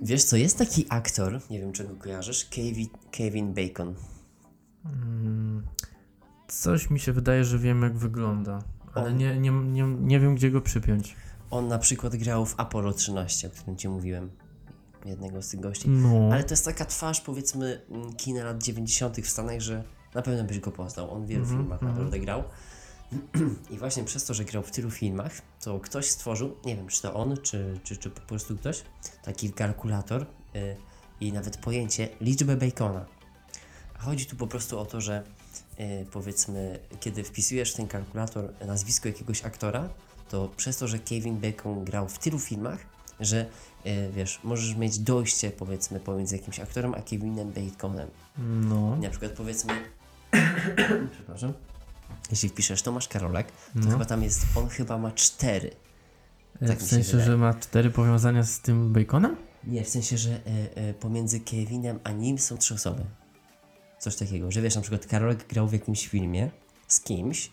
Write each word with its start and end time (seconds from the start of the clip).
Wiesz 0.00 0.24
co, 0.24 0.36
jest 0.36 0.58
taki 0.58 0.86
aktor, 0.88 1.40
nie 1.50 1.60
wiem 1.60 1.72
czego 1.72 1.94
kojarzysz, 1.96 2.44
Kevin, 2.44 2.88
Kevin 3.12 3.54
Bacon. 3.54 3.94
Mm, 4.86 5.62
coś 6.48 6.90
mi 6.90 7.00
się 7.00 7.12
wydaje, 7.12 7.44
że 7.44 7.58
wiem 7.58 7.82
jak 7.82 7.96
wygląda, 7.98 8.58
ale 8.94 9.06
On- 9.10 9.16
nie, 9.16 9.38
nie, 9.40 9.50
nie, 9.50 9.82
nie 9.82 10.20
wiem 10.20 10.34
gdzie 10.34 10.50
go 10.50 10.60
przypiąć. 10.60 11.16
On 11.50 11.68
na 11.68 11.78
przykład 11.78 12.16
grał 12.16 12.46
w 12.46 12.54
Apollo 12.60 12.92
13, 12.92 13.48
o 13.48 13.50
którym 13.50 13.76
ci 13.76 13.88
mówiłem. 13.88 14.30
Jednego 15.04 15.42
z 15.42 15.48
tych 15.48 15.60
gości. 15.60 15.88
No, 15.88 16.28
Ale 16.32 16.44
to 16.44 16.50
jest 16.50 16.64
taka 16.64 16.84
twarz, 16.84 17.20
powiedzmy, 17.20 17.80
mm, 17.90 18.12
kina 18.14 18.44
lat 18.44 18.62
90. 18.62 19.16
w 19.20 19.28
Stanach, 19.28 19.60
że 19.60 19.84
na 20.14 20.22
pewno 20.22 20.44
byś 20.44 20.60
go 20.60 20.70
poznał. 20.72 21.10
On 21.14 21.24
w 21.24 21.28
wielu 21.28 21.42
Mhm, 21.42 21.60
filmach 21.60 21.82
mhm. 21.82 21.92
naprawdę 21.92 22.20
grał. 22.20 22.44
I 23.70 23.78
właśnie 23.78 24.04
przez 24.04 24.24
to, 24.24 24.34
że 24.34 24.44
grał 24.44 24.62
w 24.62 24.70
tylu 24.70 24.90
filmach, 24.90 25.32
to 25.60 25.80
ktoś 25.80 26.10
stworzył, 26.10 26.56
nie 26.64 26.76
wiem 26.76 26.88
czy 26.88 27.02
to 27.02 27.14
on, 27.14 27.36
czy, 27.36 27.80
czy, 27.84 27.96
czy 27.96 28.10
po 28.10 28.20
prostu 28.20 28.56
ktoś, 28.56 28.82
taki 29.22 29.52
kalkulator 29.52 30.22
y, 30.56 30.76
i 31.20 31.32
nawet 31.32 31.56
pojęcie 31.56 32.08
liczbę 32.20 32.56
bacona. 32.56 33.06
A 33.94 33.98
chodzi 33.98 34.26
tu 34.26 34.36
po 34.36 34.46
prostu 34.46 34.78
o 34.78 34.86
to, 34.86 35.00
że 35.00 35.24
y, 35.80 36.06
powiedzmy, 36.12 36.78
kiedy 37.00 37.24
wpisujesz 37.24 37.72
w 37.72 37.76
ten 37.76 37.88
kalkulator 37.88 38.52
nazwisko 38.66 39.08
jakiegoś 39.08 39.44
aktora, 39.44 39.88
to 40.28 40.48
przez 40.56 40.76
to, 40.76 40.88
że 40.88 40.98
Kevin 40.98 41.40
Bacon 41.40 41.84
grał 41.84 42.08
w 42.08 42.18
tylu 42.18 42.38
filmach, 42.38 42.78
że 43.20 43.46
y, 43.86 44.10
wiesz, 44.12 44.40
możesz 44.44 44.76
mieć 44.76 44.98
dojście 44.98 45.50
powiedzmy 45.50 46.00
pomiędzy 46.00 46.36
jakimś 46.36 46.60
aktorem 46.60 46.94
a 46.94 47.02
Kevinem 47.02 47.52
Baconem. 47.52 48.08
no, 48.38 48.96
Na 48.96 49.10
przykład 49.10 49.32
powiedzmy, 49.32 49.72
przepraszam, 51.12 51.52
jeśli 52.30 52.48
wpiszesz 52.48 52.82
Tomasz 52.82 53.08
Karolak, 53.08 53.46
to 53.46 53.52
no. 53.74 53.90
chyba 53.90 54.04
tam 54.04 54.22
jest, 54.22 54.46
on 54.54 54.68
chyba 54.68 54.98
ma 54.98 55.12
cztery. 55.12 55.70
E, 56.60 56.68
tak 56.68 56.78
w 56.78 56.86
sensie, 56.86 57.20
że 57.20 57.36
ma 57.36 57.54
cztery 57.54 57.90
powiązania 57.90 58.42
z 58.42 58.60
tym 58.60 58.92
Baconem? 58.92 59.36
Nie, 59.64 59.84
w 59.84 59.88
sensie, 59.88 60.18
że 60.18 60.30
e, 60.30 60.40
e, 60.76 60.94
pomiędzy 60.94 61.40
Kevinem 61.40 61.98
a 62.04 62.12
nim 62.12 62.38
są 62.38 62.58
trzy 62.58 62.74
osoby. 62.74 63.02
Coś 63.98 64.16
takiego, 64.16 64.50
że 64.50 64.62
wiesz, 64.62 64.74
na 64.74 64.80
przykład 64.80 65.06
Karolek 65.06 65.48
grał 65.48 65.68
w 65.68 65.72
jakimś 65.72 66.06
filmie 66.06 66.50
z 66.88 67.00
kimś, 67.00 67.50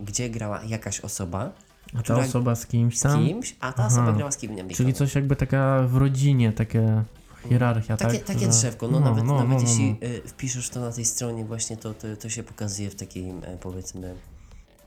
gdzie 0.00 0.30
grała 0.30 0.64
jakaś 0.64 1.00
osoba 1.00 1.52
A 1.98 2.02
ta 2.02 2.18
osoba 2.18 2.54
z 2.54 2.66
kimś 2.66 2.98
z 2.98 3.00
tam? 3.00 3.26
kimś, 3.26 3.56
a 3.60 3.72
ta 3.72 3.84
Aha. 3.84 3.86
osoba 3.86 4.12
grała 4.12 4.30
z 4.30 4.36
Kevinem 4.36 4.68
Baconem. 4.68 4.76
Czyli 4.76 4.94
coś 4.94 5.14
jakby 5.14 5.36
taka 5.36 5.82
w 5.82 5.96
rodzinie, 5.96 6.52
takie 6.52 7.04
hierarchia, 7.48 7.96
Takie, 7.96 8.18
tak? 8.18 8.26
takie 8.26 8.40
Że- 8.40 8.48
drzewko, 8.48 8.88
no, 8.88 9.00
nawet, 9.00 9.24
nawet 9.24 9.48
no, 9.48 9.60
jeśli 9.60 9.96
no. 10.02 10.06
y, 10.08 10.22
wpiszesz 10.28 10.70
to 10.70 10.80
na 10.80 10.92
tej 10.92 11.04
stronie 11.04 11.44
właśnie, 11.44 11.76
to, 11.76 11.94
to, 11.94 12.16
to 12.16 12.28
się 12.28 12.42
pokazuje 12.42 12.90
w 12.90 12.94
takiej 12.94 13.30
e, 13.30 13.58
powiedzmy 13.60 14.14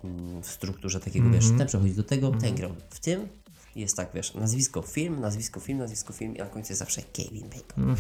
mm, 0.04 0.42
w 0.42 0.48
strukturze 0.48 1.00
takiego, 1.00 1.30
wiesz, 1.30 1.44
Mhm. 1.44 1.58
ten 1.58 1.68
przechodzi 1.68 1.94
do 1.94 2.04
tego, 2.04 2.32
ten 2.32 2.56
grał 2.56 2.72
w 2.90 3.00
tym, 3.00 3.28
jest 3.76 3.98
tak, 3.98 4.10
wiesz, 4.14 4.34
nazwisko 4.36 4.82
film, 4.82 5.20
nazwisko 5.22 5.60
film, 5.60 5.80
nazwisko 5.80 6.14
film 6.14 6.36
i 6.36 6.40
na 6.40 6.46
końcu 6.46 6.72
jest 6.72 6.80
zawsze 6.80 7.02
Kevin 7.02 7.50
Bacon. 7.50 7.96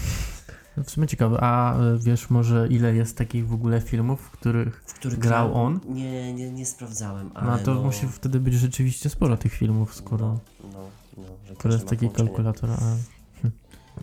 No 0.78 0.84
W 0.84 0.90
sumie 0.90 1.08
ciekawe, 1.08 1.38
a 1.42 1.80
e, 1.80 1.98
wiesz 2.00 2.30
może 2.30 2.68
ile 2.68 2.96
jest 2.96 3.18
takich 3.18 3.48
w 3.48 3.54
ogóle 3.54 3.82
filmów, 3.82 4.22
w 4.22 4.32
których 4.32 4.84
W 4.86 4.94
których 4.94 5.20
Grał 5.20 5.54
on? 5.56 5.80
Nie, 5.90 6.34
nie, 6.34 6.52
nie 6.52 6.66
sprawdzałem, 6.66 7.32
ale 7.34 7.52
no 7.52 7.58
to 7.58 7.74
musi 7.84 8.08
wtedy 8.08 8.40
być 8.40 8.54
rzeczywiście 8.54 9.10
sporo 9.10 9.38
tych 9.38 9.54
filmów, 9.54 9.96
skoro 9.96 10.40
No, 10.64 10.70
no, 10.74 10.90
no, 11.18 11.24
że 11.48 11.56
to 11.56 11.70
jest 11.70 11.88
taki 11.88 12.10
kalkulator, 12.10 12.70
a 12.72 12.96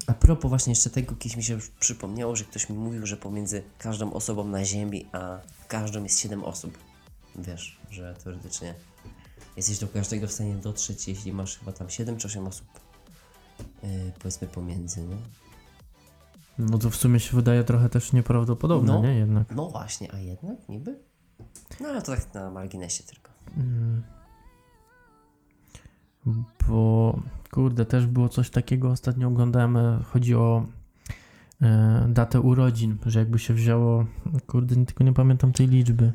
A 0.06 0.14
propos 0.14 0.48
właśnie 0.48 0.70
jeszcze 0.70 0.90
tego, 0.90 1.16
kiedyś 1.16 1.36
mi 1.36 1.42
się 1.44 1.58
przypomniało, 1.80 2.36
że 2.36 2.44
ktoś 2.44 2.68
mi 2.68 2.76
mówił, 2.76 3.06
że 3.06 3.16
pomiędzy 3.16 3.62
każdą 3.78 4.12
osobą 4.12 4.44
na 4.44 4.64
Ziemi, 4.64 5.06
a 5.12 5.38
każdą 5.68 6.02
jest 6.02 6.18
7 6.20 6.44
osób. 6.44 6.78
Wiesz, 7.36 7.80
że 7.90 8.14
teoretycznie 8.24 8.74
jesteś 9.56 9.78
do 9.78 9.88
każdego 9.88 10.26
w 10.26 10.32
stanie 10.32 10.54
dotrzeć, 10.54 11.08
jeśli 11.08 11.32
masz 11.32 11.58
chyba 11.58 11.72
tam 11.72 11.90
7 11.90 12.16
czy 12.16 12.26
8 12.26 12.46
osób. 12.46 12.66
Yy, 13.82 13.88
powiedzmy 14.18 14.48
pomiędzy, 14.48 15.02
nie? 15.02 15.16
no 16.58 16.78
to 16.78 16.90
w 16.90 16.96
sumie 16.96 17.20
się 17.20 17.36
wydaje 17.36 17.64
trochę 17.64 17.88
też 17.88 18.12
nieprawdopodobne, 18.12 18.92
No. 18.92 19.02
nie? 19.02 19.14
Jednak. 19.14 19.50
No 19.54 19.68
właśnie, 19.68 20.14
a 20.14 20.18
jednak 20.18 20.68
niby? 20.68 20.98
No 21.80 21.88
ale 21.88 22.02
to 22.02 22.12
tak 22.12 22.34
na 22.34 22.50
marginesie 22.50 23.04
tylko. 23.04 23.30
Mm. 23.56 24.02
Bo 26.68 27.18
kurde, 27.50 27.84
też 27.84 28.06
było 28.06 28.28
coś 28.28 28.50
takiego, 28.50 28.90
ostatnio 28.90 29.28
oglądałem, 29.28 29.76
e, 29.76 30.00
chodzi 30.12 30.34
o 30.34 30.66
e, 31.62 32.06
datę 32.08 32.40
urodzin, 32.40 32.96
że 33.06 33.18
jakby 33.18 33.38
się 33.38 33.54
wzięło, 33.54 34.06
kurde, 34.46 34.84
tylko 34.86 35.04
nie 35.04 35.12
pamiętam 35.12 35.52
tej 35.52 35.66
liczby, 35.68 36.12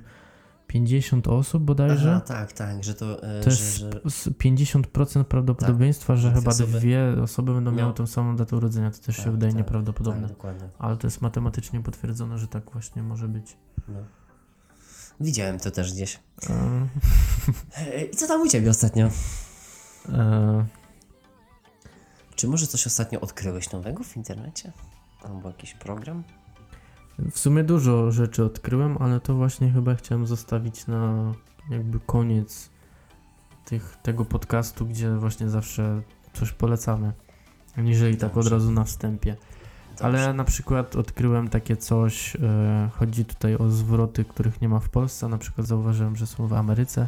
50 0.67 1.27
osób 1.27 1.63
bodajże. 1.63 2.11
Aha, 2.11 2.21
tak, 2.21 2.53
tak, 2.53 2.83
że 2.83 2.93
to, 2.93 3.23
e, 3.23 3.41
To 3.43 3.51
że, 3.51 3.57
jest 3.63 3.77
że 3.77 3.89
z 4.09 4.27
50% 4.29 5.23
prawdopodobieństwa, 5.23 6.15
że 6.15 6.29
Dwie 6.31 6.39
chyba 6.39 6.51
osoby. 6.51 6.79
dwie 6.79 7.15
osoby 7.23 7.53
będą 7.53 7.71
No. 7.71 7.77
miały 7.77 7.93
tą 7.93 8.07
samą 8.07 8.35
datę 8.35 8.55
urodzenia. 8.57 8.91
To 8.91 8.97
też 8.99 9.15
się 9.17 9.23
Tak, 9.23 9.31
wydaje 9.31 9.51
tak, 9.51 9.57
nieprawdopodobne. 9.57 10.21
tak, 10.21 10.29
dokładnie. 10.29 10.69
Ale 10.79 10.97
to 10.97 11.07
jest 11.07 11.21
matematycznie 11.21 11.79
potwierdzone, 11.79 12.37
że 12.37 12.47
tak 12.47 12.71
właśnie 12.71 13.03
może 13.03 13.27
być. 13.27 13.57
No. 13.87 13.99
Widziałem 15.19 15.59
to 15.59 15.71
też 15.71 15.93
gdzieś. 15.93 16.19
E, 16.49 16.87
E, 17.77 18.05
I 18.05 18.15
co 18.15 18.27
tam 18.27 18.41
u 18.41 18.47
Ciebie 18.47 18.69
ostatnio? 18.69 19.09
E, 20.09 20.65
Czy 22.35 22.47
może 22.47 22.67
coś 22.67 22.87
ostatnio 22.87 23.21
odkryłeś 23.21 23.71
nowego 23.71 24.03
w 24.03 24.17
internecie? 24.17 24.71
Albo 25.23 25.47
jakiś 25.47 25.73
program? 25.73 26.23
w 27.31 27.39
sumie 27.39 27.63
dużo 27.63 28.11
rzeczy 28.11 28.45
odkryłem, 28.45 28.97
ale 28.99 29.19
to 29.19 29.35
właśnie 29.35 29.69
chyba 29.71 29.95
chciałem 29.95 30.27
zostawić 30.27 30.87
na 30.87 31.33
jakby 31.69 31.99
koniec 31.99 32.69
tych, 33.65 33.97
tego 34.03 34.25
podcastu, 34.25 34.85
gdzie 34.85 35.15
właśnie 35.15 35.49
zawsze 35.49 36.01
coś 36.33 36.51
polecamy. 36.51 37.13
Aniżeli 37.77 38.17
tak 38.17 38.29
od 38.29 38.35
Dobrze. 38.35 38.49
razu 38.49 38.71
na 38.71 38.83
wstępie. 38.83 39.35
Ale 39.99 40.33
na 40.33 40.43
przykład 40.43 40.95
odkryłem 40.95 41.49
takie 41.49 41.77
coś, 41.77 42.35
e, 42.35 42.89
chodzi 42.93 43.25
tutaj 43.25 43.55
o 43.55 43.69
zwroty, 43.69 44.25
których 44.25 44.61
nie 44.61 44.69
ma 44.69 44.79
w 44.79 44.89
Polsce, 44.89 45.27
na 45.27 45.37
przykład 45.37 45.67
zauważyłem, 45.67 46.15
że 46.15 46.27
są 46.27 46.47
w 46.47 46.53
Ameryce 46.53 47.07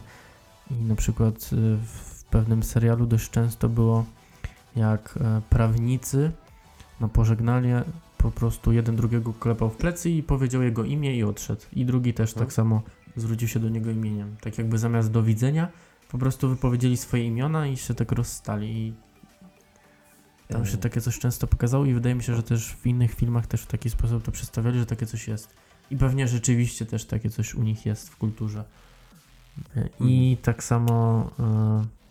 i 0.72 0.74
na 0.74 0.96
przykład 0.96 1.36
e, 1.36 1.56
w 1.86 2.13
pewnym 2.34 2.64
serialu 2.64 3.06
dość 3.06 3.30
często 3.30 3.70
było 3.70 4.06
jak 4.76 5.20
e, 5.22 5.42
prawnicy 5.50 6.32
na 7.00 7.08
pożegnanie 7.08 7.84
po 8.18 8.32
prostu 8.32 8.72
jeden 8.72 8.96
drugiego 8.96 9.34
klepał 9.34 9.70
w 9.70 9.78
plecy 9.78 10.10
i 10.10 10.24
powiedział 10.24 10.62
jego 10.62 10.84
imię 10.84 11.18
i 11.18 11.24
odszedł. 11.24 11.62
I 11.74 11.86
drugi 11.86 12.14
też 12.14 12.34
Hmm. 12.34 12.48
tak 12.48 12.54
samo 12.54 12.82
zwrócił 13.16 13.48
się 13.48 13.60
do 13.60 13.70
niego 13.70 13.92
imieniem. 13.92 14.36
Tak 14.42 14.58
jakby 14.58 14.78
zamiast 14.78 15.12
do 15.12 15.24
widzenia 15.24 15.68
po 16.12 16.18
prostu 16.18 16.50
wypowiedzieli 16.50 16.98
swoje 16.98 17.26
imiona 17.26 17.68
i 17.68 17.78
się 17.78 17.94
tak 17.94 18.12
rozstali. 18.12 18.88
I 18.88 18.94
tam 20.48 20.66
się 20.66 20.72
Yy, 20.72 20.78
takie 20.78 21.02
coś 21.02 21.20
często 21.20 21.48
pokazało 21.48 21.86
i 21.86 21.94
wydaje 21.94 22.16
mi 22.16 22.24
się, 22.24 22.36
że 22.36 22.44
też 22.44 22.76
w 22.76 22.88
innych 22.88 23.14
filmach 23.14 23.48
też 23.48 23.62
w 23.62 23.68
taki 23.68 23.90
sposób 23.90 24.24
to 24.24 24.32
przedstawiali, 24.32 24.80
że 24.80 24.86
takie 24.86 25.06
coś 25.06 25.28
jest. 25.28 25.56
I 25.92 25.98
pewnie 25.98 26.28
rzeczywiście 26.28 26.86
też 26.86 27.06
takie 27.06 27.30
coś 27.30 27.56
u 27.56 27.64
nich 27.64 27.86
jest 27.86 28.10
w 28.10 28.18
kulturze. 28.18 28.64
E, 29.76 29.90
I 30.00 30.38
tak 30.42 30.64
samo, 30.64 31.30
e, 31.40 32.03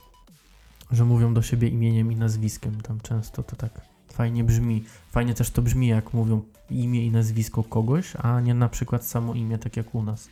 że 0.93 1.05
mówią 1.05 1.35
do 1.35 1.43
siebie 1.43 1.69
imieniem 1.69 2.13
i 2.13 2.17
nazwiskiem. 2.17 2.81
Tam 2.81 3.01
często 3.01 3.43
to 3.43 3.57
tak 3.57 3.81
fajnie 4.13 4.45
brzmi. 4.45 4.85
Fajnie 5.11 5.35
też 5.35 5.51
to 5.51 5.63
brzmi, 5.63 5.89
jak 5.89 6.13
mówią 6.15 6.43
imię 6.71 7.07
i 7.07 7.11
nazwisko 7.11 7.63
kogoś, 7.63 8.17
a 8.17 8.41
nie 8.41 8.55
na 8.55 8.69
przykład 8.69 9.05
samo 9.05 9.35
imię, 9.35 9.59
tak 9.59 9.77
jak 9.77 9.95
u 9.95 10.03
nas. 10.03 10.29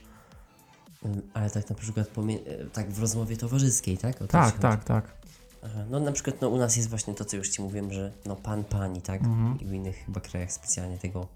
Ym, 1.04 1.22
Ale 1.34 1.50
tak 1.50 1.70
na 1.70 1.76
przykład 1.76 2.08
e, 2.18 2.64
tak 2.66 2.92
w 2.92 3.00
rozmowie 3.00 3.36
towarzyskiej, 3.36 3.98
tak? 3.98 4.22
O 4.22 4.26
Tak, 4.26 4.44
chodzi? 4.44 4.62
tak, 4.62 4.84
tak. 4.84 5.20
Aha. 5.64 5.84
No 5.90 6.00
na 6.00 6.12
przykład 6.12 6.40
no, 6.40 6.48
u 6.48 6.58
nas 6.58 6.76
jest 6.76 6.88
właśnie 6.90 7.14
to, 7.14 7.24
co 7.24 7.36
już 7.36 7.48
Ci 7.48 7.62
mówiłem, 7.62 7.92
że 7.92 8.12
no 8.26 8.36
pan, 8.36 8.64
pani, 8.64 9.02
tak? 9.02 9.20
Mhm. 9.22 9.60
I 9.60 9.64
w 9.64 9.72
innych 9.72 9.96
chyba 10.06 10.20
krajach 10.20 10.52
specjalnie 10.52 10.98
tego 10.98 11.26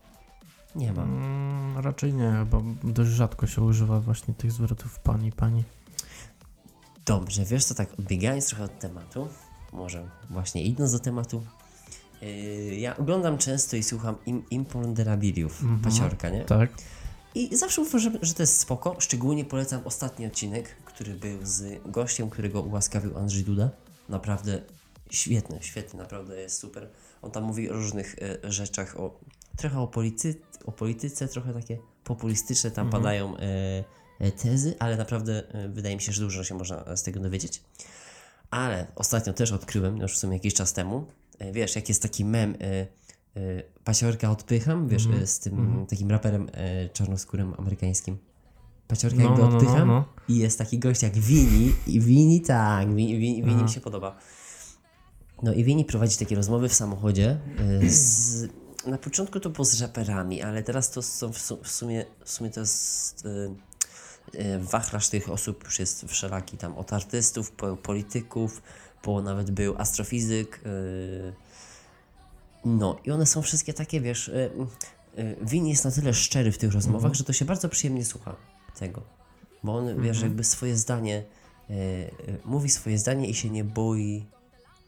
nie 0.76 0.92
ma. 0.92 1.02
Mm, 1.02 1.78
raczej 1.78 2.14
nie, 2.14 2.46
bo 2.50 2.62
dość 2.84 3.10
rzadko 3.10 3.46
się 3.46 3.62
używa 3.62 4.00
właśnie 4.00 4.34
tych 4.34 4.52
zwrotów 4.52 4.98
pani, 4.98 5.32
pani. 5.32 5.64
Dobrze, 7.06 7.44
wiesz 7.44 7.64
co, 7.64 7.74
tak 7.74 7.88
odbiegając 7.98 8.46
trochę 8.46 8.64
od 8.64 8.78
tematu, 8.78 9.28
może 9.72 10.08
właśnie 10.30 10.62
idąc 10.64 10.92
do 10.92 10.98
tematu, 10.98 11.42
yy, 12.22 12.28
ja 12.76 12.96
oglądam 12.96 13.38
często 13.38 13.76
i 13.76 13.82
słucham 13.82 14.16
im, 14.26 14.42
Imponderabiliów, 14.50 15.62
Mhm. 15.62 15.80
Paciorka, 15.80 16.28
nie? 16.30 16.44
Tak. 16.44 16.70
I 17.34 17.56
zawsze 17.56 17.82
uważam, 17.82 18.18
że 18.22 18.34
to 18.34 18.42
jest 18.42 18.60
spoko. 18.60 18.96
Szczególnie 18.98 19.44
polecam 19.44 19.80
ostatni 19.84 20.26
odcinek, 20.26 20.68
który 20.84 21.14
był 21.14 21.38
z 21.42 21.82
gościem, 21.92 22.30
którego 22.30 22.62
ułaskawił 22.62 23.18
Andrzej 23.18 23.44
Duda. 23.44 23.70
Naprawdę 24.08 24.62
świetny, 25.10 25.58
świetny, 25.60 25.98
naprawdę 25.98 26.40
jest 26.40 26.58
super. 26.58 26.88
On 27.22 27.30
tam 27.30 27.44
mówi 27.44 27.70
o 27.70 27.72
różnych 27.72 28.16
e, 28.44 28.52
rzeczach, 28.52 29.00
o, 29.00 29.20
trochę 29.56 29.80
o, 29.80 29.86
policy, 29.86 30.34
o 30.66 30.72
polityce, 30.72 31.28
trochę 31.28 31.52
takie 31.54 31.78
populistyczne 32.04 32.70
tam 32.70 32.86
Mhm. 32.86 33.02
padają 33.02 33.36
e, 33.36 33.40
tezy, 34.42 34.74
ale 34.78 34.96
naprawdę 34.96 35.42
e, 35.54 35.68
wydaje 35.68 35.94
mi 35.96 36.02
się, 36.02 36.12
że 36.12 36.20
dużo 36.22 36.44
się 36.44 36.54
można 36.54 36.96
z 36.96 37.02
tego 37.02 37.20
dowiedzieć. 37.20 37.62
Ale 38.50 38.86
ostatnio 38.96 39.32
też 39.32 39.52
odkryłem, 39.52 39.96
już 39.96 40.14
w 40.14 40.18
sumie 40.18 40.36
jakiś 40.36 40.54
czas 40.54 40.72
temu, 40.72 41.06
e, 41.38 41.52
wiesz, 41.52 41.76
jak 41.76 41.88
jest 41.88 42.02
taki 42.02 42.24
mem, 42.24 42.54
e, 42.54 42.56
e, 42.60 42.86
Paciorka 43.84 44.30
odpycham, 44.30 44.88
wiesz, 44.88 45.04
Mhm. 45.06 45.22
e, 45.22 45.26
z 45.26 45.38
tym 45.38 45.58
Mhm. 45.58 45.86
takim 45.86 46.10
raperem 46.10 46.48
e, 46.52 46.88
czarnoskórym 46.88 47.54
amerykańskim. 47.58 48.18
Paciorka 48.88 49.16
No, 49.18 49.24
jakby 49.24 49.40
no, 49.42 49.46
no, 49.48 49.52
no, 49.52 49.58
odpycham 49.58 49.88
no. 49.88 50.04
i 50.28 50.36
jest 50.38 50.58
taki 50.58 50.78
gość 50.78 51.02
jak 51.02 51.18
Wini 51.18 51.72
i 51.86 52.00
Wini 52.00 52.40
tak, 52.40 52.94
Wini, 52.94 53.18
Wini, 53.18 53.42
Wini 53.42 53.62
mi 53.62 53.68
się 53.70 53.80
podoba. 53.80 54.16
No 55.42 55.52
i 55.52 55.64
Winnie 55.64 55.84
prowadzi 55.84 56.16
takie 56.16 56.36
rozmowy 56.36 56.68
w 56.68 56.74
samochodzie. 56.74 57.38
Z, 57.88 58.48
na 58.86 58.98
początku 58.98 59.40
to 59.40 59.50
było 59.50 59.64
z 59.64 59.80
raperami, 59.80 60.42
ale 60.42 60.62
teraz 60.62 60.90
to 60.90 61.02
są 61.02 61.32
w, 61.32 61.38
su- 61.38 61.62
w, 61.62 61.68
sumie, 61.68 62.04
w 62.24 62.30
sumie 62.30 62.50
to 62.50 62.60
jest 62.60 63.24
wachlarz 64.60 65.08
tych 65.08 65.30
osób 65.30 65.64
już 65.64 65.78
jest 65.78 66.04
wszelaki 66.08 66.56
tam 66.56 66.74
od 66.78 66.92
artystów, 66.92 67.50
po 67.50 67.76
polityków, 67.76 68.62
po 69.02 69.22
nawet 69.22 69.50
był 69.50 69.74
astrofizyk. 69.78 70.60
y, 70.66 71.32
no 72.64 72.96
i 73.04 73.10
one 73.10 73.26
są 73.26 73.42
wszystkie 73.42 73.72
takie, 73.74 74.00
wiesz, 74.00 74.28
y, 74.28 74.50
y, 75.18 75.36
Win 75.42 75.66
jest 75.66 75.84
na 75.84 75.90
tyle 75.90 76.14
szczery 76.14 76.52
w 76.52 76.58
tych 76.58 76.72
rozmowach, 76.72 77.14
że 77.14 77.24
to 77.24 77.32
się 77.32 77.44
bardzo 77.44 77.68
przyjemnie 77.68 78.04
słucha 78.04 78.36
tego. 78.78 79.02
Bo 79.64 79.76
on, 79.76 80.02
wiesz, 80.02 80.20
jakby 80.22 80.44
swoje 80.44 80.76
zdanie, 80.76 81.24
y, 81.70 81.72
y, 81.74 82.10
mówi 82.44 82.68
swoje 82.70 82.98
zdanie 82.98 83.28
i 83.28 83.34
się 83.34 83.50
nie 83.50 83.64
boi 83.64 84.26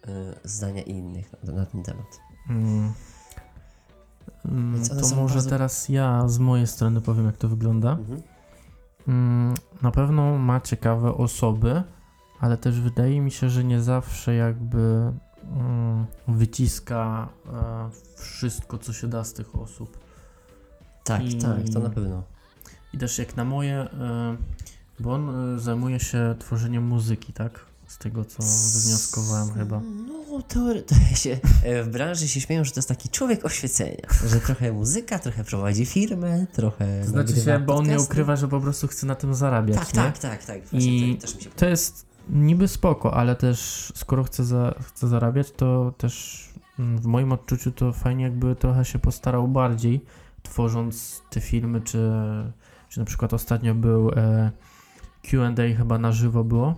y, 0.08 0.10
zdania 0.44 0.82
innych 0.82 1.32
na, 1.42 1.52
na 1.52 1.66
ten 1.66 1.82
temat. 1.82 2.06
Mm. 2.48 2.92
Mm, 4.44 4.88
To 4.88 5.16
może 5.16 5.34
bardzo- 5.34 5.50
teraz 5.50 5.88
ja 5.88 6.28
z 6.28 6.38
mojej 6.38 6.66
strony 6.66 7.00
powiem, 7.00 7.26
jak 7.26 7.36
to 7.36 7.48
wygląda. 7.48 7.92
Mhm. 7.92 8.22
Mm, 9.08 9.54
Na 9.82 9.90
pewno 9.90 10.38
ma 10.38 10.60
ciekawe 10.60 11.14
osoby, 11.14 11.82
ale 12.40 12.56
też 12.56 12.80
wydaje 12.80 13.20
mi 13.20 13.30
się, 13.30 13.50
że 13.50 13.64
nie 13.64 13.82
zawsze 13.82 14.34
jakby 14.34 15.12
mm, 15.56 16.06
wyciska 16.28 17.28
e, 17.46 17.90
wszystko, 18.16 18.78
co 18.78 18.92
się 18.92 19.08
da 19.08 19.24
z 19.24 19.32
tych 19.32 19.56
osób. 19.56 19.98
Tak, 21.04 21.22
I- 21.24 21.38
tak, 21.38 21.56
to 21.74 21.80
na 21.80 21.90
pewno. 21.90 22.22
I 22.92 22.98
też 22.98 23.18
jak 23.18 23.36
na 23.36 23.44
moje, 23.44 23.74
e, 23.80 24.36
bo 25.00 25.14
on 25.14 25.54
e, 25.54 25.58
zajmuje 25.58 26.00
się 26.00 26.34
tworzeniem 26.38 26.84
muzyki, 26.86 27.32
tak? 27.32 27.60
Z 27.86 27.98
tego, 27.98 28.24
co 28.24 28.42
wywnioskowałem 28.42 29.52
chyba. 29.52 29.80
No, 30.08 30.42
to, 30.42 30.74
to 30.86 30.94
się, 31.16 31.38
e, 31.62 31.82
w 31.82 31.88
branży 31.88 32.28
się 32.28 32.40
śmieją, 32.40 32.64
że 32.64 32.70
to 32.70 32.78
jest 32.78 32.88
taki 32.88 33.08
człowiek 33.08 33.44
oświecenia. 33.44 34.06
Że 34.26 34.40
trochę 34.40 34.72
muzyka, 34.72 35.18
trochę 35.18 35.44
prowadzi 35.44 35.86
firmę, 35.86 36.46
trochę 36.52 37.04
znaczy 37.04 37.36
się, 37.40 37.58
bo 37.58 37.74
on 37.74 37.88
nie 37.88 38.00
ukrywa, 38.00 38.36
że 38.36 38.48
po 38.48 38.60
prostu 38.60 38.88
chce 38.88 39.06
na 39.06 39.14
tym 39.14 39.34
zarabiać, 39.34 39.78
Tak, 39.78 39.88
nie? 39.88 40.02
tak, 40.02 40.18
tak, 40.18 40.44
tak. 40.44 40.62
Właśnie 40.62 41.10
I 41.10 41.18
to, 41.18 41.26
To 41.56 41.66
jest 41.66 42.06
niby 42.28 42.68
spoko, 42.68 43.14
ale 43.14 43.36
też 43.36 43.92
skoro 43.94 44.24
chce, 44.24 44.44
za, 44.44 44.74
chce 44.86 45.08
zarabiać, 45.08 45.50
to 45.50 45.94
też 45.98 46.44
mm, 46.78 46.98
w 46.98 47.06
moim 47.06 47.32
odczuciu 47.32 47.72
to 47.72 47.92
fajnie 47.92 48.24
jakby 48.24 48.56
trochę 48.56 48.84
się 48.84 48.98
postarał 48.98 49.48
bardziej, 49.48 50.04
tworząc 50.42 51.22
te 51.30 51.40
filmy, 51.40 51.80
czy, 51.80 52.10
czy 52.88 52.98
na 52.98 53.04
przykład 53.04 53.34
ostatnio 53.34 53.74
był 53.74 54.10
e, 54.10 54.50
Q&A 55.22 55.76
chyba 55.76 55.98
na 55.98 56.12
żywo 56.12 56.44
było 56.44 56.74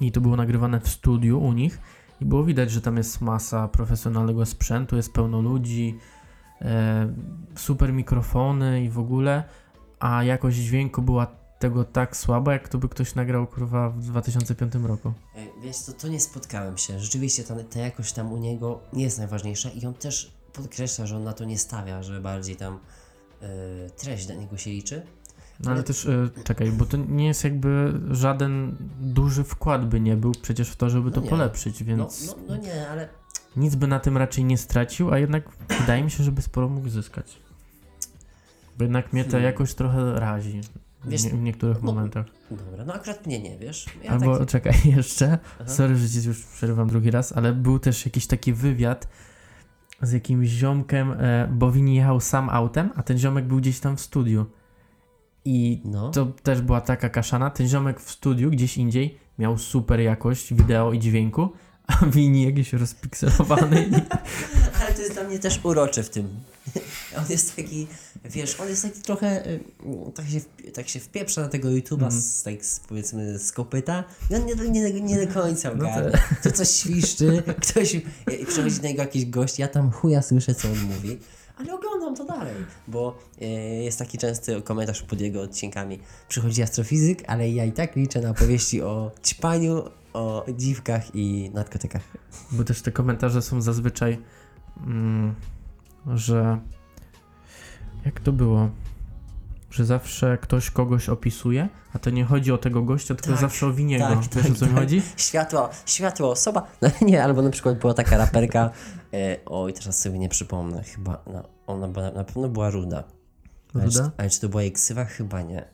i 0.00 0.12
to 0.12 0.20
było 0.20 0.36
nagrywane 0.36 0.80
w 0.80 0.88
studiu 0.88 1.40
u 1.40 1.52
nich 1.52 1.80
i 2.20 2.24
było 2.24 2.44
widać, 2.44 2.70
że 2.70 2.80
tam 2.80 2.96
jest 2.96 3.20
masa 3.20 3.68
profesjonalnego 3.68 4.46
sprzętu, 4.46 4.96
jest 4.96 5.12
pełno 5.12 5.40
ludzi, 5.40 5.98
e, 6.62 7.14
super 7.56 7.92
mikrofony 7.92 8.84
i 8.84 8.90
w 8.90 8.98
ogóle, 8.98 9.44
a 10.00 10.24
jakość 10.24 10.56
dźwięku 10.56 11.02
była 11.02 11.26
tego 11.58 11.84
tak 11.84 12.16
słaba, 12.16 12.52
jak 12.52 12.68
to 12.68 12.78
by 12.78 12.88
ktoś 12.88 13.14
nagrał 13.14 13.46
kurwa 13.46 13.90
w 13.90 14.02
2005 14.04 14.72
roku. 14.74 15.12
E, 15.34 15.60
Wiesz 15.62 15.76
to 15.98 16.08
nie 16.08 16.20
spotkałem 16.20 16.78
się. 16.78 16.98
Rzeczywiście 16.98 17.44
ta, 17.44 17.54
ta 17.64 17.80
jakość 17.80 18.12
tam 18.12 18.32
u 18.32 18.36
niego 18.36 18.80
nie 18.92 19.02
jest 19.04 19.18
najważniejsza 19.18 19.70
i 19.70 19.86
on 19.86 19.94
też 19.94 20.32
podkreśla, 20.52 21.06
że 21.06 21.16
on 21.16 21.24
na 21.24 21.32
to 21.32 21.44
nie 21.44 21.58
stawia, 21.58 22.02
że 22.02 22.20
bardziej 22.20 22.56
tam 22.56 22.78
e, 23.42 23.90
treść 23.90 24.26
dla 24.26 24.34
niego 24.34 24.56
się 24.56 24.70
liczy. 24.70 25.02
No 25.64 25.70
ale 25.70 25.82
też, 25.82 26.06
e, 26.06 26.28
czekaj, 26.44 26.72
bo 26.72 26.84
to 26.84 26.96
nie 26.96 27.26
jest 27.26 27.44
jakby 27.44 28.00
żaden 28.10 28.76
duży 29.00 29.44
wkład 29.44 29.88
by 29.88 30.00
nie 30.00 30.16
był 30.16 30.32
przecież 30.42 30.70
w 30.70 30.76
to, 30.76 30.90
żeby 30.90 31.08
No 31.10 31.14
to 31.14 31.20
nie. 31.20 31.28
polepszyć, 31.28 31.80
No, 31.80 31.86
więc 31.86 32.26
no, 32.26 32.34
no 32.48 32.56
nie, 32.56 32.88
ale 32.88 33.08
nic 33.56 33.74
by 33.74 33.86
na 33.86 34.00
tym 34.00 34.16
raczej 34.16 34.44
nie 34.44 34.58
stracił, 34.58 35.12
a 35.12 35.18
jednak 35.18 35.44
wydaje 35.80 36.04
mi 36.04 36.10
się, 36.10 36.24
żeby 36.24 36.42
sporo 36.42 36.68
mógł 36.68 36.88
zyskać. 36.88 37.40
Bo 38.78 38.84
jednak 38.84 39.12
mnie 39.12 39.24
ta 39.24 39.30
Hmm. 39.30 39.46
jakość 39.46 39.74
trochę 39.74 40.20
razi 40.20 40.60
w, 41.04 41.08
Wiesz, 41.10 41.22
w 41.22 41.42
niektórych 41.42 41.82
no, 41.82 41.92
momentach. 41.92 42.26
dobra, 42.50 42.84
no 42.84 42.94
akurat 42.94 43.26
mnie 43.26 43.38
nie, 43.40 43.58
wiesz. 43.58 43.86
Ja 44.04 44.10
Albo 44.10 44.38
tak, 44.38 44.48
czekaj 44.48 44.74
jeszcze, 44.96 45.38
Aha. 45.60 45.68
sorry, 45.70 45.96
że 45.96 46.08
ci 46.08 46.28
już 46.28 46.44
przerywam 46.46 46.88
drugi 46.88 47.10
raz, 47.10 47.32
ale 47.32 47.52
był 47.52 47.78
też 47.78 48.04
jakiś 48.06 48.26
taki 48.26 48.52
wywiad 48.52 49.08
z 50.02 50.12
jakimś 50.12 50.48
ziomkiem, 50.48 51.12
e, 51.12 51.48
bo 51.52 51.72
Wini 51.72 51.94
jechał 51.94 52.20
sam 52.20 52.50
autem, 52.50 52.90
a 52.96 53.02
ten 53.02 53.18
ziomek 53.18 53.44
był 53.44 53.58
gdzieś 53.58 53.80
tam 53.80 53.96
w 53.96 54.00
studiu. 54.00 54.46
I 55.44 55.82
no. 55.84 56.10
to 56.10 56.26
też 56.42 56.60
była 56.60 56.80
taka 56.80 57.08
kaszana. 57.08 57.50
Ten 57.50 57.68
ziomek 57.68 58.00
w 58.00 58.10
studiu, 58.10 58.50
gdzieś 58.50 58.76
indziej, 58.76 59.18
miał 59.38 59.58
super 59.58 60.00
jakość 60.00 60.54
wideo 60.54 60.92
i 60.92 60.98
dźwięku, 60.98 61.48
a 61.86 62.06
Wini 62.06 62.42
jakiś 62.42 62.72
rozpikselowany. 62.72 63.82
I... 63.82 63.94
Ale 64.80 64.94
to 64.94 65.00
jest 65.02 65.12
dla 65.14 65.24
mnie 65.24 65.38
też 65.38 65.60
urocze 65.62 66.02
w 66.02 66.10
tym. 66.10 66.28
On 67.18 67.24
jest 67.28 67.56
taki, 67.56 67.86
wiesz, 68.24 68.60
on 68.60 68.68
jest 68.68 68.82
taki 68.82 69.02
trochę, 69.02 69.46
y, 69.46 69.60
tak 70.14 70.26
się, 70.28 70.40
tak 70.72 70.88
się 70.88 71.00
wpieprza 71.00 71.40
na 71.42 71.48
tego 71.48 71.68
YouTube'a, 71.68 72.04
Mhm. 72.04 72.12
z, 72.22 72.42
tak 72.42 72.64
z, 72.64 72.80
powiedzmy 72.80 73.38
z 73.38 73.52
kopyta 73.52 74.04
i 74.30 74.34
on 74.34 74.46
nie, 74.46 74.54
nie, 74.70 75.00
nie 75.00 75.26
do 75.26 75.34
końca 75.34 75.70
No 75.74 75.84
to- 75.84 75.90
ogarnia. 75.90 76.18
To 76.42 76.50
coś 76.52 76.70
świszczy, 76.70 77.42
ktoś, 77.62 77.94
i 78.40 78.46
przychodzi 78.46 78.80
do 78.80 78.88
niego 78.88 79.02
jakiś 79.02 79.26
gość, 79.26 79.58
ja 79.58 79.68
tam 79.68 79.90
chuja 79.90 80.22
słyszę, 80.22 80.54
co 80.54 80.68
on 80.68 80.78
mówi, 80.80 81.18
ale 81.58 81.74
oglądam 81.74 82.16
to 82.16 82.24
dalej, 82.24 82.54
bo 82.88 83.18
y, 83.42 83.46
jest 83.84 83.98
taki 83.98 84.18
częsty 84.18 84.62
komentarz 84.62 85.02
pod 85.02 85.20
jego 85.20 85.42
odcinkami. 85.42 85.98
Przychodzi 86.28 86.62
astrofizyk, 86.62 87.22
ale 87.26 87.50
ja 87.50 87.64
i 87.64 87.72
tak 87.72 87.96
liczę 87.96 88.20
na 88.20 88.30
opowieści 88.30 88.82
o 88.82 89.10
ćpaniu, 89.26 89.82
o 90.12 90.44
dziwkach 90.56 91.14
i 91.14 91.50
narkotykach. 91.54 92.02
Bo 92.52 92.64
też 92.64 92.82
te 92.82 92.92
komentarze 92.92 93.42
są 93.42 93.60
zazwyczaj, 93.60 94.18
mm, 94.86 95.34
że 96.14 96.58
jak 98.04 98.20
to 98.20 98.32
było? 98.32 98.68
Że 99.70 99.84
zawsze 99.84 100.38
ktoś 100.42 100.70
kogoś 100.70 101.08
opisuje, 101.08 101.68
a 101.94 101.98
to 101.98 102.10
nie 102.10 102.24
chodzi 102.24 102.52
o 102.52 102.58
tego 102.58 102.82
gościa, 102.82 103.14
tylko 103.14 103.30
Tak, 103.30 103.40
zawsze 103.40 103.66
o 103.66 103.72
winiego. 103.72 104.04
tak, 104.04 104.18
Wiesz 104.18 104.28
tak, 104.28 104.52
o 104.52 104.54
co 104.54 104.66
mi 104.66 104.72
tak. 104.72 104.80
chodzi? 104.80 105.02
Światło, 105.16 105.68
światło, 105.86 106.30
osoba. 106.30 106.66
No 106.82 106.90
nie, 107.02 107.24
albo 107.24 107.42
na 107.42 107.50
przykład 107.50 107.78
była 107.78 107.94
taka 107.94 108.16
raperka. 108.16 108.70
E, 109.14 109.36
oj, 109.46 109.72
teraz 109.72 110.00
sobie 110.00 110.18
nie 110.18 110.28
przypomnę. 110.28 110.82
Chyba 110.82 111.22
no, 111.26 111.42
ona 111.66 111.88
była, 111.88 112.10
na 112.10 112.24
pewno 112.24 112.48
była 112.48 112.70
ruda. 112.70 113.04
Ale 113.74 113.90
czy, 113.90 113.98
Ruda? 113.98 114.10
ale 114.16 114.30
czy 114.30 114.40
to 114.40 114.48
była 114.48 114.62
jej 114.62 114.72
ksywa? 114.72 115.04
Chyba 115.04 115.42
nie. 115.42 115.64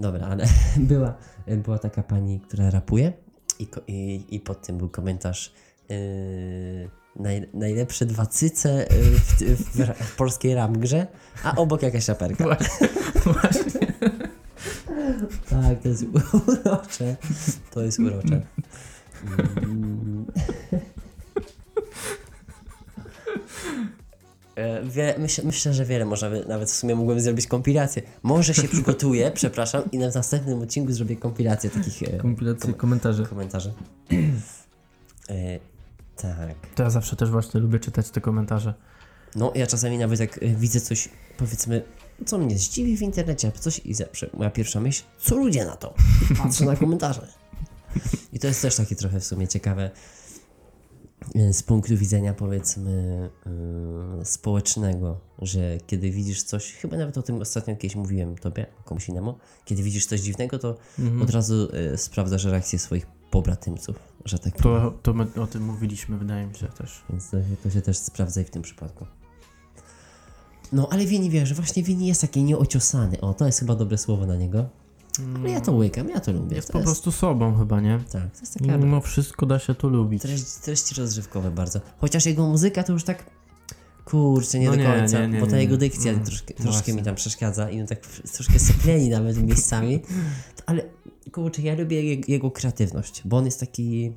Dobra, 0.00 0.26
ale 0.26 0.46
była, 0.76 1.14
była 1.46 1.78
taka 1.78 2.02
pani, 2.02 2.40
która 2.40 2.70
rapuje 2.70 3.12
i, 3.58 3.68
i, 3.86 4.24
i 4.36 4.40
pod 4.40 4.62
tym 4.66 4.78
był 4.78 4.88
komentarz 4.88 5.52
yy, 5.88 5.96
naj, 7.16 7.48
najlepsze 7.54 8.06
dwa 8.06 8.26
cyce 8.26 8.86
w, 8.90 9.42
w, 9.42 10.04
w, 10.04 10.16
polskiej 10.16 10.54
rap 10.54 10.72
grze, 10.72 11.06
a 11.44 11.56
obok 11.56 11.82
jakaś 11.82 12.08
raperka. 12.08 12.44
Właśnie, 12.44 12.88
właśnie. 13.24 13.92
Tak, 15.50 15.82
to 15.82 15.88
jest 15.88 16.04
urocze. 16.48 17.16
To 17.70 17.80
jest 17.80 17.98
urocze. 17.98 18.42
Mm. 19.62 20.26
E, 24.56 25.18
myślę, 25.44 25.74
że 25.74 25.84
wiele 25.84 26.04
można 26.04 26.30
by, 26.30 26.44
nawet 26.48 26.70
w 26.70 26.74
sumie 26.74 26.94
mógłbym 26.94 27.20
zrobić 27.20 27.46
kompilację. 27.46 28.02
Może 28.22 28.54
się 28.54 28.68
przygotuję, 28.68 29.30
przepraszam, 29.34 29.82
i 29.92 29.98
na 29.98 30.08
następnym 30.14 30.62
odcinku 30.62 30.92
zrobię 30.92 31.16
kompilację 31.16 31.70
takich 31.70 32.02
e, 32.02 32.16
Kompilacje 32.18 32.74
komentarzy. 32.74 33.26
komentarzy. 33.26 33.72
E, 35.28 35.58
tak. 36.16 36.54
To 36.74 36.82
ja 36.82 36.90
zawsze 36.90 37.16
też 37.16 37.30
właśnie 37.30 37.60
lubię 37.60 37.78
czytać 37.78 38.10
te 38.10 38.20
komentarze. 38.20 38.74
No, 39.36 39.52
ja 39.54 39.66
czasami 39.66 39.98
nawet 39.98 40.20
jak 40.20 40.42
e, 40.42 40.46
widzę 40.46 40.80
coś, 40.80 41.08
powiedzmy, 41.36 41.82
co 42.26 42.38
mnie 42.38 42.58
zdziwi 42.58 42.96
w 42.96 43.02
internecie, 43.02 43.48
albo 43.48 43.58
coś 43.58 43.78
i 43.78 43.94
zawsze 43.94 44.30
moja 44.34 44.50
pierwsza 44.50 44.80
myśl, 44.80 45.02
co 45.20 45.36
ludzie 45.36 45.64
na 45.64 45.76
to? 45.76 45.94
Patrzę 46.42 46.64
na 46.64 46.76
komentarze. 46.76 47.28
I 48.32 48.38
to 48.38 48.46
jest 48.46 48.62
też 48.62 48.76
takie 48.76 48.96
trochę 48.96 49.20
w 49.20 49.24
sumie 49.24 49.48
ciekawe 49.48 49.90
z 51.52 51.62
punktu 51.62 51.96
widzenia 51.96 52.34
powiedzmy 52.34 53.30
e, 54.20 54.24
społecznego, 54.24 55.20
że 55.42 55.78
kiedy 55.86 56.10
widzisz 56.10 56.42
coś, 56.42 56.72
chyba 56.72 56.96
nawet 56.96 57.18
o 57.18 57.22
tym 57.22 57.40
ostatnio 57.40 57.76
kiedyś 57.76 57.96
mówiłem 57.96 58.38
tobie, 58.38 58.66
komuś 58.84 59.08
innemu, 59.08 59.34
kiedy 59.64 59.82
widzisz 59.82 60.06
coś 60.06 60.20
dziwnego, 60.20 60.58
to 60.58 60.76
Mhm. 60.98 61.22
od 61.22 61.30
razu 61.30 61.68
e, 61.72 61.98
sprawdzasz 61.98 62.44
reakcję 62.44 62.78
swoich 62.78 63.06
pobratymców, 63.30 63.96
że 64.24 64.38
tak 64.38 64.56
powiem. 64.56 64.80
To, 64.82 64.90
to 65.02 65.14
my 65.14 65.26
o 65.42 65.46
tym 65.46 65.64
mówiliśmy, 65.64 66.18
wydaje 66.18 66.46
mi 66.46 66.54
się 66.54 66.66
też. 66.66 67.04
Więc 67.10 67.30
to, 67.30 67.36
się- 67.42 67.56
to 67.62 67.70
się 67.70 67.82
też 67.82 67.98
sprawdza 67.98 68.40
i 68.40 68.44
w 68.44 68.50
tym 68.50 68.62
przypadku. 68.62 69.06
No, 70.72 70.88
ale 70.90 71.06
Wini 71.06 71.30
wie, 71.30 71.46
że 71.46 71.54
właśnie 71.54 71.82
Wini 71.82 72.06
jest 72.06 72.20
taki 72.20 72.44
nieociosany. 72.44 73.20
O, 73.20 73.34
to 73.34 73.46
jest 73.46 73.58
chyba 73.60 73.74
dobre 73.74 73.98
słowo 73.98 74.26
na 74.26 74.36
niego. 74.36 74.68
Ale 75.36 75.50
ja 75.50 75.60
to 75.60 75.72
łykam, 75.72 76.08
ja 76.08 76.20
to 76.20 76.32
lubię. 76.32 76.56
Jest 76.56 76.68
to 76.68 76.72
po 76.72 76.84
prostu 76.84 77.12
sobą 77.12 77.58
chyba, 77.58 77.80
nie? 77.80 77.98
Tak, 78.12 78.32
to 78.32 78.40
jest 78.40 78.58
taka 78.58 78.76
mimo 78.78 79.00
wszystko 79.00 79.46
da 79.46 79.58
się 79.58 79.74
to 79.74 79.88
lubić. 79.88 80.22
treść, 80.22 80.44
treści 80.44 80.94
rozrywkowe 80.94 81.50
bardzo. 81.50 81.80
Chociaż 81.98 82.26
jego 82.26 82.46
muzyka 82.48 82.82
to 82.82 82.92
już 82.92 83.04
tak... 83.04 83.24
Kurczę, 84.04 84.58
nie 84.58 84.66
No 84.66 84.72
do 84.72 84.78
nie, 84.78 84.84
końca, 84.84 85.20
nie, 85.20 85.28
nie, 85.28 85.40
bo 85.40 85.46
ta 85.46 85.58
jego 85.58 85.76
dykcja 85.76 86.12
Mm, 86.12 86.24
troszkę, 86.24 86.54
troszkę 86.54 86.92
mi 86.92 87.02
tam 87.02 87.14
przeszkadza 87.14 87.70
i 87.70 87.80
on 87.80 87.86
tak 87.86 88.00
troszkę 88.32 88.58
sypleni 88.58 89.08
nawet 89.08 89.42
miejscami. 89.42 90.02
Ale 90.66 90.82
kurczę, 91.32 91.62
ja 91.62 91.74
lubię 91.74 92.02
je, 92.02 92.20
jego 92.28 92.50
kreatywność, 92.50 93.22
bo 93.24 93.36
on 93.36 93.44
jest 93.44 93.60
taki... 93.60 94.12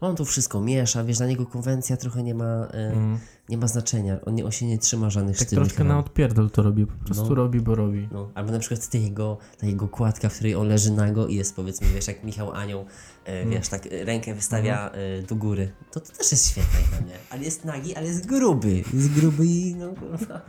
On 0.00 0.16
tu 0.16 0.24
wszystko 0.24 0.60
miesza, 0.60 1.04
wiesz, 1.04 1.16
dla 1.18 1.26
niego 1.26 1.46
konwencja 1.46 1.96
trochę 1.96 2.22
nie 2.22 2.34
ma, 2.34 2.44
e, 2.44 2.92
Mm. 2.92 3.18
nie 3.48 3.58
ma 3.58 3.66
znaczenia. 3.66 4.18
On, 4.26 4.34
nie, 4.34 4.44
on 4.44 4.50
się 4.52 4.66
nie 4.66 4.78
trzyma 4.78 5.10
żadnych 5.10 5.36
Tak 5.38 5.46
sztywnych 5.46 5.68
troszkę 5.68 5.84
na 5.84 5.98
odpierdol 5.98 6.50
to 6.50 6.62
robi, 6.62 6.86
po 6.86 7.04
prostu 7.04 7.28
No. 7.28 7.34
robi, 7.34 7.60
bo 7.60 7.74
robi. 7.74 8.08
No, 8.12 8.30
albo 8.34 8.52
na 8.52 8.58
przykład 8.58 8.88
ta 8.88 8.98
jego, 8.98 9.38
ta 9.58 9.66
jego 9.66 9.88
kładka, 9.88 10.28
w 10.28 10.34
której 10.34 10.54
on 10.54 10.68
leży 10.68 10.92
nago 10.92 11.26
i 11.26 11.34
jest 11.34 11.56
powiedzmy, 11.56 11.86
wiesz, 11.94 12.08
jak 12.08 12.24
Michał 12.24 12.52
Anioł, 12.52 12.84
e, 13.24 13.46
wiesz, 13.46 13.68
tak 13.68 13.88
rękę 13.90 14.34
wystawia 14.34 14.90
e, 14.90 15.22
do 15.22 15.36
góry. 15.36 15.72
To, 15.92 16.00
to 16.00 16.12
też 16.12 16.32
jest 16.32 16.50
świetne 16.50 16.78
dla 16.90 17.00
mnie. 17.00 17.14
Ale 17.30 17.42
jest 17.42 17.64
nagi, 17.64 17.94
ale 17.96 18.06
jest 18.06 18.26
gruby. 18.26 18.82
Jest 18.94 19.12
gruby 19.12 19.46
i 19.46 19.74
no 19.74 19.88
kurwa. 19.92 20.40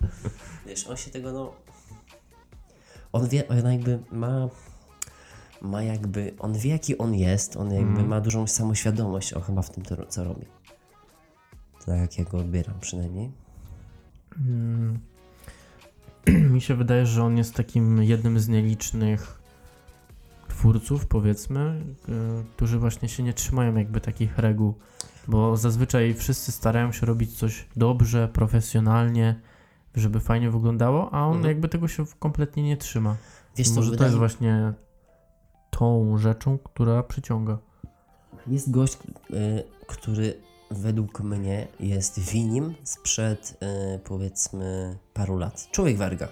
Wiesz, 0.66 0.86
on 0.86 0.96
się 0.96 1.10
tego 1.10 1.32
no... 1.32 1.52
On 3.12 3.28
wie, 3.28 3.48
on 3.48 3.72
jakby 3.72 3.98
ma... 4.12 4.48
Ma 5.62 5.82
jakby, 5.82 6.34
on 6.38 6.52
wie 6.52 6.70
jaki 6.70 6.98
on 6.98 7.14
jest, 7.14 7.56
on 7.56 7.72
jakby 7.72 8.02
ma 8.02 8.20
dużą 8.20 8.46
samoświadomość 8.46 9.32
o 9.32 9.40
chyba 9.40 9.62
w 9.62 9.70
tym, 9.70 9.84
to, 9.84 10.06
co 10.06 10.24
robi. 10.24 10.46
Tak 11.86 11.98
jak 12.00 12.18
ja 12.18 12.24
go 12.24 12.38
odbieram 12.38 12.74
przynajmniej. 12.80 13.32
Mm. 14.46 14.98
Mi 16.52 16.60
się 16.60 16.74
wydaje, 16.74 17.06
że 17.06 17.24
on 17.24 17.36
jest 17.36 17.54
takim 17.54 18.02
jednym 18.02 18.40
z 18.40 18.48
nielicznych 18.48 19.40
twórców, 20.48 21.06
powiedzmy, 21.06 21.82
y, 22.08 22.44
którzy 22.56 22.78
właśnie 22.78 23.08
się 23.08 23.22
nie 23.22 23.32
trzymają 23.32 23.76
jakby 23.76 24.00
takich 24.00 24.38
reguł, 24.38 24.74
bo 25.28 25.56
zazwyczaj 25.56 26.14
wszyscy 26.14 26.52
starają 26.52 26.92
się 26.92 27.06
robić 27.06 27.38
coś 27.38 27.66
dobrze, 27.76 28.28
profesjonalnie, 28.32 29.40
żeby 29.94 30.20
fajnie 30.20 30.50
wyglądało, 30.50 31.14
a 31.14 31.22
on 31.26 31.36
Mhm. 31.36 31.46
jakby 31.48 31.68
tego 31.68 31.88
się 31.88 32.04
kompletnie 32.18 32.62
nie 32.62 32.76
trzyma. 32.76 33.16
Wiesz 33.56 33.68
co, 33.68 33.74
Może 33.74 33.96
to 33.96 34.04
jest 34.04 34.16
właśnie 34.16 34.72
tą 35.78 36.18
rzeczą, 36.18 36.58
która 36.58 37.02
przyciąga. 37.02 37.58
Jest 38.46 38.70
gość, 38.70 38.98
y, 39.30 39.64
który 39.86 40.42
według 40.70 41.20
mnie 41.20 41.68
jest 41.80 42.20
winim 42.20 42.74
sprzed 42.84 43.58
y, 43.96 43.98
powiedzmy 43.98 44.98
paru 45.14 45.38
lat. 45.38 45.68
Człowiek 45.70 45.96
Warga. 45.96 46.28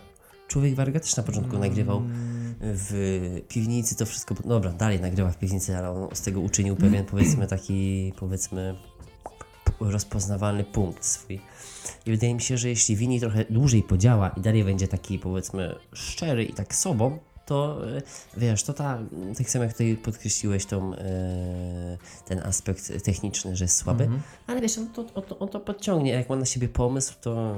Człowiek 0.48 0.74
Warga 0.74 1.00
też 1.00 1.16
na 1.16 1.22
początku 1.22 1.58
nagrywał 1.58 1.98
Mm, 1.98 2.54
w 2.60 3.40
piwnicy 3.48 3.96
to 3.96 4.06
wszystko. 4.06 4.34
Dobra, 4.44 4.72
dalej 4.72 5.00
nagrywa 5.00 5.30
w 5.30 5.38
piwnicy, 5.38 5.76
ale 5.76 5.90
on 5.90 6.08
z 6.16 6.22
tego 6.22 6.40
uczynił 6.40 6.76
pewien 6.76 7.04
powiedzmy 7.12 7.46
taki 7.46 8.12
powiedzmy 8.18 8.76
rozpoznawalny 9.80 10.64
punkt 10.64 11.04
swój. 11.04 11.40
I 12.06 12.10
wydaje 12.10 12.34
mi 12.34 12.40
się, 12.40 12.58
że 12.58 12.68
jeśli 12.68 12.96
Wini 12.96 13.20
trochę 13.20 13.44
dłużej 13.50 13.82
podziała 13.82 14.28
i 14.28 14.40
dalej 14.40 14.64
będzie 14.64 14.88
taki 14.88 15.18
powiedzmy 15.18 15.74
szczery 15.92 16.44
i 16.44 16.52
tak 16.52 16.74
sobą, 16.74 17.18
to 17.46 17.88
e, 17.96 18.02
wiesz, 18.36 18.62
to 18.62 18.72
ta, 18.72 18.98
tak 19.38 19.50
samo 19.50 19.64
jak 19.64 19.72
tutaj 19.72 19.96
podkreśliłeś 19.96 20.66
tą, 20.66 20.94
e, 20.94 20.98
ten 22.24 22.38
aspekt 22.38 23.04
techniczny, 23.04 23.56
że 23.56 23.64
jest 23.64 23.76
słaby, 23.76 24.04
mhm. 24.04 24.22
ale 24.46 24.60
wiesz, 24.60 24.78
on 24.78 24.88
to, 24.88 25.04
on, 25.14 25.22
to, 25.22 25.38
on 25.38 25.48
to 25.48 25.60
podciągnie, 25.60 26.12
jak 26.12 26.28
ma 26.28 26.36
na 26.36 26.46
siebie 26.46 26.68
pomysł, 26.68 27.14
to 27.20 27.56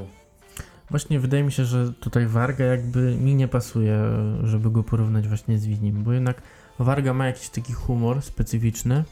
Właśnie 0.90 1.20
wydaje 1.20 1.44
mi 1.44 1.52
się, 1.52 1.64
że 1.64 1.92
tutaj 1.92 2.26
Warga 2.26 2.64
jakby 2.64 3.16
mi 3.16 3.34
nie 3.34 3.48
pasuje, 3.48 3.98
żeby 4.42 4.70
go 4.70 4.82
porównać 4.82 5.28
właśnie 5.28 5.58
z 5.58 5.66
Winim, 5.66 6.04
bo 6.04 6.12
jednak 6.12 6.42
Warga 6.78 7.14
ma 7.14 7.26
jakiś 7.26 7.48
taki 7.48 7.72
humor 7.72 8.22
specyficzny 8.22 9.04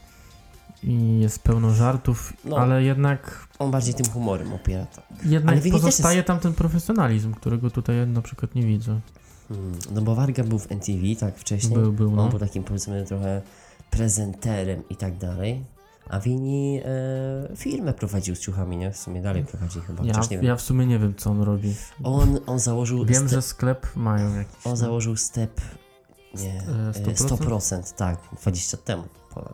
i 0.83 1.19
jest 1.19 1.43
pełno 1.43 1.73
żartów, 1.73 2.33
No. 2.45 2.57
ale 2.57 2.83
jednak, 2.83 3.47
on 3.59 3.71
bardziej 3.71 3.93
tym 3.93 4.05
humorem 4.05 4.53
opiera 4.53 4.85
to. 4.85 5.01
jednak 5.25 5.55
Ale 5.55 5.71
pozostaje 5.71 6.15
jest- 6.17 6.27
tam 6.27 6.39
ten 6.39 6.53
profesjonalizm, 6.53 7.33
którego 7.33 7.69
tutaj 7.71 8.07
na 8.07 8.21
przykład 8.21 8.55
nie 8.55 8.63
widzę. 8.63 8.99
Hmm, 9.49 9.71
no 9.91 10.01
bo 10.01 10.15
Warga 10.15 10.43
był 10.43 10.59
w 10.59 10.71
NTV, 10.71 10.99
tak 11.19 11.37
wcześniej. 11.37 11.73
Był, 11.73 11.93
był, 11.93 12.09
On 12.09 12.15
no. 12.15 12.29
był 12.29 12.39
takim 12.39 12.63
powiedzmy 12.63 13.05
trochę 13.05 13.41
prezenterem 13.91 14.83
i 14.89 14.95
tak 14.95 15.17
dalej. 15.17 15.65
A 16.09 16.19
Wini 16.19 16.81
e, 16.85 17.55
firmę 17.55 17.93
prowadził 17.93 18.35
z 18.35 18.39
ciuchami, 18.39 18.77
nie? 18.77 18.91
W 18.91 18.97
sumie 18.97 19.21
dalej 19.21 19.45
prowadzi 19.45 19.79
chyba, 19.79 20.03
Ja, 20.05 20.13
chociaż 20.13 20.29
nie 20.29 20.37
wiem. 20.37 20.45
ja 20.45 20.55
w 20.55 20.61
sumie 20.61 20.85
nie 20.85 20.99
wiem, 20.99 21.13
co 21.17 21.29
on 21.31 21.41
robi. 21.41 21.73
On, 22.03 22.39
on 22.45 22.59
założył 22.59 23.05
Wiem, 23.05 23.27
że 23.27 23.41
sklep 23.41 23.95
mają 23.95 24.35
jakiś. 24.35 24.67
on 24.67 24.77
założył 24.77 25.15
step 25.15 25.61
nie, 26.35 26.61
E, 26.61 26.89
e, 26.89 27.13
100%? 27.13 27.27
100%, 27.37 27.95
tak, 27.95 28.19
20 28.41 28.77
lat 28.77 28.85
temu 28.85 29.03
ponad. 29.33 29.53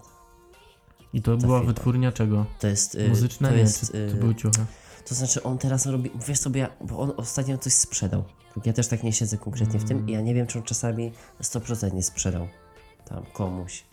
I 1.13 1.21
to 1.21 1.37
ta 1.37 1.45
była 1.47 1.59
firma. 1.59 1.73
wytwórnia 1.73 2.11
czego? 2.11 2.45
To 2.59 2.67
jest 2.67 2.95
e, 2.95 3.07
Muzyczna? 3.07 3.47
to 3.49 3.53
nie, 3.55 3.59
jest, 3.61 3.91
czy 3.91 3.91
to 3.91 4.15
e, 4.17 4.19
były 4.19 4.35
ciuchy? 4.35 4.65
To 5.05 5.15
znaczy 5.15 5.43
on 5.43 5.57
teraz 5.57 5.85
robi, 5.85 6.11
wiesz 6.27 6.39
sobie, 6.39 6.61
ja, 6.61 6.69
bo 6.81 6.99
on 6.99 7.11
ostatnio 7.17 7.57
coś 7.57 7.73
sprzedał. 7.73 8.23
Ja 8.65 8.73
też 8.73 8.87
tak 8.87 9.03
nie 9.03 9.13
siedzę 9.13 9.37
konkretnie 9.37 9.79
w 9.79 9.83
tym 9.83 10.09
i 10.09 10.11
ja 10.11 10.21
nie 10.21 10.33
wiem, 10.33 10.47
czy 10.47 10.57
on 10.59 10.63
czasami 10.63 11.11
100% 11.41 11.93
nie 11.93 12.03
sprzedał 12.03 12.47
tam 13.05 13.23
komuś. 13.33 13.83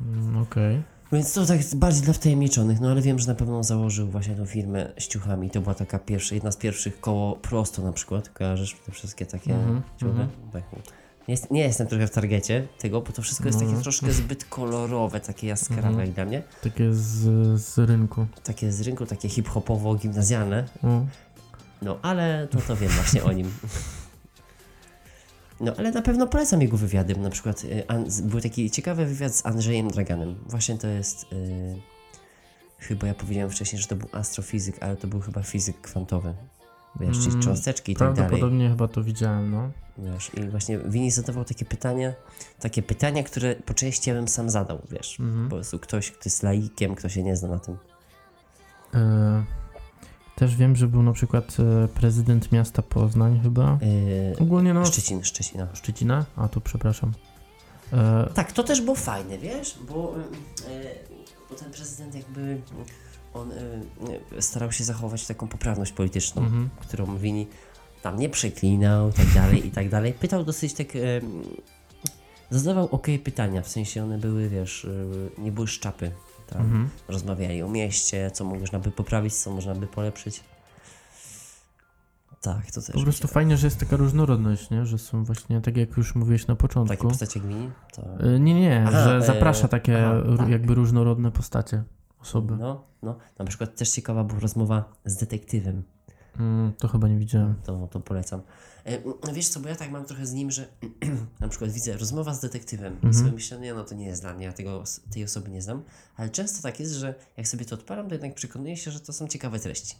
Mm, 0.00 0.36
Okej. 0.42 0.82
Więc 1.12 1.32
to 1.32 1.46
tak 1.46 1.58
bardziej 1.74 2.02
dla 2.02 2.12
wtajemniczonych, 2.12 2.80
no 2.80 2.90
ale 2.90 3.02
wiem, 3.02 3.18
że 3.18 3.28
na 3.28 3.34
pewno 3.34 3.62
założył 3.62 4.08
właśnie 4.08 4.34
tą 4.34 4.46
firmę 4.46 4.92
z 4.98 5.08
ciuchami. 5.08 5.50
To 5.50 5.60
była 5.60 5.74
taka 5.74 5.98
pierwsza, 5.98 6.34
jedna 6.34 6.52
z 6.52 6.56
pierwszych 6.56 7.00
koło 7.00 7.36
prosto 7.36 7.82
na 7.82 7.92
przykład. 7.92 8.28
Kojarzysz 8.28 8.76
te 8.86 8.92
wszystkie 8.92 9.26
takie 9.26 9.54
Mhm, 9.54 9.82
ciuchy? 9.96 10.28
Tak. 10.52 10.62
Nie, 11.28 11.32
jest, 11.34 11.50
nie 11.50 11.60
jestem 11.60 11.86
trochę 11.86 12.06
w 12.06 12.10
targecie 12.10 12.68
tego, 12.78 13.00
bo 13.00 13.12
to 13.12 13.22
wszystko 13.22 13.46
jest 13.46 13.58
takie 13.58 13.72
No. 13.72 13.80
troszkę 13.82 14.12
zbyt 14.12 14.44
kolorowe, 14.44 15.20
takie 15.20 15.46
jaskrawe 15.46 15.88
Mhm. 15.88 16.06
jak 16.06 16.14
dla 16.14 16.24
mnie. 16.24 16.42
Takie 16.62 16.94
z, 16.94 17.20
z 17.62 17.78
rynku. 17.78 18.26
Takie 18.44 18.72
z 18.72 18.80
rynku, 18.80 19.06
takie 19.06 19.28
hip-hopowo-gimnazjalne. 19.28 20.64
O, 20.82 21.06
No 21.82 21.98
ale 22.02 22.48
to 22.50 22.60
to 22.60 22.76
wiem 22.76 22.90
właśnie 22.90 23.24
o 23.24 23.32
nim. 23.32 23.50
No 25.60 25.72
ale 25.78 25.90
na 25.90 26.02
pewno 26.02 26.26
polecam 26.26 26.62
jego 26.62 26.76
wywiady. 26.76 27.16
Na 27.16 27.30
przykład 27.30 27.64
y, 27.64 27.88
An- 27.88 28.10
z- 28.10 28.20
był 28.20 28.40
taki 28.40 28.70
ciekawy 28.70 29.06
wywiad 29.06 29.34
z 29.36 29.46
Andrzejem 29.46 29.88
Draganem. 29.88 30.34
Właśnie 30.46 30.78
to 30.78 30.88
jest. 30.88 31.26
Y, 31.32 31.76
chyba 32.78 33.06
ja 33.06 33.14
powiedziałem 33.14 33.50
wcześniej, 33.50 33.82
że 33.82 33.88
to 33.88 33.96
był 33.96 34.08
astrofizyk, 34.12 34.76
ale 34.82 34.96
to 34.96 35.06
był 35.06 35.20
chyba 35.20 35.42
fizyk 35.42 35.80
kwantowy. 35.80 36.34
Wiesz, 37.00 37.18
czyli 37.18 37.30
Mm, 37.30 37.42
cząsteczki 37.42 37.92
i 37.92 37.96
tak 37.96 38.08
dalej. 38.08 38.16
Prawdopodobnie 38.16 38.68
chyba 38.68 38.88
to 38.88 39.02
widziałem, 39.02 39.50
no. 39.50 39.70
Wiesz, 39.98 40.30
I 40.34 40.48
właśnie 40.48 40.78
Wini 40.78 41.10
zadawał 41.10 41.44
takie 41.44 41.64
pytania, 41.64 42.12
takie 42.60 42.82
pytania, 42.82 43.22
które 43.22 43.54
po 43.54 43.74
części 43.74 44.10
ja 44.10 44.16
bym 44.16 44.28
sam 44.28 44.50
zadał, 44.50 44.78
wiesz. 44.90 45.20
Mhm. 45.20 45.48
Po 45.48 45.56
prostu 45.56 45.78
ktoś, 45.78 46.10
kto 46.10 46.20
jest 46.24 46.42
laikiem, 46.42 46.94
kto 46.94 47.08
się 47.08 47.22
nie 47.22 47.36
zna 47.36 47.48
na 47.48 47.58
tym. 47.58 47.76
E, 48.94 49.44
też 50.36 50.56
wiem, 50.56 50.76
że 50.76 50.86
był 50.88 51.02
na 51.02 51.12
przykład 51.12 51.56
e, 51.84 51.88
prezydent 51.88 52.52
miasta 52.52 52.82
Poznań 52.82 53.40
chyba. 53.42 53.78
Yy, 53.82 54.36
Ogólnie 54.40 54.74
no... 54.74 54.86
Szczecin, 54.86 55.24
Szczecina. 55.24 55.68
Szczecina? 55.74 56.24
A, 56.36 56.48
tu 56.48 56.60
przepraszam. 56.60 57.12
E, 57.92 58.28
Tak, 58.34 58.52
to 58.52 58.62
też 58.62 58.80
było 58.80 58.96
fajne, 58.96 59.38
wiesz, 59.38 59.78
bo, 59.88 60.14
bo 61.50 61.56
ten 61.56 61.70
prezydent 61.70 62.14
jakby 62.14 62.60
on 63.34 63.52
y, 63.52 63.56
y, 64.38 64.42
starał 64.42 64.72
się 64.72 64.84
zachować 64.84 65.26
taką 65.26 65.48
poprawność 65.48 65.92
polityczną, 65.92 66.42
mhm. 66.42 66.68
którą 66.80 67.16
Wini 67.16 67.46
tam 68.02 68.18
nie 68.18 68.28
przeklinał 68.28 69.10
i 69.10 69.12
tak 69.12 69.26
dalej, 69.34 69.66
i 69.66 69.70
tak 69.70 69.88
dalej. 69.88 70.12
Pytał 70.12 70.44
dosyć 70.44 70.74
tak, 70.74 70.96
y, 70.96 71.20
zadawał 72.50 72.88
ok 72.90 73.06
pytania, 73.24 73.62
w 73.62 73.68
sensie 73.68 74.04
one 74.04 74.18
były, 74.18 74.48
wiesz, 74.48 74.84
y, 74.84 75.30
nie 75.38 75.52
były 75.52 75.66
szczapy. 75.68 76.10
Tam 76.46 76.60
Mhm. 76.62 76.88
rozmawiali 77.08 77.62
o 77.62 77.68
mieście, 77.68 78.30
co 78.30 78.44
można 78.44 78.78
by 78.78 78.90
poprawić, 78.90 79.34
co 79.34 79.50
można 79.50 79.74
by 79.74 79.86
polepszyć. 79.86 80.40
Tak, 82.42 82.70
to 82.70 82.82
też. 82.82 82.94
Po 82.94 83.02
prostu 83.02 83.28
fajnie, 83.28 83.56
że 83.56 83.66
jest 83.66 83.80
taka 83.80 83.96
różnorodność, 83.96 84.70
nie? 84.70 84.86
Że 84.86 84.98
są 84.98 85.24
właśnie, 85.24 85.60
tak 85.60 85.76
jak 85.76 85.96
już 85.96 86.14
mówiłeś 86.14 86.46
na 86.46 86.54
Takie 86.54 86.60
początku. 86.60 87.08
postacie 87.08 87.40
jak 87.40 87.48
Wini? 87.48 87.70
To... 87.94 88.02
E, 88.34 88.40
nie, 88.40 88.54
nie, 88.54 88.84
Aha, 88.88 89.04
że 89.04 89.16
e, 89.16 89.22
zaprasza 89.22 89.68
takie 89.68 90.06
aha, 90.06 90.22
tak. 90.38 90.48
jakby 90.48 90.74
różnorodne 90.74 91.30
postacie, 91.30 91.82
osoby. 92.22 92.56
No, 92.56 92.84
no. 93.02 93.18
Na 93.38 93.44
przykład 93.44 93.76
też 93.76 93.90
ciekawa 93.90 94.24
była 94.24 94.40
rozmowa 94.40 94.92
z 95.04 95.16
detektywem. 95.16 95.82
Mm, 96.38 96.72
to 96.78 96.88
chyba 96.88 97.08
nie 97.08 97.18
widziałem. 97.18 97.54
To, 97.64 97.88
to 97.90 98.00
polecam. 98.00 98.42
E, 98.84 98.98
wiesz 99.32 99.48
co, 99.48 99.60
bo 99.60 99.68
ja 99.68 99.76
tak 99.76 99.90
mam 99.90 100.04
trochę 100.04 100.26
z 100.26 100.32
nim, 100.32 100.50
że 100.50 100.66
na 101.40 101.48
przykład 101.48 101.70
widzę 101.70 101.96
rozmowa 101.96 102.34
z 102.34 102.40
detektywem 102.40 102.92
Mhm. 102.92 103.10
i 103.12 103.16
sobie 103.16 103.32
myślę, 103.32 103.60
nie 103.60 103.74
no 103.74 103.84
to 103.84 103.94
nie 103.94 104.06
jest 104.06 104.22
dla 104.22 104.34
mnie, 104.34 104.46
ja 104.46 104.52
tego, 104.52 104.84
tej 105.12 105.24
osoby 105.24 105.50
nie 105.50 105.62
znam, 105.62 105.82
ale 106.16 106.30
często 106.30 106.62
tak 106.62 106.80
jest, 106.80 106.92
że 106.92 107.14
jak 107.36 107.48
sobie 107.48 107.64
to 107.64 107.74
odpalam, 107.74 108.08
to 108.08 108.14
jednak 108.14 108.34
przekonuję 108.34 108.76
się, 108.76 108.90
że 108.90 109.00
to 109.00 109.12
są 109.12 109.28
ciekawe 109.28 109.58
treści. 109.58 109.96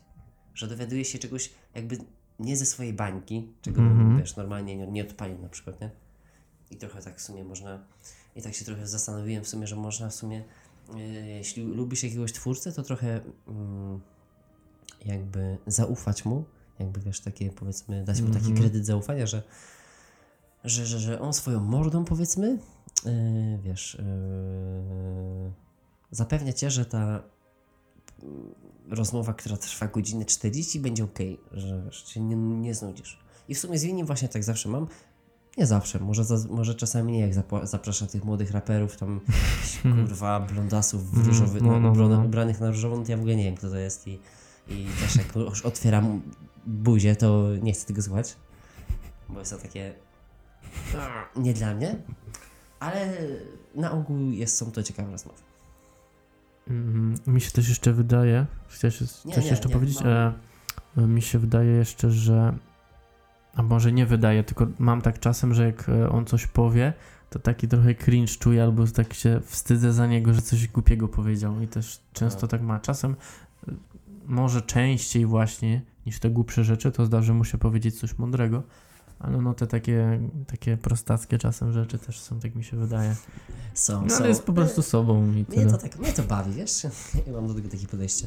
Że 0.55 0.67
dowiaduję 0.67 1.05
się 1.05 1.19
czegoś 1.19 1.51
jakby 1.75 1.99
nie 2.39 2.57
ze 2.57 2.67
swojej 2.67 2.93
bańki, 2.93 3.53
czego 3.63 3.81
Mhm. 3.81 4.19
wiesz, 4.19 4.37
normalnie 4.37 4.77
nie, 4.77 4.87
nie 4.87 5.03
odpalił 5.03 5.39
na 5.39 5.49
przykład, 5.49 5.81
nie? 5.81 5.91
I 6.71 6.77
trochę 6.77 7.03
tak 7.03 7.19
w 7.19 7.23
sumie 7.23 7.45
można, 7.45 7.79
i 8.37 8.43
tak 8.43 8.55
się 8.55 8.65
trochę 8.65 8.87
zastanowiłem 8.87 9.45
w 9.45 9.49
sumie, 9.49 9.67
że 9.67 9.77
można 9.77 10.09
w 10.09 10.15
sumie, 10.15 10.45
jeśli 11.27 11.65
lubisz 11.65 12.03
jakiegoś 12.03 12.33
twórcę, 12.33 12.73
to 12.73 12.83
trochę 12.83 13.21
mm, 13.49 14.01
jakby 15.05 15.59
zaufać 15.67 16.25
mu, 16.25 16.45
jakby 16.79 17.01
wiesz, 17.01 17.21
takie 17.21 17.51
powiedzmy, 17.51 18.05
dać 18.05 18.21
mu 18.21 18.27
taki 18.27 18.47
Mhm. 18.47 18.57
kredyt 18.57 18.87
zaufania, 18.87 19.27
że, 19.27 19.43
że, 20.65 20.87
że, 20.87 20.99
że 20.99 21.21
on 21.21 21.33
swoją 21.33 21.61
mordą 21.61 22.05
powiedzmy, 22.05 22.59
yy, 23.05 23.13
wiesz, 23.63 23.99
yy, 23.99 25.53
zapewnia 26.11 26.53
cię, 26.53 26.71
że 26.71 26.87
ta 26.87 27.23
mm, 28.23 28.55
rozmowa, 28.89 29.35
która 29.35 29.57
trwa 29.57 29.89
godzinę 29.89 30.25
40 30.25 30.81
będzie 30.81 31.05
ok, 31.05 31.19
że, 31.53 31.93
że 31.93 32.07
się 32.07 32.21
nie, 32.21 32.37
nie 32.37 32.75
znudzisz. 32.75 33.19
I 33.49 33.55
w 33.55 33.59
sumie 33.59 33.79
z 33.79 33.85
Winim 33.85 34.07
właśnie 34.07 34.29
tak 34.29 34.45
zawsze 34.45 34.69
mam. 34.69 34.87
Nie 35.59 35.67
zawsze, 35.67 35.99
może, 36.01 36.25
za, 36.25 36.49
może 36.49 36.75
czasami 36.75 37.13
nie, 37.13 37.21
jak 37.21 37.33
zapła- 37.35 37.67
zaprasza 37.67 38.07
tych 38.07 38.25
młodych 38.25 38.51
raperów, 38.51 38.97
tam 38.97 39.21
kurwa 40.07 40.41
blondasów 40.41 41.11
w 41.11 41.15
Mhm, 41.19 41.27
różowy, 41.27 41.61
no, 41.61 41.67
no, 41.67 41.81
no, 41.81 42.09
no, 42.09 42.17
ubra- 42.19 42.25
ubranych 42.25 42.61
na 42.61 42.67
różowo, 42.71 42.97
no 42.97 43.05
to 43.05 43.11
ja 43.11 43.17
w 43.17 43.21
ogóle 43.21 43.37
nie 43.37 43.45
wiem 43.45 43.55
kto 43.57 43.71
to 43.71 43.77
jest 43.77 44.07
i, 44.09 44.19
i 44.69 44.87
też 45.01 45.17
jak 45.17 45.37
już 45.37 45.63
otwieram 45.63 46.21
buzię, 46.67 47.17
to 47.17 47.49
nie 47.63 47.73
chcę 47.73 47.87
tego 47.87 48.03
słuchać, 48.03 48.37
bo 49.29 49.39
jest 49.39 49.51
to 49.53 49.59
takie 49.59 49.95
nie 51.37 51.55
dla 51.55 51.75
mnie, 51.75 51.97
ale 52.81 53.13
na 53.75 53.93
ogół 53.93 54.31
jest, 54.31 54.57
są 54.57 54.71
to 54.73 54.83
ciekawe 54.83 55.11
rozmowy. 55.13 55.39
Mm, 56.69 57.15
Mi 57.27 57.41
się 57.41 57.51
też 57.51 57.69
jeszcze 57.69 57.93
wydaje, 57.93 58.47
chciałeś 58.69 58.99
coś 59.35 59.47
jeszcze 59.51 59.69
nie, 59.69 59.75
powiedzieć? 59.75 59.99
no. 60.01 60.11
E, 60.11 61.07
mi 61.07 61.23
się 61.23 61.39
wydaje 61.39 61.71
jeszcze, 61.73 62.11
że 62.11 62.55
a 63.55 63.63
może 63.63 63.93
nie 63.93 64.07
wydaje, 64.07 64.45
tylko 64.45 64.67
mam 64.79 65.03
tak 65.03 65.19
czasem, 65.21 65.55
że 65.55 65.67
jak 65.67 65.89
e, 65.89 66.09
on 66.11 66.25
coś 66.27 66.47
powie, 66.47 66.93
to 67.31 67.39
taki 67.39 67.69
trochę 67.69 67.95
cringe 67.95 68.33
czuję, 68.39 68.63
albo 68.63 68.87
tak 68.87 69.15
się 69.15 69.41
wstydzę 69.47 69.93
za 69.93 70.07
niego, 70.07 70.35
że 70.35 70.43
coś 70.43 70.69
głupiego 70.69 71.09
powiedział 71.09 71.61
i 71.61 71.69
też 71.69 72.01
często 72.13 72.41
No. 72.43 72.49
tak 72.49 72.63
ma. 72.63 72.81
Czasem 72.81 73.17
e, 73.69 73.73
może 74.27 74.63
częściej 74.63 75.27
właśnie 75.27 75.83
niż 76.07 76.19
te 76.19 76.31
głupsze 76.31 76.65
rzeczy, 76.65 76.93
to 76.93 77.07
zdarzy 77.07 77.35
mu 77.35 77.45
się 77.45 77.59
powiedzieć 77.59 77.99
coś 78.01 78.19
mądrego, 78.19 78.63
ale 79.19 79.41
no 79.41 79.55
te 79.55 79.67
takie, 79.67 80.21
takie 80.47 80.77
prostackie 80.77 81.39
czasem 81.39 81.73
rzeczy 81.73 81.99
też 81.99 82.21
są, 82.21 82.41
tak 82.41 82.55
mi 82.55 82.65
się 82.65 82.77
wydaje. 82.77 83.17
Są, 83.75 84.03
No 84.03 84.11
są. 84.11 84.17
ale 84.17 84.29
jest 84.29 84.43
po 84.45 84.53
prostu 84.53 84.83
sobą 84.83 85.25
i 85.27 85.29
Mnie 85.29 85.45
tyle. 85.45 85.71
to, 85.73 85.79
tak, 85.79 85.99
mnie 85.99 86.13
to 86.13 86.23
bawi, 86.23 86.53
wiesz? 86.53 86.85
Ja 87.27 87.33
mam 87.33 87.47
do 87.47 87.55
tego 87.55 87.69
takie 87.69 87.87
podejście. 87.87 88.27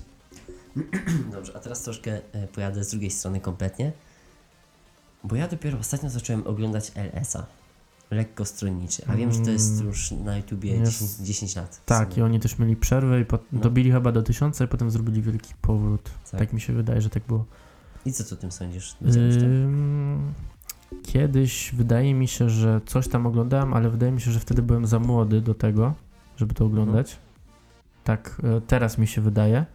Dobrze, 1.32 1.54
a 1.56 1.60
teraz 1.60 1.82
troszkę 1.82 2.22
e, 2.34 2.48
pojadę 2.48 2.84
z 2.84 2.90
drugiej 2.92 3.12
strony 3.12 3.40
kompletnie. 3.40 3.92
Bo 5.26 5.36
ja 5.36 5.48
dopiero 5.48 5.80
ostatnio 5.80 6.10
zacząłem 6.10 6.48
oglądać 6.48 6.92
LS-a. 6.96 7.46
Lekko 8.12 8.46
stronniczy. 8.46 9.04
A 9.08 9.16
wiem, 9.16 9.32
że 9.32 9.40
to 9.40 9.52
jest 9.52 9.74
Mm. 9.74 9.88
już 9.88 10.12
na 10.12 10.38
YouTubie 10.38 10.72
Jest. 10.76 10.92
10, 11.02 11.28
10 11.28 11.56
lat. 11.56 11.82
Tak, 11.86 12.18
i 12.18 12.22
oni 12.22 12.40
też 12.40 12.60
mieli 12.60 12.76
przerwę 12.76 13.22
i 13.22 13.26
pot- 13.26 13.46
No. 13.52 13.60
dobili 13.60 13.92
chyba 13.92 14.12
do 14.12 14.24
tysiąca 14.24 14.66
i 14.66 14.68
potem 14.68 14.92
zrobili 14.92 15.22
wielki 15.22 15.54
powrót. 15.62 16.10
Tak. 16.32 16.40
Tak. 16.40 16.54
mi 16.54 16.62
się 16.62 16.74
wydaje, 16.74 17.02
że 17.02 17.10
tak 17.10 17.24
było. 17.28 17.46
I 18.06 18.12
co 18.14 18.24
ty 18.24 18.36
o 18.36 18.38
tym 18.38 18.52
sądzisz? 18.52 18.96
Ym, 19.16 20.34
kiedyś 21.04 21.72
wydaje 21.74 22.14
mi 22.14 22.28
się, 22.28 22.50
że 22.50 22.82
coś 22.86 23.08
tam 23.08 23.28
oglądałem, 23.28 23.74
ale 23.74 23.90
wydaje 23.90 24.12
mi 24.12 24.22
się, 24.22 24.32
że 24.32 24.40
wtedy 24.40 24.62
byłem 24.62 24.86
za 24.88 25.00
młody 25.00 25.42
do 25.42 25.54
tego, 25.54 25.94
żeby 26.38 26.54
to 26.54 26.66
oglądać. 26.66 27.18
Tak, 28.04 28.42
e, 28.58 28.62
teraz 28.62 28.98
mi 28.98 29.08
się 29.08 29.22
wydaje. 29.22 29.66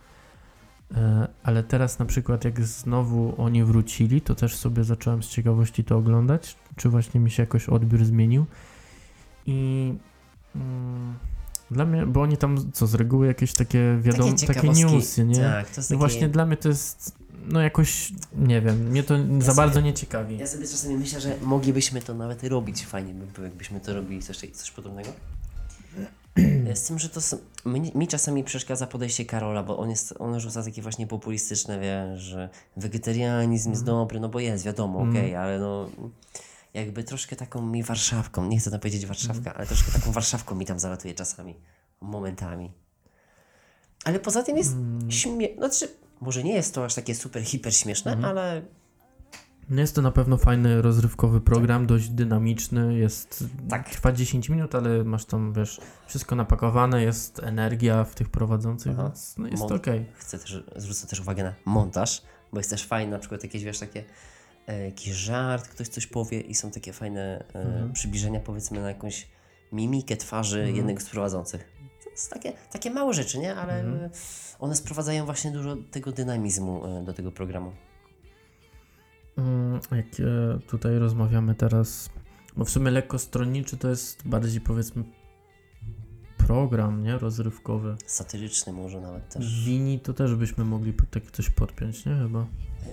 E, 0.97 1.29
Ale 1.43 1.63
teraz 1.63 1.99
na 1.99 2.05
przykład 2.05 2.45
jak 2.45 2.61
znowu 2.61 3.35
oni 3.39 3.65
wrócili, 3.65 4.21
to 4.21 4.35
też 4.35 4.57
sobie 4.57 4.85
zacząłem 4.85 5.23
z 5.23 5.29
ciekawości 5.29 5.85
to 5.85 5.97
oglądać, 5.97 6.57
czy 6.77 6.89
właśnie 6.89 7.21
mi 7.21 7.31
się 7.31 7.43
jakoś 7.43 7.69
odbiór 7.69 8.05
zmienił. 8.05 8.47
I 9.47 9.93
mm, 10.57 11.15
dla 11.71 11.85
mnie, 11.85 12.07
bo 12.07 12.23
oni 12.23 12.37
tam 12.37 12.73
co 12.73 12.87
z 12.87 12.95
reguły 12.95 13.27
jakieś 13.27 13.55
takie 13.55 13.99
wiadomo, 14.01 14.33
takie, 14.33 14.47
ciekawostki. 14.47 14.85
newsy, 14.85 15.25
nie? 15.25 15.41
Tak, 15.41 15.71
to 15.71 15.81
I 15.81 15.85
takie... 15.85 15.97
właśnie 15.97 16.29
dla 16.29 16.47
mnie 16.47 16.57
to 16.57 16.69
jest, 16.69 17.19
no 17.47 17.61
jakoś, 17.61 18.13
nie 18.37 18.61
wiem, 18.61 18.77
mnie 18.77 19.03
to 19.03 19.15
za 19.39 19.47
sobie- 19.47 19.57
bardzo 19.57 19.81
nie 19.81 19.95
ciekawi. 19.95 20.39
Ja 20.39 20.47
sobie 20.47 20.69
czasami 20.69 20.97
myślę, 20.97 21.21
że 21.21 21.37
moglibyśmy 21.43 22.03
to 22.03 22.15
nawet 22.15 22.45
robić. 22.45 22.87
Fajnie 22.87 23.15
by 23.15 23.27
było, 23.27 23.45
jakbyśmy 23.45 23.81
to 23.81 23.95
robili 23.95 24.23
coś, 24.23 24.37
coś 24.37 24.71
podobnego. 24.71 25.09
Z 26.75 26.83
tym, 26.83 26.99
że 26.99 27.09
to 27.09 27.21
są, 27.21 27.37
mi, 27.67 27.93
mi 27.95 28.09
czasami 28.09 28.45
przeszkadza 28.45 28.87
podejście 28.87 29.25
Karola, 29.25 29.63
bo 29.63 29.79
on 29.79 29.91
jest, 29.91 30.15
on 30.19 30.41
rzuca 30.41 30.63
takie 30.65 30.83
właśnie 30.83 31.07
populistyczne, 31.07 31.81
wiesz, 31.81 32.21
że 32.21 32.49
wegetarianizm 32.77 33.71
jest 33.71 33.85
dobry, 33.85 34.21
no 34.21 34.29
bo 34.29 34.41
jest, 34.41 34.65
wiadomo, 34.65 34.99
Mhm. 35.01 35.17
okej, 35.17 35.37
ale 35.37 35.59
no 35.59 35.91
jakby 36.75 37.05
troszkę 37.05 37.37
taką 37.37 37.63
mi 37.67 37.83
Warszawką, 37.83 38.47
nie 38.47 38.59
chcę 38.59 38.71
tam 38.71 38.81
powiedzieć 38.81 39.07
Warszawka, 39.07 39.39
Mhm. 39.39 39.57
ale 39.57 39.67
troszkę 39.67 39.93
taką 39.93 40.13
Warszawką 40.13 40.55
mi 40.55 40.67
tam 40.67 40.79
zalatuje 40.79 41.15
czasami, 41.15 41.55
momentami. 42.01 42.73
Ale 44.05 44.21
poza 44.21 44.43
tym 44.43 44.57
jest 44.57 44.73
Mm. 44.73 45.11
śmie... 45.11 45.49
Znaczy, 45.59 45.89
może 46.21 46.43
nie 46.45 46.53
jest 46.55 46.75
to 46.75 46.85
aż 46.85 46.95
takie 46.95 47.15
super, 47.15 47.45
hiper 47.45 47.75
śmieszne, 47.77 48.13
Mhm. 48.13 48.31
ale 48.39 48.63
Jest 49.71 49.95
to 49.95 50.03
na 50.03 50.11
pewno 50.11 50.37
fajny, 50.37 50.83
rozrywkowy 50.83 51.41
program, 51.41 51.87
dość 51.87 52.09
dynamiczny, 52.09 52.95
jest, 52.99 53.45
Tak. 53.69 53.91
trwa 53.91 54.13
10 54.13 54.49
minut, 54.49 54.75
ale 54.75 55.05
masz 55.05 55.25
tam, 55.25 55.53
wiesz, 55.53 55.81
wszystko 56.07 56.37
napakowane, 56.37 57.03
jest 57.03 57.39
energia 57.43 58.05
w 58.05 58.15
tych 58.15 58.29
prowadzących, 58.29 58.93
Aha. 58.93 59.03
więc 59.03 59.35
no 59.39 59.47
jest 59.47 59.59
Mon- 59.63 59.69
to 59.69 59.75
okej. 59.75 60.07
chcę 60.15 60.39
też, 60.39 60.65
zwrócę 60.77 61.07
też 61.07 61.21
uwagę 61.21 61.43
na 61.43 61.55
montaż, 61.65 62.23
bo 62.53 62.59
jest 62.59 62.71
też 62.71 62.87
fajny, 62.87 63.13
na 63.13 63.19
przykład 63.19 63.43
jakieś, 63.43 63.65
wiesz, 63.65 63.79
takie 63.79 64.05
e, 64.67 64.85
jakiś 64.85 65.13
żart, 65.13 65.69
ktoś 65.69 65.89
coś 65.89 66.07
powie 66.07 66.41
i 66.41 66.55
są 66.55 66.71
takie 66.71 66.93
fajne 66.93 67.45
e, 67.55 67.59
Mhm. 67.61 67.93
przybliżenia, 67.93 68.41
powiedzmy, 68.41 68.81
na 68.81 68.89
jakąś 68.89 69.29
mimikę 69.73 70.17
twarzy 70.17 70.59
Mhm. 70.59 70.77
jednego 70.77 71.01
z 71.01 71.05
prowadzących. 71.11 71.69
To 72.05 72.11
jest 72.11 72.31
takie, 72.31 72.53
takie 72.73 72.91
małe 72.91 73.15
rzeczy, 73.15 73.39
nie? 73.39 73.57
Ale 73.57 73.81
Mhm. 73.81 74.11
one 74.59 74.77
sprowadzają 74.77 75.25
właśnie 75.25 75.51
dużo 75.51 75.77
tego 75.91 76.13
dynamizmu 76.13 76.87
e, 76.87 77.05
do 77.05 77.13
tego 77.13 77.33
programu. 77.33 77.73
Mm, 79.41 79.81
Jak 79.91 80.07
e, 80.07 80.59
tutaj 80.67 80.99
rozmawiamy 80.99 81.55
teraz, 81.55 82.11
bo 82.57 82.65
w 82.65 82.71
sumie 82.71 82.91
lekko 82.91 83.19
stronniczy 83.19 83.77
to 83.77 83.89
jest 83.89 84.29
bardziej 84.29 84.61
powiedzmy 84.61 85.05
program, 86.47 87.03
nie, 87.03 87.19
rozrywkowy. 87.19 87.97
Satyryczny 88.07 88.73
może 88.73 89.01
nawet 89.01 89.29
też. 89.29 89.65
Wini 89.65 90.01
to 90.01 90.15
też 90.15 90.35
byśmy 90.35 90.65
mogli 90.65 90.95
tak 91.11 91.31
coś 91.31 91.51
podpiąć, 91.51 92.07
nie, 92.07 92.15
chyba. 92.15 92.47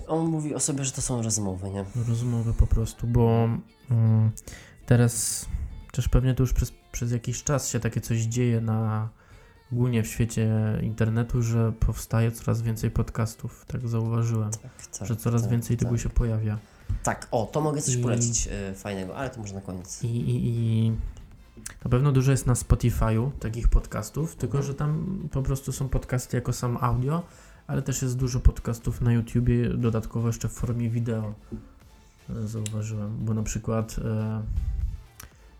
On 0.06 0.26
mówi 0.26 0.54
o 0.54 0.60
sobie, 0.60 0.84
że 0.84 0.92
to 0.92 1.02
są 1.02 1.22
rozmowy, 1.22 1.70
nie? 1.70 1.84
rozmowy 2.08 2.54
po 2.54 2.66
prostu, 2.66 3.06
bo 3.06 3.48
mm, 3.90 4.30
teraz 4.86 5.46
też 5.92 6.08
pewnie 6.08 6.34
to 6.34 6.42
już 6.42 6.52
przez, 6.52 6.72
przez 6.92 7.12
jakiś 7.12 7.42
czas 7.42 7.68
się 7.68 7.80
takie 7.80 8.00
coś 8.00 8.18
dzieje 8.20 8.60
na 8.60 9.08
ogólnie 9.72 10.02
w 10.02 10.06
świecie 10.06 10.50
internetu, 10.82 11.42
że 11.42 11.72
powstaje 11.80 12.32
coraz 12.32 12.62
więcej 12.62 12.90
podcastów, 12.90 13.64
tak 13.66 13.88
zauważyłem, 13.88 14.50
Tak, 14.50 14.86
tak, 14.98 15.08
że 15.08 15.16
coraz 15.16 15.42
tak, 15.42 15.50
więcej 15.50 15.76
tego 15.76 15.90
tak. 15.90 16.00
się 16.00 16.08
pojawia. 16.08 16.58
Tak, 17.02 17.28
o, 17.30 17.46
to 17.52 17.60
mogę 17.60 17.82
coś 17.82 17.94
I- 17.94 18.02
polecić 18.02 18.48
e, 18.52 18.74
fajnego, 18.74 19.16
ale 19.16 19.30
to 19.30 19.40
może 19.40 19.54
na 19.54 19.60
koniec. 19.60 20.02
I, 20.04 20.06
i, 20.06 20.48
I 20.86 20.92
na 21.84 21.90
pewno 21.90 22.12
dużo 22.12 22.30
jest 22.30 22.46
na 22.46 22.54
Spotify'u 22.54 23.30
takich 23.40 23.68
podcastów, 23.68 24.36
tylko 24.36 24.62
że 24.62 24.74
tam 24.74 25.18
po 25.30 25.42
prostu 25.42 25.72
są 25.72 25.88
podcasty 25.88 26.36
jako 26.36 26.52
sam 26.52 26.78
audio, 26.80 27.22
ale 27.66 27.82
też 27.82 28.02
jest 28.02 28.16
dużo 28.16 28.40
podcastów 28.40 29.00
na 29.00 29.12
YouTubie, 29.12 29.68
dodatkowo 29.70 30.26
jeszcze 30.26 30.48
w 30.48 30.52
formie 30.52 30.90
wideo. 30.90 31.34
e, 32.30 32.48
Zauważyłem, 32.48 33.24
bo 33.24 33.34
na 33.34 33.42
przykład 33.42 33.96
e, 34.04 34.42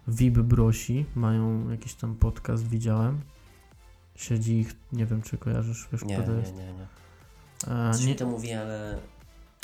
Vib 0.09 0.39
Brosi 0.39 1.07
mają 1.15 1.71
jakiś 1.71 1.95
tam 1.95 2.15
podcast, 2.15 2.69
widziałem. 2.69 3.21
Siedzi 4.19 4.59
ich, 4.61 4.75
nie 4.93 5.07
wiem 5.07 5.23
czy 5.23 5.39
kojarzysz, 5.39 5.89
wiesz 5.93 6.05
Nie, 6.05 6.15
kto 6.17 6.23
to 6.27 6.33
nie, 6.33 6.39
jest. 6.39 6.55
nie, 6.57 6.73
nie. 6.73 6.87
E, 7.89 7.93
Coś 7.95 8.05
nie, 8.07 8.15
to 8.15 8.27
mówi, 8.27 8.53
ale 8.53 8.99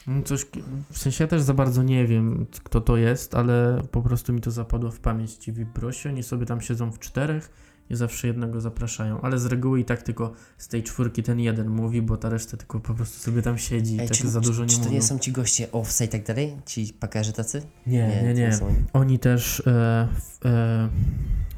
Mm, 0.09 0.25
Coś, 0.25 0.47
w 0.91 0.99
sensie 0.99 1.25
ja 1.25 1.29
też 1.29 1.43
za 1.43 1.55
bardzo 1.55 1.83
nie 1.83 2.07
wiem, 2.07 2.47
kto 2.65 2.81
to 2.81 2.97
jest, 2.97 3.35
ale 3.35 3.83
po 3.91 4.03
prostu 4.03 4.33
mi 4.33 4.41
to 4.41 4.51
zapadło 4.51 4.91
w 4.91 5.01
pamięć 5.01 5.35
ci 5.35 5.53
Vibrosi. 5.53 6.09
Oni 6.09 6.23
sobie 6.23 6.47
tam 6.47 6.61
siedzą 6.61 6.93
w 6.93 6.99
czterech 6.99 7.51
i 7.91 7.97
zawsze 7.97 8.27
jednego 8.27 8.61
zapraszają, 8.61 9.21
ale 9.21 9.39
z 9.39 9.47
reguły 9.47 9.81
i 9.81 9.85
tak 9.85 10.03
tylko 10.03 10.33
z 10.59 10.69
tej 10.69 10.83
czwórki 10.83 11.23
ten 11.23 11.41
jeden 11.41 11.69
mówi, 11.69 12.03
bo 12.03 12.17
ta 12.17 12.29
reszta 12.29 12.57
tylko 12.57 12.81
po 12.81 12.95
prostu 12.95 13.19
sobie 13.19 13.43
tam 13.43 13.59
siedzi 13.59 13.97
i 13.97 14.01
Ej, 14.01 14.09
tak 14.09 14.17
czy, 14.17 14.29
za 14.31 14.41
dużo 14.41 14.63
czy, 14.63 14.63
nie 14.63 14.69
czy 14.69 14.77
to 14.77 14.85
mówią. 14.85 14.95
nie 14.95 15.03
są 15.03 15.19
ci 15.19 15.33
goście 15.33 15.73
Offside 15.73 16.05
i 16.05 16.09
tak 16.09 16.25
dalej? 16.27 16.57
Ci 16.67 16.93
pakarzy 17.01 17.33
tacy? 17.33 17.63
Nie, 17.87 18.23
nie, 18.23 18.35
nie. 18.35 18.53
są 18.53 18.75
oni. 18.93 19.19
Też 19.19 19.61
e, 19.61 20.09
w, 20.21 20.47
e, 20.47 20.89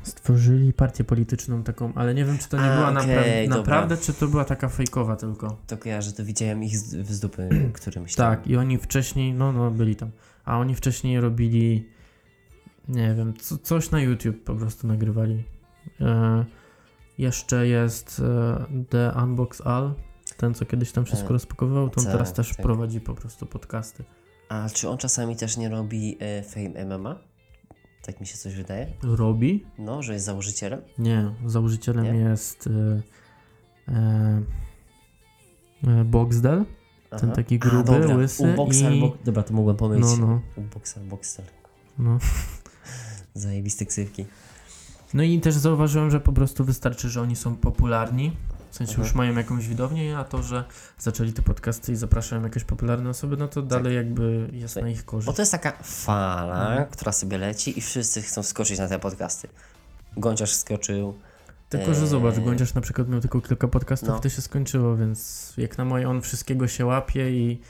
stworzyli 0.06 0.72
partię 0.72 1.04
polityczną 1.04 1.62
taką, 1.62 1.94
ale 1.94 2.14
nie 2.14 2.24
wiem, 2.24 2.38
czy 2.38 2.48
to 2.48 2.56
nie 2.56 2.62
A, 2.62 2.76
była 2.76 2.88
okej, 3.02 3.16
napra- 3.16 3.48
dobra. 3.48 3.56
naprawdę, 3.56 3.96
czy 3.96 4.12
to 4.14 4.28
była 4.28 4.44
taka 4.44 4.68
fejkowa 4.68 5.16
tylko. 5.16 5.56
To 5.66 5.76
kojarzę, 5.76 6.12
to 6.12 6.24
widziałem 6.24 6.62
ich 6.64 6.78
z, 6.78 7.08
z 7.08 7.20
dupy 7.20 7.48
którymś 7.80 8.14
tam. 8.14 8.30
Tak, 8.36 8.46
i 8.46 8.56
oni 8.56 8.78
wcześniej, 8.78 9.34
no, 9.34 9.52
no, 9.52 9.70
byli 9.70 9.96
tam. 9.96 10.10
A 10.44 10.58
oni 10.58 10.74
wcześniej 10.74 11.20
robili, 11.20 11.88
nie 12.88 13.14
wiem, 13.14 13.34
co, 13.36 13.58
coś 13.58 13.90
na 13.90 14.00
YouTube 14.00 14.44
po 14.44 14.54
prostu 14.54 14.86
nagrywali. 14.86 15.44
E, 16.00 16.44
jeszcze 17.18 17.66
jest 17.68 18.22
e, 18.24 18.84
The 18.90 19.12
Unbox 19.24 19.60
All, 19.60 19.94
ten 20.36 20.54
co 20.54 20.66
kiedyś 20.66 20.92
tam 20.92 21.04
wszystko 21.04 21.28
E, 21.28 21.32
rozpakowywał, 21.32 21.90
to 21.90 22.00
on 22.00 22.04
tak, 22.04 22.12
teraz 22.12 22.32
też 22.32 22.48
tak. 22.48 22.62
prowadzi 22.62 23.00
po 23.00 23.14
prostu 23.14 23.46
podcasty. 23.46 24.04
A 24.48 24.68
czy 24.68 24.88
on 24.88 24.98
czasami 24.98 25.36
też 25.36 25.56
nie 25.56 25.68
robi 25.68 26.16
e, 26.20 26.42
Fame 26.42 26.98
MMA? 26.98 27.18
Tak 28.06 28.20
mi 28.20 28.26
się 28.26 28.36
coś 28.36 28.54
wydaje. 28.54 28.92
Robi? 29.02 29.64
No, 29.78 30.02
że 30.02 30.12
jest 30.12 30.24
założycielem. 30.24 30.80
Nie, 30.98 31.34
założycielem 31.46 32.04
Nie? 32.04 32.20
jest 32.20 32.66
e, 32.66 33.02
e, 33.92 34.42
e, 35.86 36.04
Boxdel, 36.04 36.64
ten 37.20 37.32
taki 37.32 37.54
A, 37.54 37.58
gruby, 37.58 37.84
dobra. 37.84 38.16
łysy 38.16 38.54
Boxer, 38.56 38.92
i... 38.92 39.00
bo... 39.00 39.16
Dobra, 39.24 39.42
to 39.42 39.54
mogłem 39.54 39.76
pomylić. 39.76 40.06
No, 40.20 40.26
no, 40.56 40.62
Boxer, 40.74 41.02
Boxer. 41.02 41.44
no. 41.98 42.18
Zajebiste 43.34 43.86
ksywki. 43.86 44.24
No 45.14 45.22
i 45.22 45.40
też 45.40 45.54
zauważyłem, 45.54 46.10
że 46.10 46.20
po 46.20 46.32
prostu 46.32 46.64
wystarczy, 46.64 47.08
że 47.08 47.22
oni 47.22 47.36
są 47.36 47.56
popularni 47.56 48.32
W 48.70 48.76
sensie 48.76 48.90
Mhm. 48.92 49.06
już 49.08 49.14
mają 49.14 49.36
jakąś 49.36 49.68
widownię, 49.68 50.18
a 50.18 50.24
to, 50.24 50.42
że 50.42 50.64
zaczęli 50.98 51.32
te 51.32 51.42
podcasty 51.42 51.92
i 51.92 51.96
zapraszają 51.96 52.42
jakieś 52.42 52.64
popularne 52.64 53.10
osoby, 53.10 53.36
no 53.36 53.48
to 53.48 53.62
dalej 53.62 53.94
jakby 53.96 54.48
jest 54.52 54.74
Tak. 54.74 54.84
na 54.84 54.90
ich 54.90 55.04
korzyść. 55.04 55.26
Bo 55.26 55.32
to 55.32 55.42
jest 55.42 55.52
taka 55.52 55.72
fala, 55.82 56.68
Mhm. 56.68 56.86
która 56.90 57.12
sobie 57.12 57.38
leci 57.38 57.78
i 57.78 57.82
wszyscy 57.82 58.22
chcą 58.22 58.42
skoczyć 58.42 58.78
na 58.78 58.88
te 58.88 58.98
podcasty. 58.98 59.48
Gąciarz 60.16 60.52
skoczył. 60.54 61.14
Tylko, 61.68 61.94
że 61.94 62.00
Eee. 62.02 62.08
zobacz, 62.08 62.38
Gądziarz 62.38 62.74
na 62.74 62.80
przykład 62.80 63.08
miał 63.08 63.20
tylko 63.20 63.40
kilka 63.40 63.68
podcastów, 63.68 64.08
No. 64.08 64.18
to 64.18 64.28
się 64.28 64.42
skończyło, 64.42 64.96
więc 64.96 65.52
jak 65.58 65.78
na 65.78 65.84
moje 65.84 66.08
on 66.08 66.22
wszystkiego 66.22 66.68
się 66.68 66.86
łapie 66.86 67.30
i 67.30 67.60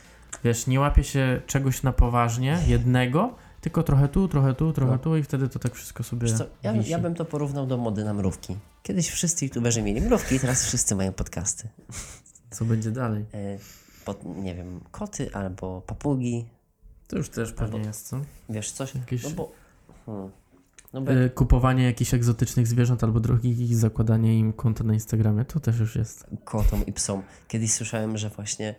wiesz, 0.45 0.67
nie 0.67 0.81
łapie 0.81 1.05
się 1.05 1.41
czegoś 1.47 1.83
na 1.83 1.93
poważnie, 1.93 2.59
jednego, 2.67 3.35
tylko 3.67 3.83
trochę 3.83 4.09
tu, 4.09 4.29
trochę 4.29 4.55
tu, 4.55 4.73
trochę 4.73 4.93
No. 4.93 4.99
tu 4.99 5.17
i 5.17 5.23
wtedy 5.23 5.49
to 5.49 5.59
tak 5.59 5.75
wszystko 5.75 6.03
sobie 6.03 6.29
co, 6.35 6.45
ja, 6.63 6.73
ja 6.77 6.99
bym 6.99 7.15
to 7.15 7.25
porównał 7.25 7.67
do 7.67 7.77
mody 7.77 8.05
na 8.05 8.15
mrówki. 8.15 8.57
Kiedyś 8.83 9.09
wszyscy 9.11 9.45
youtuberzy 9.45 9.83
mieli 9.83 10.01
mrówki, 10.01 10.41
teraz 10.41 10.65
wszyscy 10.67 10.95
mają 10.97 11.13
podcasty. 11.13 11.69
Co 12.51 12.65
będzie 12.65 12.91
dalej? 12.91 13.25
E, 13.35 13.59
pod, 14.05 14.25
nie 14.43 14.55
wiem, 14.55 14.81
koty 14.91 15.35
albo 15.35 15.81
papugi, 15.87 16.47
To 17.09 17.17
już 17.17 17.29
też 17.29 17.53
pewnie 17.53 17.75
Albo- 17.77 17.87
jest, 17.87 18.09
co? 18.09 18.21
wiesz, 18.49 18.71
coś. 18.73 18.95
Jakieś 18.95 19.25
No 19.25 19.31
bo... 19.31 19.53
Hmm, 20.07 20.31
no 20.93 21.01
bo 21.01 21.13
e, 21.13 21.31
kupowanie 21.31 21.85
jakichś 21.85 22.15
egzotycznych 22.15 22.67
zwierząt 22.67 23.05
albo 23.05 23.21
drogich 23.21 23.61
i 23.61 23.75
zakładanie 23.75 24.39
im 24.39 24.53
konta 24.53 24.85
na 24.85 24.95
Instagramie, 24.95 25.45
to 25.45 25.61
też 25.61 25.79
już 25.79 25.97
jest. 25.97 26.27
kotom 26.45 26.87
i 26.87 26.93
psom. 26.93 27.23
Kiedyś 27.49 27.73
słyszałem, 27.73 28.19
że 28.19 28.31
właśnie 28.31 28.75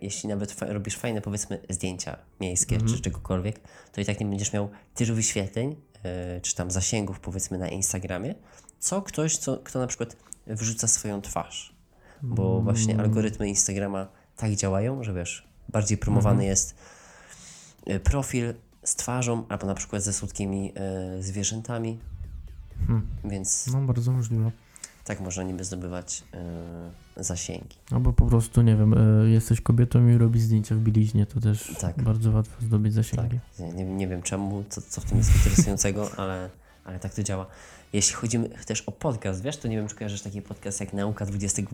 jeśli 0.00 0.28
nawet 0.28 0.52
fa- 0.52 0.66
robisz 0.72 0.96
fajne, 0.96 1.20
powiedzmy, 1.20 1.60
zdjęcia 1.70 2.16
miejskie 2.40 2.76
Mhm. 2.76 2.94
czy 2.94 3.00
czegokolwiek, 3.02 3.60
to 3.92 4.00
i 4.00 4.04
tak 4.04 4.20
nie 4.20 4.26
będziesz 4.26 4.52
miał 4.52 4.68
tylu 4.94 5.14
wyświetleń, 5.14 5.76
e, 6.02 6.40
czy 6.40 6.54
tam 6.54 6.70
zasięgów, 6.70 7.20
powiedzmy, 7.20 7.58
na 7.58 7.68
Instagramie, 7.68 8.34
co 8.78 9.02
ktoś, 9.02 9.36
co, 9.36 9.56
kto 9.58 9.78
na 9.78 9.86
przykład 9.86 10.16
wrzuca 10.46 10.88
swoją 10.88 11.22
twarz. 11.22 11.74
Bo 12.22 12.60
właśnie 12.60 12.94
Mm. 12.94 13.06
algorytmy 13.06 13.48
Instagrama 13.48 14.08
tak 14.36 14.52
działają, 14.54 15.02
że 15.04 15.14
wiesz, 15.14 15.48
bardziej 15.68 15.98
promowany 15.98 16.32
Mhm. 16.34 16.48
jest 16.48 16.74
e, 17.86 18.00
profil 18.00 18.54
z 18.84 18.94
twarzą, 18.94 19.44
albo 19.48 19.66
na 19.66 19.74
przykład 19.74 20.02
ze 20.02 20.12
słodkimi 20.12 20.72
zwierzętami, 21.20 21.98
Hmm. 22.86 23.06
więc 23.24 23.66
No, 23.66 23.80
bardzo 23.80 24.12
możliwe. 24.12 24.50
Tak 25.10 25.20
można 25.20 25.42
niby 25.42 25.64
zdobywać 25.64 26.22
e, 26.34 27.24
zasięgi. 27.24 27.76
Albo 27.92 28.12
po 28.12 28.26
prostu, 28.26 28.62
nie 28.62 28.76
wiem, 28.76 28.94
e, 29.24 29.28
jesteś 29.30 29.60
kobietą 29.60 30.08
i 30.08 30.16
robisz 30.18 30.42
zdjęcia 30.42 30.74
w 30.74 30.78
bieliźnie, 30.78 31.26
to 31.26 31.40
też 31.40 31.74
Tak. 31.80 32.02
bardzo 32.02 32.30
łatwo 32.30 32.62
zdobyć 32.62 32.94
Tak, 32.94 33.04
zasięgi. 33.04 33.38
nie, 33.58 33.72
nie, 33.72 33.84
nie 33.84 34.08
wiem 34.08 34.22
czemu, 34.22 34.64
co, 34.68 34.80
co 34.80 35.00
w 35.00 35.04
tym 35.04 35.18
jest 35.18 35.36
interesującego, 35.36 36.10
ale, 36.22 36.50
ale 36.84 36.98
tak 36.98 37.14
to 37.14 37.22
działa. 37.22 37.46
Jeśli 37.92 38.14
chodzi 38.14 38.38
też 38.66 38.80
o 38.82 38.92
podcast, 38.92 39.42
wiesz, 39.42 39.56
to 39.56 39.68
nie 39.68 39.76
wiem, 39.76 39.88
czy 39.88 39.94
kojarzysz 39.96 40.22
taki 40.22 40.42
podcast 40.42 40.80
jak 40.80 40.92
Nauka 40.92 41.24
XXI 41.24 41.64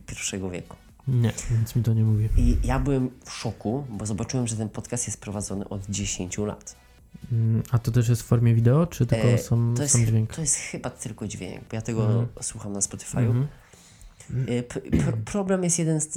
wieku. 0.53 0.77
Nie, 1.09 1.33
nic 1.61 1.77
mi 1.77 1.83
to 1.83 1.93
nie 1.95 2.05
mówi. 2.05 2.29
I 2.37 2.59
ja 2.65 2.79
byłem 2.79 3.11
w 3.25 3.31
szoku, 3.33 3.85
bo 3.91 4.07
zobaczyłem, 4.07 4.47
że 4.47 4.57
ten 4.57 4.69
podcast 4.69 5.07
jest 5.07 5.21
prowadzony 5.21 5.69
od 5.69 5.87
10 5.89 6.39
lat. 6.39 6.77
Mm, 7.33 7.63
A 7.71 7.79
to 7.79 7.91
też 7.91 8.09
jest 8.09 8.23
w 8.23 8.25
formie 8.25 8.55
wideo, 8.55 8.87
czy 8.87 9.07
tylko 9.07 9.27
E, 9.29 9.39
sam, 9.39 9.73
To 9.77 9.83
jest, 9.83 9.93
sam 9.95 10.07
dźwięk? 10.07 10.35
to 10.35 10.41
jest 10.41 10.57
chyba 10.57 10.91
tylko 10.91 11.29
dźwięk, 11.29 11.61
bo 11.71 11.77
ja 11.77 11.83
tego 11.83 12.07
Mhm. 12.07 12.27
słucham 12.43 12.73
na 12.73 12.81
Spotify'u. 12.81 13.19
Mhm. 13.19 13.47
E, 14.49 15.13
problem 15.25 15.65
jest 15.65 15.79
jeden 15.79 16.01
z, 16.01 16.17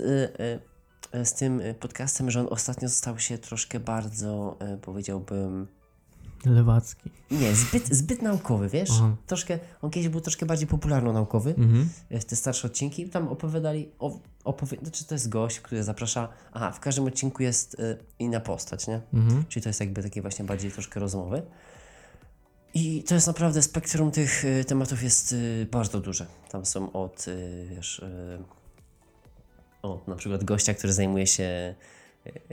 e, 1.13 1.25
z 1.25 1.33
tym 1.33 1.61
podcastem, 1.79 2.31
że 2.31 2.39
on 2.39 2.47
ostatnio 2.49 2.89
stał 2.89 3.19
się 3.19 3.37
troszkę 3.37 3.79
bardzo, 3.79 4.57
powiedziałbym, 4.81 5.67
Lewacki. 6.45 7.09
Nie, 7.31 7.55
zbyt, 7.55 7.87
zbyt 7.95 8.21
naukowy, 8.21 8.69
wiesz? 8.69 8.89
Aha. 8.91 9.15
Troszkę, 9.27 9.59
on 9.81 9.89
kiedyś 9.89 10.09
był 10.09 10.21
troszkę 10.21 10.45
bardziej 10.45 10.67
popularno-naukowy, 10.67 11.49
Mhm. 11.57 11.89
te 12.27 12.35
starsze 12.35 12.67
odcinki, 12.67 13.09
tam 13.09 13.27
opowiadali, 13.27 13.89
o, 13.99 14.19
opowie, 14.49 14.77
znaczy 14.81 15.05
to 15.05 15.15
jest 15.15 15.29
gość, 15.29 15.59
który 15.59 15.83
zaprasza, 15.83 16.29
aha, 16.53 16.71
w 16.71 16.79
każdym 16.79 17.05
odcinku 17.05 17.43
jest 17.43 17.73
y, 17.73 17.97
inna 18.19 18.39
postać, 18.39 18.87
nie? 18.87 19.01
Mhm. 19.13 19.45
Czyli 19.49 19.63
to 19.63 19.69
jest 19.69 19.79
jakby 19.79 20.03
takie 20.03 20.21
właśnie 20.21 20.45
bardziej 20.45 20.71
troszkę 20.71 20.99
rozmowy. 20.99 21.41
I 22.73 23.03
to 23.03 23.15
jest 23.15 23.27
naprawdę, 23.27 23.61
spektrum 23.61 24.11
tych 24.11 24.45
y, 24.45 24.65
tematów 24.65 25.03
jest 25.03 25.31
y, 25.31 25.67
bardzo 25.71 25.99
duże. 25.99 26.25
Tam 26.51 26.65
są 26.65 26.91
od, 26.91 27.27
y, 27.27 27.67
wiesz, 27.69 27.99
y, 27.99 28.39
od 29.81 30.07
na 30.07 30.15
przykład 30.15 30.43
gościa, 30.43 30.73
który 30.73 30.93
zajmuje 30.93 31.27
się, 31.27 31.75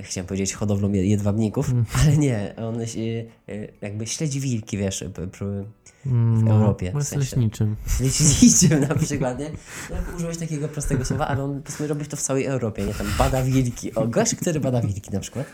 chciałem 0.02 0.26
powiedzieć, 0.26 0.54
hodowlą 0.54 0.92
je- 0.92 1.06
jedwabników, 1.06 1.70
ale 2.02 2.16
nie, 2.16 2.54
on 2.56 2.86
się, 2.86 3.00
y, 3.00 3.72
jakby 3.80 4.06
śledzi 4.06 4.40
wilki, 4.40 4.78
wiesz, 4.78 5.04
p- 5.14 5.64
Mm, 6.06 6.48
Europie, 6.48 6.86
No, 6.86 6.92
w 6.92 7.02
jest 7.02 7.08
sensie. 7.10 7.36
leśniczym. 7.36 7.76
Leśniczym 8.00 8.80
na 8.80 8.94
przykład, 8.94 9.38
nie? 9.38 9.50
No, 9.90 9.96
użyłeś 10.16 10.36
takiego 10.38 10.68
prostego 10.68 11.04
słowa, 11.04 11.28
ale 11.28 11.44
on 11.44 11.62
powiedzmy 11.62 11.86
robi 11.86 12.06
to 12.06 12.16
w 12.16 12.22
całej 12.22 12.44
Europie, 12.46 12.86
nie? 12.86 12.94
Tam 12.94 13.06
bada 13.18 13.42
wilki. 13.42 13.94
O, 13.94 14.06
gość, 14.08 14.34
który 14.34 14.60
bada 14.60 14.80
wilki 14.80 15.10
na 15.10 15.20
przykład 15.20 15.46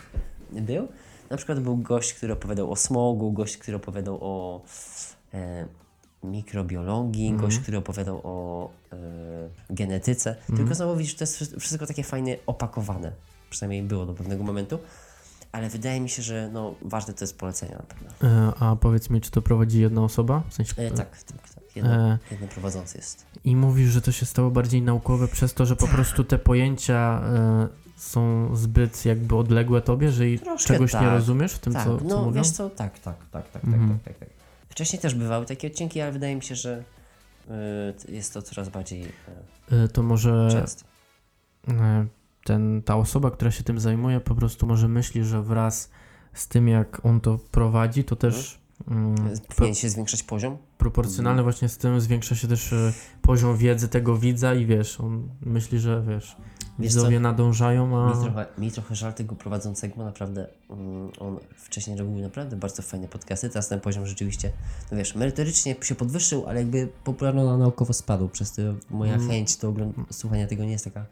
był. 0.51 0.87
Na 1.29 1.37
przykład 1.37 1.59
był 1.59 1.77
gość, 1.77 2.13
który 2.13 2.33
opowiadał 2.33 2.71
o 2.71 2.75
smogu, 2.75 3.31
gość, 3.31 3.57
który 3.57 3.77
opowiadał 3.77 4.17
o 4.21 4.61
e, 5.33 5.67
mikrobiologii, 6.23 7.33
gość, 7.33 7.59
który 7.59 7.77
opowiadał 7.77 8.21
o 8.23 8.69
e, 8.93 8.95
genetyce. 9.69 10.35
Tylko 10.55 10.75
znowu 10.75 10.95
widzisz, 10.95 11.15
to 11.15 11.23
jest 11.23 11.55
wszystko 11.59 11.87
takie 11.87 12.03
fajnie 12.03 12.37
opakowane. 12.45 13.11
Przynajmniej 13.53 13.83
było 13.83 14.05
do 14.05 14.13
pewnego 14.13 14.43
momentu. 14.43 14.79
Ale 15.51 15.69
wydaje 15.69 15.99
mi 15.99 16.09
się, 16.09 16.21
że 16.23 16.49
no, 16.53 16.75
ważne 16.81 17.13
to 17.13 17.23
jest 17.23 17.37
polecenia 17.37 17.77
na 17.77 17.83
pewno. 17.83 18.09
E, 18.29 18.53
a 18.59 18.75
powiedz 18.75 19.09
mi, 19.09 19.21
czy 19.21 19.31
to 19.31 19.41
prowadzi 19.41 19.81
jedna 19.81 20.01
osoba? 20.03 20.43
W 20.49 20.53
sensie, 20.53 20.73
E, 20.77 20.91
tak, 20.91 20.97
tak, 21.23 21.49
tak. 21.55 21.63
Jeden, 21.75 21.91
E. 21.91 22.17
prowadzący 22.53 22.97
jest. 22.97 23.25
I 23.43 23.55
mówisz, 23.55 23.89
że 23.89 24.01
to 24.01 24.11
się 24.11 24.25
stało 24.25 24.51
bardziej 24.51 24.81
naukowe 24.81 25.27
przez 25.27 25.53
to, 25.53 25.65
że 25.65 25.75
po 25.75 25.87
prostu 25.87 26.23
te 26.23 26.37
pojęcia 26.37 27.21
e, 27.25 27.67
są 27.97 28.49
zbyt 28.55 29.05
jakby 29.05 29.35
odległe 29.35 29.81
tobie, 29.81 30.11
że 30.11 30.29
i 30.29 30.39
Troszkę 30.39 30.67
czegoś 30.73 30.93
nie 30.93 30.99
tak. 30.99 31.09
rozumiesz 31.09 31.53
w 31.53 31.59
tym, 31.59 31.73
tak, 31.73 31.83
co, 31.85 31.97
co 31.97 32.03
no 32.05 32.17
mówią? 32.25 32.31
wiesz 32.41 32.51
co, 32.51 32.69
tak, 32.69 32.99
tak, 32.99 33.15
tak, 33.31 33.49
tak, 33.51 33.63
Mhm. 33.63 33.89
tak, 33.89 34.03
tak, 34.03 34.17
tak, 34.17 34.29
tak. 34.29 34.37
Wcześniej 34.69 35.01
też 35.01 35.15
bywały 35.15 35.45
takie 35.45 35.67
odcinki, 35.67 36.01
ale 36.01 36.11
wydaje 36.11 36.35
mi 36.35 36.43
się, 36.43 36.55
że 36.55 36.83
y, 38.07 38.11
jest 38.11 38.33
to 38.33 38.41
coraz 38.41 38.69
bardziej 38.69 39.03
y, 39.05 39.09
E, 39.71 39.87
to 39.87 40.03
może 40.03 40.49
częste. 40.51 40.83
e, 41.67 42.05
ten, 42.43 42.81
ta 42.85 42.95
osoba, 42.95 43.31
która 43.31 43.51
się 43.51 43.63
tym 43.63 43.79
zajmuje, 43.79 44.19
po 44.19 44.35
prostu 44.35 44.67
może 44.67 44.87
myśli, 44.87 45.23
że 45.23 45.41
wraz 45.43 45.89
z 46.33 46.47
tym, 46.47 46.67
jak 46.67 47.05
on 47.05 47.21
to 47.21 47.39
prowadzi, 47.51 48.03
to 48.03 48.15
też 48.15 48.59
mm, 48.87 49.15
Powinien 49.55 49.75
się 49.75 49.89
zwiększać 49.89 50.23
poziom? 50.23 50.57
proporcjonalne 50.77 51.39
Mhm. 51.39 51.43
właśnie 51.43 51.69
z 51.69 51.77
tym 51.77 52.01
zwiększa 52.01 52.35
się 52.35 52.47
też 52.47 52.73
e, 52.73 52.93
poziom 53.21 53.57
wiedzy 53.57 53.87
tego 53.87 54.17
widza 54.17 54.53
i 54.53 54.65
wiesz, 54.65 54.99
on 54.99 55.29
myśli, 55.41 55.79
że 55.79 56.03
wiesz, 56.07 56.35
Wiesz 56.79 56.93
widzowie 56.93 57.17
co? 57.17 57.21
nadążają, 57.21 57.97
a 57.97 58.09
Mi 58.15 58.23
trochę, 58.23 58.45
mi 58.57 58.71
trochę 58.71 58.95
żal 58.95 59.13
tego 59.13 59.35
prowadzącego, 59.35 59.95
bo 59.97 60.03
naprawdę 60.05 60.47
mm, 60.69 61.11
on 61.19 61.37
wcześniej 61.55 61.97
robił 61.97 62.15
naprawdę 62.21 62.55
bardzo 62.55 62.81
fajne 62.81 63.07
podcasty, 63.07 63.49
teraz 63.49 63.67
ten 63.67 63.79
poziom 63.79 64.05
rzeczywiście, 64.07 64.51
no 64.91 64.97
wiesz, 64.97 65.15
merytorycznie 65.15 65.75
się 65.81 65.95
podwyższył, 65.95 66.47
ale 66.47 66.59
jakby 66.59 66.87
popularno 67.03 67.57
naukowo 67.57 67.93
spadł, 67.93 68.29
przez 68.29 68.51
to 68.51 68.61
moja 68.89 69.13
Mm. 69.15 69.27
chęć 69.29 69.57
do 69.57 69.73
słuchania 70.11 70.47
tego 70.47 70.63
nie 70.63 70.71
jest 70.71 70.85
taka 70.85 71.05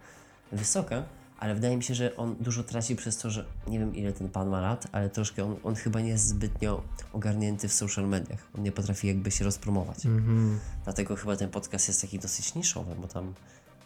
wysoka, 0.51 1.03
ale 1.41 1.55
wydaje 1.55 1.77
mi 1.77 1.83
się, 1.83 1.95
że 1.95 2.15
on 2.15 2.35
dużo 2.39 2.63
traci 2.63 2.95
przez 2.95 3.17
to, 3.17 3.29
że 3.29 3.45
nie 3.67 3.79
wiem 3.79 3.95
ile 3.95 4.13
ten 4.13 4.29
pan 4.29 4.49
ma 4.49 4.61
lat, 4.61 4.87
ale 4.91 5.09
troszkę 5.09 5.43
on, 5.45 5.55
on 5.63 5.75
chyba 5.75 6.01
nie 6.01 6.09
jest 6.09 6.27
zbytnio 6.27 6.83
ogarnięty 7.13 7.67
w 7.67 7.73
social 7.73 8.07
mediach, 8.07 8.47
on 8.57 8.63
nie 8.63 8.71
potrafi 8.71 9.07
jakby 9.07 9.31
się 9.31 9.45
rozpromować. 9.45 10.05
Mhm. 10.05 10.59
Dlatego 10.83 11.15
chyba 11.15 11.35
ten 11.35 11.49
podcast 11.49 11.87
jest 11.87 12.01
taki 12.01 12.19
dosyć 12.19 12.55
niszowy, 12.55 12.95
bo 13.01 13.07
tam 13.07 13.33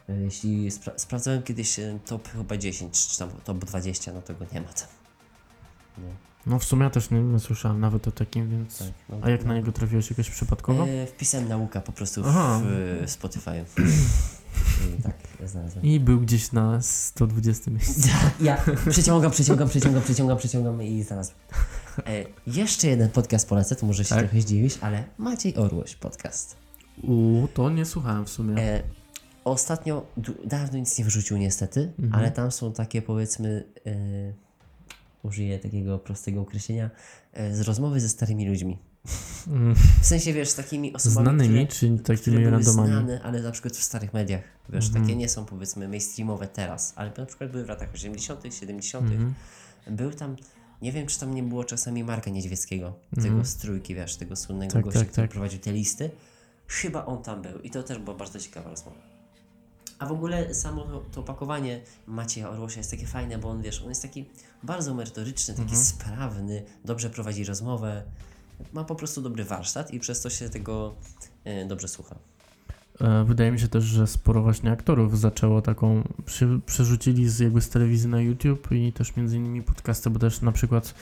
e, 0.10 0.22
jeśli 0.22 0.72
spra- 0.72 0.94
sprawdzałem 0.98 1.44
kiedyś 1.44 1.80
e, 1.80 2.00
top 2.06 2.30
chyba 2.32 2.58
10, 2.58 3.08
czy 3.08 3.20
tam 3.20 3.30
top 3.44 3.66
20, 3.66 4.14
no 4.14 4.22
to 4.22 4.34
go 4.34 4.46
nie 4.54 4.62
ma 4.62 4.68
tam. 4.68 4.88
No, 5.98 6.04
No 6.46 6.60
w 6.60 6.64
sumie 6.64 6.84
ja 6.84 6.90
też 6.90 7.12
nie, 7.12 7.22
nie 7.22 7.40
słyszałem 7.40 7.80
nawet 7.80 8.08
o 8.08 8.12
takim, 8.12 8.50
więc... 8.50 8.80
tak, 8.80 8.88
no, 9.10 9.18
A 9.22 9.30
jak 9.30 9.42
no. 9.42 9.48
na 9.48 9.56
niego 9.56 9.72
trafiłeś 9.72 10.10
jakoś 10.10 10.30
przypadkowo? 10.30 10.88
E, 10.88 11.08
wpisałem 11.08 11.48
nauka 11.50 11.82
po 11.82 11.92
prostu 11.92 12.24
w, 12.24 12.28
w 13.06 13.12
Spotify. 13.12 13.66
I 15.00 15.04
tak, 15.04 15.18
ja 15.42 15.48
znalazłem. 15.48 15.86
I 15.86 16.00
był 16.00 16.20
gdzieś 16.20 16.52
na 16.52 16.82
120 16.82 17.72
miejscu. 17.72 18.08
Ja 18.42 18.66
przeciągam, 18.90 19.32
przeciągam, 19.32 19.70
przeciągam, 19.70 20.02
przeciągam, 20.04 20.38
przeciągam 20.38 20.84
i 20.84 21.04
znalazłem. 21.04 21.38
E, 22.08 22.26
jeszcze 22.48 22.88
jeden 22.88 23.10
podcast 23.10 23.50
polecę, 23.50 23.76
to 23.76 23.86
może 23.86 24.04
się 24.04 24.10
Tak. 24.10 24.20
trochę 24.20 24.42
zdziwisz, 24.42 24.78
ale 24.82 25.04
Maciej 25.18 25.56
Orłoś 25.56 25.96
podcast. 25.96 26.56
U, 27.04 27.48
to 27.54 27.70
nie 27.70 27.86
słuchałem 27.86 28.26
w 28.26 28.30
sumie. 28.30 28.58
E, 28.64 28.84
ostatnio, 29.44 30.06
dawno 30.46 30.78
nic 30.80 31.00
nie 31.00 31.06
wrzucił 31.06 31.38
niestety, 31.38 31.94
Mhm. 32.00 32.14
ale 32.16 32.32
tam 32.32 32.52
są 32.52 32.74
takie 32.74 33.02
powiedzmy, 33.02 33.64
e, 33.86 34.34
użyję 35.24 35.60
takiego 35.60 36.00
prostego 36.00 36.42
określenia, 36.42 36.90
e, 37.34 37.56
z 37.56 37.62
rozmowy 37.62 38.00
ze 38.00 38.10
starymi 38.10 38.48
ludźmi. 38.50 38.78
Mm, 39.48 39.76
W 40.02 40.06
sensie, 40.06 40.34
wiesz, 40.34 40.50
z 40.50 40.56
takimi 40.56 40.94
osobami, 40.94 41.26
Znanymi, 41.26 41.68
które, 41.68 41.80
czy 41.98 41.98
które 42.04 42.18
takimi 42.18 42.38
były 42.38 42.52
randomami? 42.52 42.88
znane, 42.90 43.22
ale 43.24 43.42
na 43.42 43.52
przykład 43.52 43.76
w 43.76 43.84
starych 43.84 44.14
mediach, 44.14 44.42
wiesz, 44.70 44.86
Mhm. 44.88 45.06
takie 45.06 45.16
nie 45.16 45.30
są 45.30 45.46
powiedzmy 45.46 45.88
mainstreamowe 45.88 46.48
teraz, 46.48 46.94
ale 46.96 47.12
na 47.18 47.26
przykład 47.26 47.52
były 47.52 47.66
w 47.66 47.70
latach 47.70 47.90
80., 47.94 48.42
70., 48.56 49.12
Mhm. 49.12 49.34
był 49.88 50.12
tam, 50.12 50.36
nie 50.82 50.92
wiem, 50.92 51.08
czy 51.08 51.20
tam 51.20 51.36
nie 51.36 51.44
było 51.44 51.64
czasami 51.64 52.04
Marka 52.04 52.30
Niedźwieckiego, 52.32 52.94
Mhm. 53.18 53.34
tego 53.34 53.46
z 53.46 53.56
trójki, 53.56 53.96
wiesz, 53.96 54.16
tego 54.16 54.36
słynnego 54.36 54.74
Tak, 54.74 54.84
gościa, 54.84 55.00
tak, 55.00 55.10
który 55.10 55.28
tak. 55.28 55.32
prowadził 55.32 55.60
te 55.60 55.72
listy. 55.74 56.10
Chyba 56.68 57.06
on 57.06 57.24
tam 57.24 57.42
był 57.42 57.60
i 57.60 57.70
to 57.70 57.84
też 57.84 57.98
była 58.00 58.18
bardzo 58.18 58.40
ciekawa 58.40 58.70
rozmowa. 58.70 58.98
A 60.00 60.06
w 60.06 60.12
ogóle 60.12 60.56
samo 60.56 60.82
to, 60.84 61.00
to 61.12 61.22
opakowanie 61.22 61.82
Macieja 62.08 62.50
Orłosia 62.50 62.78
jest 62.78 62.92
takie 62.92 63.08
fajne, 63.08 63.38
bo 63.38 63.50
on 63.50 63.62
wiesz, 63.62 63.82
on 63.82 63.90
jest 63.90 64.02
taki 64.02 64.26
bardzo 64.64 64.94
merytoryczny, 64.94 65.54
taki 65.54 65.64
Mhm. 65.76 65.84
sprawny, 65.84 66.64
dobrze 66.86 67.10
prowadzi 67.10 67.44
rozmowę, 67.46 68.04
ma 68.74 68.84
po 68.84 68.96
prostu 68.96 69.22
dobry 69.22 69.44
warsztat 69.44 69.94
i 69.94 70.00
przez 70.00 70.22
to 70.22 70.30
się 70.30 70.50
tego 70.50 70.96
e, 71.44 71.66
dobrze 71.66 71.88
słucha. 71.88 72.16
E, 73.02 73.24
Wydaje 73.24 73.52
mi 73.52 73.60
się 73.60 73.68
też, 73.68 73.84
że 73.84 74.08
sporo 74.08 74.42
właśnie 74.42 74.72
aktorów 74.72 75.20
zaczęło 75.20 75.62
taką, 75.62 76.04
przy, 76.26 76.60
przerzucili 76.66 77.30
z 77.30 77.40
jakby 77.40 77.62
z 77.62 77.70
telewizji 77.70 78.10
na 78.10 78.22
YouTube 78.22 78.72
i 78.72 78.94
też 78.94 79.16
między 79.16 79.38
innymi 79.38 79.62
podcasty, 79.62 80.10
bo 80.10 80.20
też 80.20 80.42
na 80.42 80.52
przykład 80.52 80.94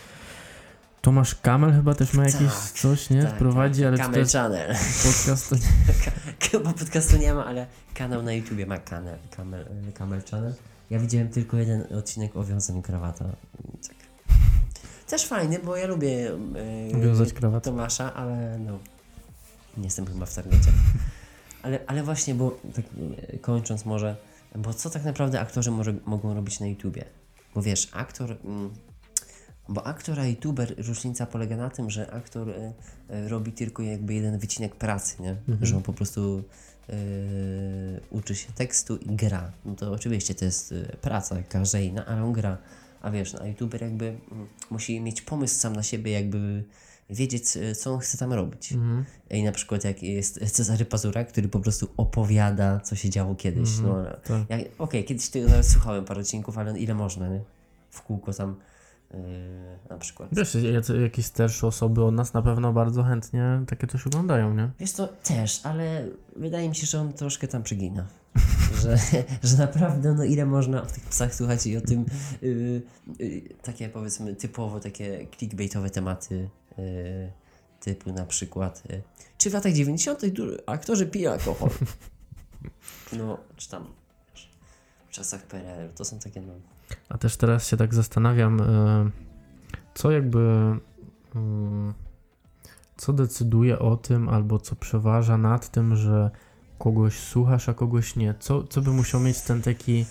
Tomasz 1.02 1.36
Kamel 1.36 1.74
chyba 1.74 1.94
też 1.96 2.14
ma 2.14 2.24
jakieś 2.26 2.40
Tak, 2.54 2.72
coś, 2.72 3.10
nie? 3.10 3.24
Tak, 3.24 3.38
Prowadzi, 3.38 3.82
tak, 3.82 3.88
ale 3.88 3.98
to 3.98 4.04
Camel 4.04 4.24
też 4.24 4.32
Channel. 4.34 4.76
podcast 5.04 5.50
to 5.50 5.56
Chyba 6.50 6.74
podcastu 6.74 7.18
nie 7.18 7.34
ma, 7.34 7.46
ale 7.46 7.68
kanał 7.94 8.24
na 8.24 8.34
YouTubie 8.34 8.66
ma 8.66 8.78
kanał, 8.78 9.16
Camel, 9.36 9.66
Camel 9.94 10.22
Channel. 10.32 10.54
Ja 10.90 11.00
widziałem 11.00 11.30
tylko 11.30 11.58
jeden 11.58 11.98
odcinek 11.98 12.36
o 12.36 12.44
wiązaniu 12.44 12.82
krawata. 12.82 13.26
Tak. 13.88 14.03
Też 15.14 15.26
fajny, 15.26 15.60
bo 15.60 15.78
ja 15.78 15.88
lubię 15.88 16.32
e, 16.94 17.02
wiązać 17.02 17.34
krawat. 17.34 17.64
Tomasza, 17.64 18.14
ale 18.14 18.60
no 18.60 18.80
nie 19.78 19.84
jestem 19.84 20.06
chyba 20.06 20.26
w 20.26 20.36
targecie. 20.36 20.72
Ale, 21.64 21.80
ale 21.88 22.04
właśnie, 22.04 22.36
bo 22.36 22.60
tak 22.76 22.86
e, 23.34 23.38
kończąc 23.38 23.86
może, 23.86 24.16
bo 24.56 24.74
co 24.74 24.90
tak 24.90 25.04
naprawdę 25.04 25.40
aktorzy 25.40 25.72
może, 25.72 25.94
mogą 26.06 26.34
robić 26.34 26.60
na 26.60 26.68
YouTubie? 26.68 27.06
Bo 27.56 27.62
wiesz, 27.62 27.90
aktor, 27.92 28.38
mm, 28.46 28.70
bo 29.70 29.88
aktor 29.88 30.20
a 30.20 30.28
YouTuber 30.28 30.76
różnica 30.78 31.26
polega 31.26 31.58
na 31.58 31.70
tym, 31.70 31.90
że 31.90 32.12
aktor 32.12 32.50
e, 32.50 32.74
e, 33.10 33.28
robi 33.28 33.52
tylko 33.52 33.84
jakby 33.84 34.14
jeden 34.14 34.38
wycinek 34.38 34.76
pracy, 34.76 35.22
nie? 35.22 35.32
Mhm. 35.32 35.66
Że 35.66 35.76
on 35.76 35.84
po 35.84 35.94
prostu 35.94 36.44
e, 36.90 36.94
uczy 38.10 38.36
się 38.36 38.52
tekstu 38.52 38.98
i 38.98 39.16
gra. 39.16 39.52
No 39.66 39.76
to 39.76 39.92
oczywiście 39.92 40.36
to 40.36 40.46
jest 40.46 40.72
e, 40.72 40.98
praca, 40.98 41.44
każda 41.50 41.80
inna, 41.80 42.06
ale 42.06 42.24
on 42.24 42.34
gra. 42.34 42.58
A 43.04 43.12
wiesz, 43.12 43.34
no, 43.34 43.40
a 43.42 43.48
YouTuber 43.48 43.82
jakby 43.82 44.06
mm, 44.32 44.48
musi 44.70 45.02
mieć 45.02 45.22
pomysł 45.22 45.60
sam 45.60 45.76
na 45.76 45.84
siebie, 45.84 46.12
jakby 46.12 46.64
wiedzieć, 47.10 47.58
e, 47.58 47.76
co 47.76 47.94
on 47.94 48.00
chce 48.00 48.18
tam 48.18 48.34
robić. 48.34 48.74
Mhm. 48.74 49.06
I 49.30 49.44
na 49.44 49.52
przykład 49.52 49.84
jak 49.84 50.04
jest 50.04 50.52
Cezary 50.52 50.86
Pazura, 50.86 51.24
który 51.24 51.48
po 51.50 51.60
prostu 51.60 51.88
opowiada, 51.98 52.80
co 52.80 52.96
się 52.96 53.10
działo 53.10 53.36
kiedyś. 53.36 53.70
Mhm, 53.78 53.88
No, 53.88 54.06
tak. 54.48 54.60
Okej, 54.78 55.04
kiedyś 55.06 55.30
tego 55.30 55.50
nawet 55.50 55.68
słuchałem 55.68 56.06
parę 56.06 56.22
odcinków, 56.22 56.58
ale 56.58 56.80
ile 56.80 56.96
można, 56.96 57.30
nie? 57.30 57.42
W 57.90 58.02
kółko 58.02 58.34
tam 58.34 58.56
yy, 59.14 59.20
na 59.90 59.98
przykład. 59.98 60.30
Wiesz, 60.32 60.58
jakieś 61.04 61.26
starsze 61.26 61.68
osoby 61.68 62.04
od 62.04 62.14
nas 62.14 62.34
na 62.34 62.42
pewno 62.42 62.74
bardzo 62.74 63.04
chętnie 63.04 63.62
takie 63.68 63.88
coś 63.88 64.08
oglądają, 64.08 64.54
nie? 64.54 64.70
Wiesz 64.80 64.92
to 64.94 65.08
też, 65.08 65.60
ale 65.64 66.08
wydaje 66.36 66.70
mi 66.70 66.76
się, 66.76 66.88
że 66.88 67.00
on 67.02 67.14
troszkę 67.14 67.48
tam 67.48 67.64
przegina. 67.64 68.06
że, 68.84 68.98
że 69.50 69.58
naprawdę, 69.58 70.14
no 70.14 70.24
ile 70.24 70.46
można 70.46 70.84
o 70.84 70.86
tych 70.86 71.04
psach 71.04 71.36
słuchać 71.36 71.68
i 71.68 71.78
o 71.78 71.82
tym 71.82 72.06
yy, 72.42 72.82
yy, 73.20 73.42
takie 73.62 73.90
powiedzmy 73.90 74.36
typowo 74.36 74.80
takie 74.80 75.28
clickbaitowe 75.38 75.90
tematy 75.90 76.50
yy, 76.78 77.32
typu 77.80 78.14
na 78.14 78.26
przykład 78.26 78.84
yy, 78.90 79.02
czy 79.38 79.50
w 79.50 79.54
latach 79.54 79.74
90. 79.74 80.26
du- 80.26 80.58
aktorzy 80.66 81.06
pili 81.08 81.28
alkohol? 81.28 81.70
No, 83.18 83.38
czy 83.56 83.70
tam 83.70 83.88
w 85.08 85.12
czasach 85.12 85.44
PRL, 85.44 85.90
to 85.96 86.06
są 86.06 86.20
takie 86.20 86.42
no... 86.42 86.54
A 87.10 87.18
też 87.18 87.38
teraz 87.38 87.68
się 87.68 87.78
tak 87.78 87.94
zastanawiam, 87.94 88.62
e, 88.62 89.10
co 89.94 90.12
jakby. 90.12 90.40
mm, 91.36 91.94
Co 92.98 93.14
decyduje 93.14 93.80
o 93.80 93.98
tym, 93.98 94.30
albo 94.30 94.60
co 94.60 94.76
przeważa 94.76 95.38
nad 95.38 95.70
tym, 95.70 95.96
że 95.96 96.32
kogoś 96.84 97.20
słuchasz, 97.20 97.70
a 97.70 97.74
kogoś 97.74 98.16
nie? 98.16 98.34
Co, 98.40 98.64
co 98.64 98.82
by 98.82 98.92
musiał 98.92 99.22
mieć 99.22 99.42
ten 99.42 99.62
taki, 99.62 100.06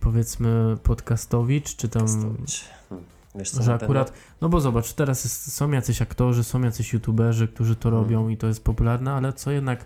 powiedzmy, 0.00 0.76
podcastowicz, 0.82 1.76
czy 1.76 1.88
tam. 1.88 2.08
Stowicz. 2.08 2.64
Hmm. 2.88 3.06
Wiesz 3.34 3.50
co, 3.50 3.62
Że 3.62 3.74
akurat, 3.74 4.12
no 4.40 4.48
bo 4.48 4.60
zobacz, 4.60 4.92
teraz 4.92 5.24
jest, 5.24 5.52
są 5.52 5.70
jacyś 5.70 6.02
aktorzy, 6.02 6.44
są 6.44 6.62
jacyś 6.62 6.92
youtuberzy, 6.92 7.48
którzy 7.48 7.76
to 7.76 7.90
robią 7.90 8.28
i 8.28 8.36
to 8.36 8.46
jest 8.46 8.64
popularne, 8.64 9.12
ale 9.12 9.32
co 9.32 9.50
jednak, 9.50 9.84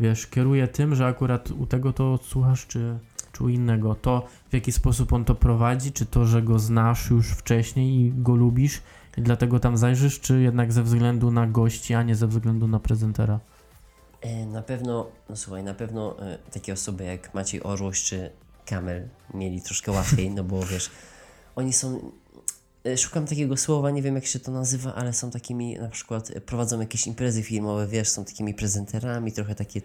wiesz, 0.00 0.26
kieruje 0.26 0.68
tym, 0.68 0.94
że 0.94 1.06
akurat 1.06 1.50
u 1.50 1.66
tego 1.66 1.92
to 1.92 2.18
słuchasz, 2.22 2.66
czy, 2.66 2.98
czy 3.32 3.44
u 3.44 3.48
innego? 3.48 3.94
To 3.94 4.26
w 4.50 4.54
jaki 4.54 4.72
sposób 4.72 5.12
on 5.12 5.24
to 5.24 5.34
prowadzi, 5.34 5.92
czy 5.92 6.06
to, 6.06 6.24
że 6.24 6.42
go 6.42 6.58
znasz 6.58 7.10
już 7.10 7.28
wcześniej 7.28 8.00
i 8.00 8.12
go 8.16 8.34
lubisz 8.34 8.82
i 9.16 9.22
dlatego 9.22 9.60
tam 9.60 9.76
zajrzysz, 9.76 10.20
czy 10.20 10.40
jednak 10.40 10.72
ze 10.72 10.82
względu 10.82 11.30
na 11.30 11.46
gości, 11.46 11.94
a 11.94 12.02
nie 12.02 12.14
ze 12.14 12.26
względu 12.26 12.68
na 12.68 12.80
prezentera? 12.80 13.40
E, 14.20 14.46
Na 14.46 14.62
pewno, 14.62 15.06
no 15.30 15.36
słuchaj, 15.36 15.62
na 15.64 15.74
pewno 15.74 16.20
e, 16.20 16.38
takie 16.38 16.72
osoby 16.72 17.04
jak 17.04 17.34
Maciej 17.34 17.62
Orłoś 17.62 18.02
czy 18.02 18.30
Kamel 18.66 19.08
mieli 19.34 19.62
troszkę 19.62 19.92
łatwiej, 19.92 20.30
no 20.30 20.44
bo 20.44 20.66
wiesz, 20.66 20.90
oni 21.56 21.72
są, 21.72 22.10
e, 22.86 22.96
szukam 22.96 23.26
takiego 23.26 23.56
słowa, 23.56 23.90
nie 23.90 24.02
wiem 24.02 24.14
jak 24.14 24.26
się 24.26 24.40
to 24.40 24.50
nazywa, 24.52 24.94
ale 24.94 25.12
są 25.12 25.30
takimi, 25.30 25.78
na 25.78 25.88
przykład 25.88 26.32
prowadzą 26.46 26.80
jakieś 26.80 27.06
imprezy 27.06 27.42
filmowe, 27.42 27.86
wiesz, 27.86 28.08
są 28.08 28.24
takimi 28.24 28.54
prezenterami, 28.54 29.32
trochę 29.32 29.54
takie, 29.54 29.80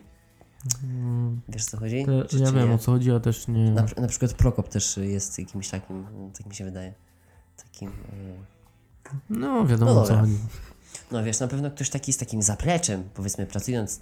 wiesz 1.50 1.66
co 1.66 1.78
chodzi? 1.78 2.06
To, 2.06 2.26
Czy- 2.26 2.38
ja 2.40 2.46
czy 2.48 2.54
wiem 2.54 2.70
nie? 2.70 2.76
o 2.76 2.78
co 2.78 2.92
chodzi, 2.92 3.12
a 3.12 3.20
też 3.20 3.48
nie. 3.48 3.72
Na, 3.72 3.86
na 3.98 4.08
przykład 4.08 4.34
Prokop 4.34 4.70
też 4.70 4.98
jest 4.98 5.40
jakimś 5.40 5.70
takim, 5.70 6.06
tak 6.38 6.46
mi 6.48 6.56
się 6.56 6.66
wydaje, 6.66 6.94
takim... 7.58 7.92
No 9.30 9.66
wiadomo 9.68 9.94
No 9.94 10.02
o 10.02 10.04
co 10.04 10.10
dobra. 10.10 10.22
chodzi. 10.22 10.38
No 11.12 11.24
wiesz, 11.24 11.40
na 11.40 11.48
pewno 11.48 11.72
ktoś 11.72 11.90
taki 11.90 12.14
z 12.14 12.18
takim 12.18 12.42
zapleczem, 12.42 13.04
powiedzmy 13.14 13.46
pracując 13.46 14.02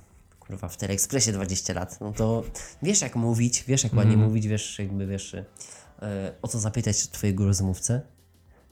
kurwa 0.50 0.68
w 0.68 0.78
Teleekspresie 0.78 1.32
20 1.32 1.74
lat, 1.74 2.02
no 2.02 2.14
to 2.14 2.44
wiesz 2.82 3.02
jak 3.02 3.16
mówić, 3.16 3.64
wiesz 3.68 3.84
jak 3.84 3.94
ładnie 3.94 4.14
Mhm. 4.14 4.30
mówić, 4.30 4.48
wiesz 4.48 4.80
jakby 4.80 5.08
wiesz 5.08 5.34
e, 5.34 5.46
o 6.42 6.48
co 6.48 6.60
zapytać 6.60 7.08
twojego 7.08 7.46
rozmówcę. 7.46 8.02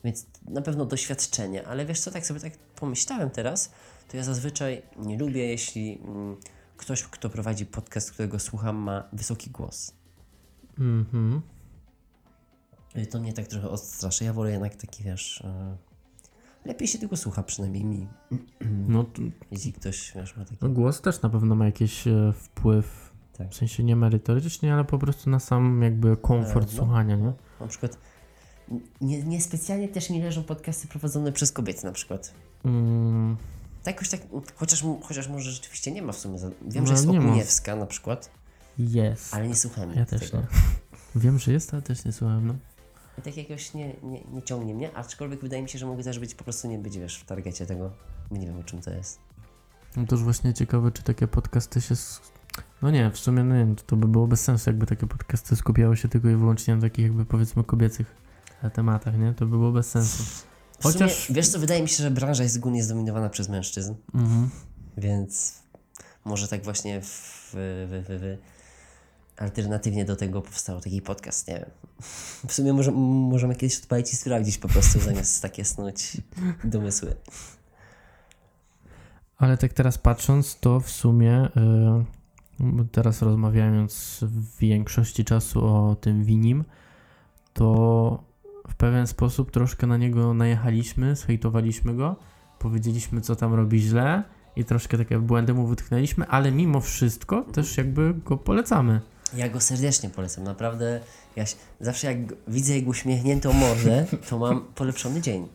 Więc 0.04 0.26
na 0.48 0.62
pewno 0.62 0.86
doświadczenie, 0.86 1.68
ale 1.68 1.86
wiesz 1.86 2.00
co, 2.00 2.12
tak 2.12 2.26
sobie 2.26 2.40
tak 2.40 2.58
pomyślałem 2.58 3.30
teraz, 3.30 3.72
to 4.08 4.18
ja 4.18 4.24
zazwyczaj 4.24 4.82
nie 4.98 5.18
lubię, 5.18 5.46
jeśli 5.46 6.00
mm, 6.04 6.38
ktoś, 6.78 7.04
kto 7.04 7.30
prowadzi 7.30 7.66
podcast, 7.66 8.12
którego 8.12 8.40
słucham, 8.40 8.76
ma 8.76 9.04
wysoki 9.13 9.50
głos. 9.50 9.92
Mhm. 10.80 11.42
To 13.12 13.20
mnie 13.20 13.34
tak 13.34 13.48
trochę 13.48 13.70
odstrasza. 13.70 14.26
Ja 14.26 14.34
wolę 14.34 14.52
jednak 14.52 14.76
taki, 14.76 15.04
wiesz, 15.04 15.42
e, 15.42 15.78
lepiej 16.67 16.88
się 16.88 16.99
tego 16.99 17.17
słucha 17.17 17.43
przynajmniej 17.43 17.86
mi, 17.86 18.08
No, 18.88 19.06
jeśli 19.51 19.73
ktoś, 19.73 20.12
wiesz, 20.15 20.38
ma 20.38 20.45
taki... 20.45 20.58
no 20.62 20.69
głos 20.69 21.01
też 21.01 21.21
na 21.21 21.30
pewno 21.30 21.56
ma 21.56 21.65
jakiś 21.65 22.08
e, 22.08 22.34
wpływ 22.38 23.12
Tak. 23.38 23.49
W 23.51 23.56
sensie 23.56 23.84
nie 23.84 23.95
merytorycznie, 23.95 24.73
ale 24.73 24.84
po 24.86 24.97
prostu 24.99 25.30
na 25.30 25.39
sam 25.39 25.82
jakby 25.82 26.17
komfort 26.17 26.69
E, 26.69 26.71
no. 26.71 26.77
słuchania, 26.77 27.15
nie? 27.15 27.34
Na 27.60 27.67
przykład 27.67 27.97
nie, 29.01 29.23
niespecjalnie 29.23 29.88
też 29.88 30.10
mi 30.10 30.21
leżą 30.21 30.43
podcasty 30.43 30.88
prowadzone 30.88 31.32
przez 31.32 31.51
kobiety 31.51 31.86
na 31.86 31.91
przykład. 31.91 32.34
Mm, 32.65 33.38
Tak 33.84 33.93
jakoś 33.95 34.10
tak, 34.10 34.21
chociaż, 34.56 34.84
chociaż 35.03 35.27
może 35.30 35.51
rzeczywiście 35.51 35.91
nie 35.91 36.01
ma 36.01 36.13
w 36.13 36.17
sumie. 36.17 36.39
Za... 36.39 36.49
Wiem, 36.49 36.84
No, 36.84 36.88
że 36.88 36.93
jest 36.93 37.08
nie 37.08 37.19
ma. 37.19 37.25
Okuniewska 37.25 37.75
na 37.75 37.86
przykład, 37.86 38.30
jest. 38.80 39.34
ale 39.34 39.47
nie 39.47 39.56
słucham 39.56 39.93
Ja 39.95 40.06
też 40.06 40.21
tego. 40.32 40.38
nie. 40.38 40.47
Wiem, 41.15 41.39
że 41.39 41.51
jest, 41.51 41.73
ale 41.73 41.82
też 41.82 42.06
nie 42.06 42.12
słuchałem, 42.12 42.47
no. 42.47 42.56
I 43.17 43.21
tak 43.21 43.38
jakoś 43.38 43.73
nie, 43.73 43.95
nie, 44.03 44.21
nie 44.34 44.41
ciągnie 44.41 44.73
mnie, 44.75 44.93
aczkolwiek 44.95 45.41
wydaje 45.41 45.62
mi 45.63 45.69
się, 45.69 45.80
że 45.80 45.86
mogę 45.86 46.03
też 46.03 46.19
być 46.19 46.36
po 46.36 46.43
prostu 46.43 46.67
nie 46.67 46.80
być, 46.80 46.97
wiesz, 46.97 47.17
w 47.19 47.25
targecie 47.25 47.65
tego. 47.65 47.91
Nie 48.32 48.47
wiem 48.47 48.60
o 48.60 48.63
czym 48.63 48.82
to 48.82 48.91
jest. 48.91 49.19
No 49.95 50.06
to 50.06 50.15
już 50.15 50.23
właśnie 50.23 50.53
ciekawe, 50.53 50.91
czy 50.91 51.03
takie 51.03 51.27
podcasty 51.27 51.82
się... 51.82 51.95
No 52.82 52.91
nie, 52.91 53.12
w 53.12 53.17
sumie 53.19 53.43
no 53.43 53.56
nie, 53.65 53.75
to, 53.75 53.95
by 53.95 54.08
było 54.08 54.27
bez 54.27 54.41
sensu, 54.43 54.69
jakby 54.69 54.86
takie 54.86 55.08
podcasty 55.08 55.56
skupiały 55.56 55.97
się 55.97 56.08
tylko 56.08 56.30
i 56.30 56.36
wyłącznie 56.36 56.75
na 56.75 56.82
takich 56.82 57.03
jakby 57.06 57.25
powiedzmy 57.25 57.63
kobiecych 57.63 58.15
e, 58.63 58.69
tematach, 58.69 59.17
nie? 59.17 59.34
To 59.34 59.45
by 59.45 59.51
było 59.58 59.71
bez 59.71 59.89
sensu. 59.89 60.23
Chociaż- 60.84 61.13
Sumie, 61.25 61.36
wiesz 61.36 61.47
co, 61.49 61.60
wydaje 61.60 61.82
mi 61.82 61.89
się, 61.89 62.03
że 62.03 62.12
branża 62.12 62.43
jest 62.43 62.58
ogólnie 62.58 62.84
zdominowana 62.84 63.30
przez 63.30 63.49
mężczyzn, 63.49 63.93
Mhm. 64.13 64.49
więc 64.97 65.53
może 66.25 66.47
tak 66.47 66.63
właśnie 66.63 67.01
w, 67.01 67.06
w, 67.06 67.53
w, 67.53 68.06
w, 68.10 68.38
alternatywnie 69.38 70.06
do 70.06 70.15
tego 70.15 70.41
powstał 70.41 70.82
taki 70.82 71.02
podcast, 71.02 71.47
nie 71.47 71.54
wiem. 71.54 71.69
W 72.47 72.54
sumie 72.54 72.73
może, 72.73 72.91
możemy 72.91 73.56
kiedyś 73.56 73.80
odpalić 73.80 74.13
i 74.13 74.15
sprawdzić 74.15 74.58
po 74.58 74.67
prostu, 74.67 75.00
zamiast 75.00 75.41
takie 75.41 75.65
snuć 75.65 76.17
domysły. 76.63 77.15
Ale 79.38 79.58
tak 79.58 79.73
teraz 79.73 79.97
patrząc, 79.97 80.60
to 80.60 80.80
w 80.80 80.89
sumie 80.89 81.45
y, 81.45 82.86
teraz 82.91 83.21
rozmawiając 83.21 84.19
w 84.21 84.58
większości 84.58 85.26
czasu 85.26 85.65
o 85.65 85.95
tym 85.95 86.23
winim, 86.23 86.63
to 87.54 88.23
w 88.67 88.76
pewien 88.76 89.08
sposób 89.08 89.52
troszkę 89.52 89.88
na 89.88 89.97
niego 89.97 90.34
najechaliśmy, 90.34 91.15
zhejtowaliśmy 91.15 91.95
go, 91.95 92.15
powiedzieliśmy 92.60 93.21
co 93.21 93.36
tam 93.36 93.54
robi 93.54 93.80
źle 93.80 94.23
i 94.56 94.65
troszkę 94.65 94.97
takie 94.97 95.19
błędy 95.19 95.54
mu 95.54 95.67
wytknęliśmy, 95.67 96.28
ale 96.28 96.52
mimo 96.52 96.82
wszystko 96.82 97.41
też 97.41 97.78
jakby 97.78 98.13
go 98.13 98.38
polecamy. 98.38 99.02
Ja 99.36 99.50
go 99.50 99.62
serdecznie 99.62 100.10
polecam, 100.10 100.44
naprawdę. 100.44 101.00
Ja 101.36 101.46
się, 101.46 101.56
zawsze 101.82 102.08
jak 102.08 102.18
widzę 102.48 102.74
jego 102.74 102.90
uśmiechniętą 102.90 103.54
mordę, 103.54 104.06
to 104.30 104.38
mam 104.38 104.66
polepszony 104.76 105.22
dzień. 105.22 105.48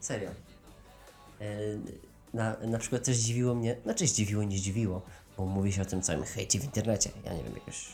Serio. 0.00 0.30
E, 1.40 1.44
Na, 2.34 2.56
na 2.66 2.78
przykład 2.78 3.04
też 3.04 3.16
zdziwiło 3.16 3.54
mnie, 3.54 3.76
znaczy 3.82 4.06
zdziwiło, 4.06 4.42
nie 4.42 4.58
zdziwiło, 4.58 5.02
bo 5.36 5.46
mówi 5.46 5.72
się 5.72 5.82
o 5.82 5.84
tym 5.84 6.02
całym 6.02 6.24
hejcie 6.24 6.58
w 6.60 6.64
internecie. 6.64 7.10
Ja 7.24 7.34
nie 7.34 7.42
wiem, 7.44 7.54
jakoś 7.54 7.86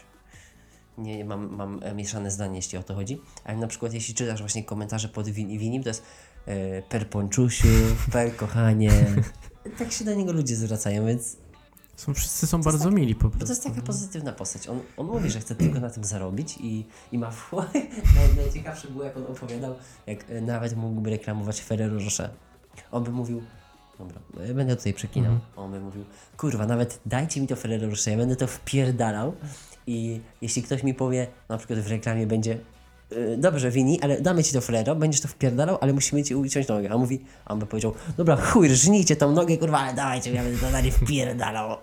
nie 0.99 1.25
mam, 1.25 1.55
mam 1.57 1.81
mieszane 1.95 2.31
zdanie, 2.31 2.57
jeśli 2.57 2.79
o 2.79 2.83
to 2.83 2.95
chodzi, 2.95 3.21
ale 3.45 3.57
na 3.59 3.67
przykład 3.67 3.93
jeśli 3.93 4.15
czytasz 4.15 4.41
właśnie 4.41 4.65
komentarze 4.65 5.09
pod 5.09 5.29
win, 5.29 5.59
winim, 5.59 5.83
to 5.83 5.89
jest 5.89 6.03
e, 6.47 6.83
per 6.83 7.09
ponczusiu, 7.11 7.69
per 8.13 8.37
kochanie. 8.37 8.93
tak 9.79 9.93
się 9.93 10.05
do 10.05 10.15
niego 10.15 10.33
ludzie 10.33 10.57
zwracają, 10.57 11.07
więc 11.07 11.37
Są, 11.99 12.15
wszyscy 12.15 12.47
są 12.47 12.63
bardzo 12.63 12.91
mili 12.91 13.15
po 13.15 13.21
prostu. 13.31 13.47
to 13.47 13.53
jest 13.53 13.65
taka 13.65 13.83
pozytywna 13.83 14.33
postać. 14.33 14.69
On, 14.69 14.81
on 14.97 15.07
mówi, 15.07 15.31
że 15.31 15.41
chce 15.41 15.55
tylko 15.55 15.81
na 15.81 15.91
tym 15.91 16.05
zarobić 16.05 16.59
i, 16.61 16.85
i 17.13 17.19
ma 17.19 17.31
w... 17.31 17.53
Naj, 18.17 18.37
Najciekawsze 18.37 18.89
było, 18.89 19.05
jak 19.05 19.17
on 19.17 19.23
opowiadał, 19.23 19.75
jak 20.07 20.31
e, 20.31 20.41
nawet 20.41 20.77
mógłby 20.77 21.11
reklamować 21.11 21.61
Ferrero 21.61 21.95
Rocher. 22.05 22.31
On 22.93 23.05
by 23.05 23.11
mówił, 23.11 23.43
dobra, 23.99 24.21
ja 24.49 24.55
będę 24.55 24.77
tutaj 24.77 24.95
przeklinał. 24.95 25.33
Mhm. 25.33 25.51
On 25.65 25.71
by 25.71 25.81
mówił, 25.81 26.05
kurwa, 26.37 26.67
nawet 26.67 27.01
dajcie 27.07 27.41
mi 27.41 27.47
to 27.47 27.57
Ferrero 27.57 27.91
Rocher, 27.91 28.13
ja 28.13 28.17
będę 28.19 28.37
to 28.37 28.47
wpierdalał 28.47 29.33
i 29.87 30.21
jeśli 30.43 30.63
ktoś 30.63 30.83
mi 30.83 30.95
powie, 30.95 31.27
na 31.49 31.59
przykład 31.59 31.79
w 31.79 31.87
reklamie 31.87 32.27
będzie 32.27 32.59
"Y, 33.13 33.37
Dobrze, 33.39 33.71
Wini, 33.71 34.01
ale 34.03 34.21
damy 34.21 34.45
ci 34.45 34.53
to 34.53 34.61
Ferrero, 34.61 34.95
będziesz 34.97 35.21
to 35.21 35.29
wpierdalał, 35.29 35.79
ale 35.81 35.93
musimy 35.93 36.25
ci 36.25 36.35
uciąć 36.35 36.69
nogę. 36.69 36.91
A 36.91 36.95
on 36.95 37.01
mówi, 37.01 37.25
a 37.45 37.53
on 37.53 37.59
by 37.59 37.67
powiedział, 37.67 37.95
dobra, 38.17 38.37
chuj, 38.37 38.69
żnijcie 38.75 39.17
tą 39.17 39.33
nogę, 39.33 39.57
kurwa, 39.57 39.79
ale 39.79 39.95
dawajcie, 39.95 40.33
ja 40.33 40.43
będę 40.43 40.59
to 40.59 40.73
dalej 40.73 40.91
wpierdalał. 40.91 41.77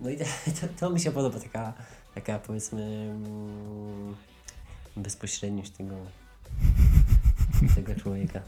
No 0.00 0.10
i 0.10 0.16
to, 0.60 0.66
to, 0.80 0.90
mi 0.90 1.00
się 1.00 1.10
podoba, 1.10 1.40
taka, 1.40 1.72
taka 2.14 2.38
powiedzmy 2.38 2.82
mm, 2.82 4.16
bezpośredniość 4.96 5.70
tego, 5.70 5.94
tego 7.74 8.00
człowieka. 8.00 8.40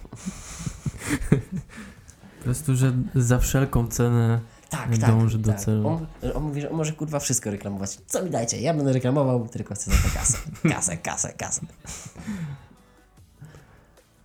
Po 2.39 2.45
prostu, 2.45 2.77
że 2.77 2.93
za 3.15 3.39
wszelką 3.39 3.89
cenę 3.89 4.41
Tak, 4.71 4.99
dąży 4.99 5.39
tak, 5.39 5.47
do 5.47 5.53
tak. 5.53 5.61
celu. 5.61 5.89
On, 5.89 6.07
on 6.35 6.43
mówi, 6.43 6.61
że 6.61 6.71
on 6.71 6.77
może 6.77 6.93
kurwa 6.93 7.19
wszystko 7.19 7.51
reklamować. 7.51 7.99
Co 8.07 8.23
mi 8.25 8.31
dajcie? 8.31 8.61
Ja 8.61 8.75
będę 8.75 8.93
reklamował, 8.93 9.49
tylko 9.49 9.75
chcę 9.75 9.91
za 9.91 9.97
to 9.97 10.15
kasę. 10.15 10.39
Kasę, 10.75 10.97
kasę, 10.97 11.33
kasę. 11.33 11.61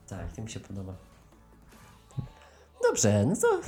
Tak, 0.07 0.31
to 0.35 0.41
mi 0.41 0.49
się 0.49 0.59
podoba. 0.59 0.93
Dobrze, 2.83 3.25
no 3.25 3.35
to 3.35 3.61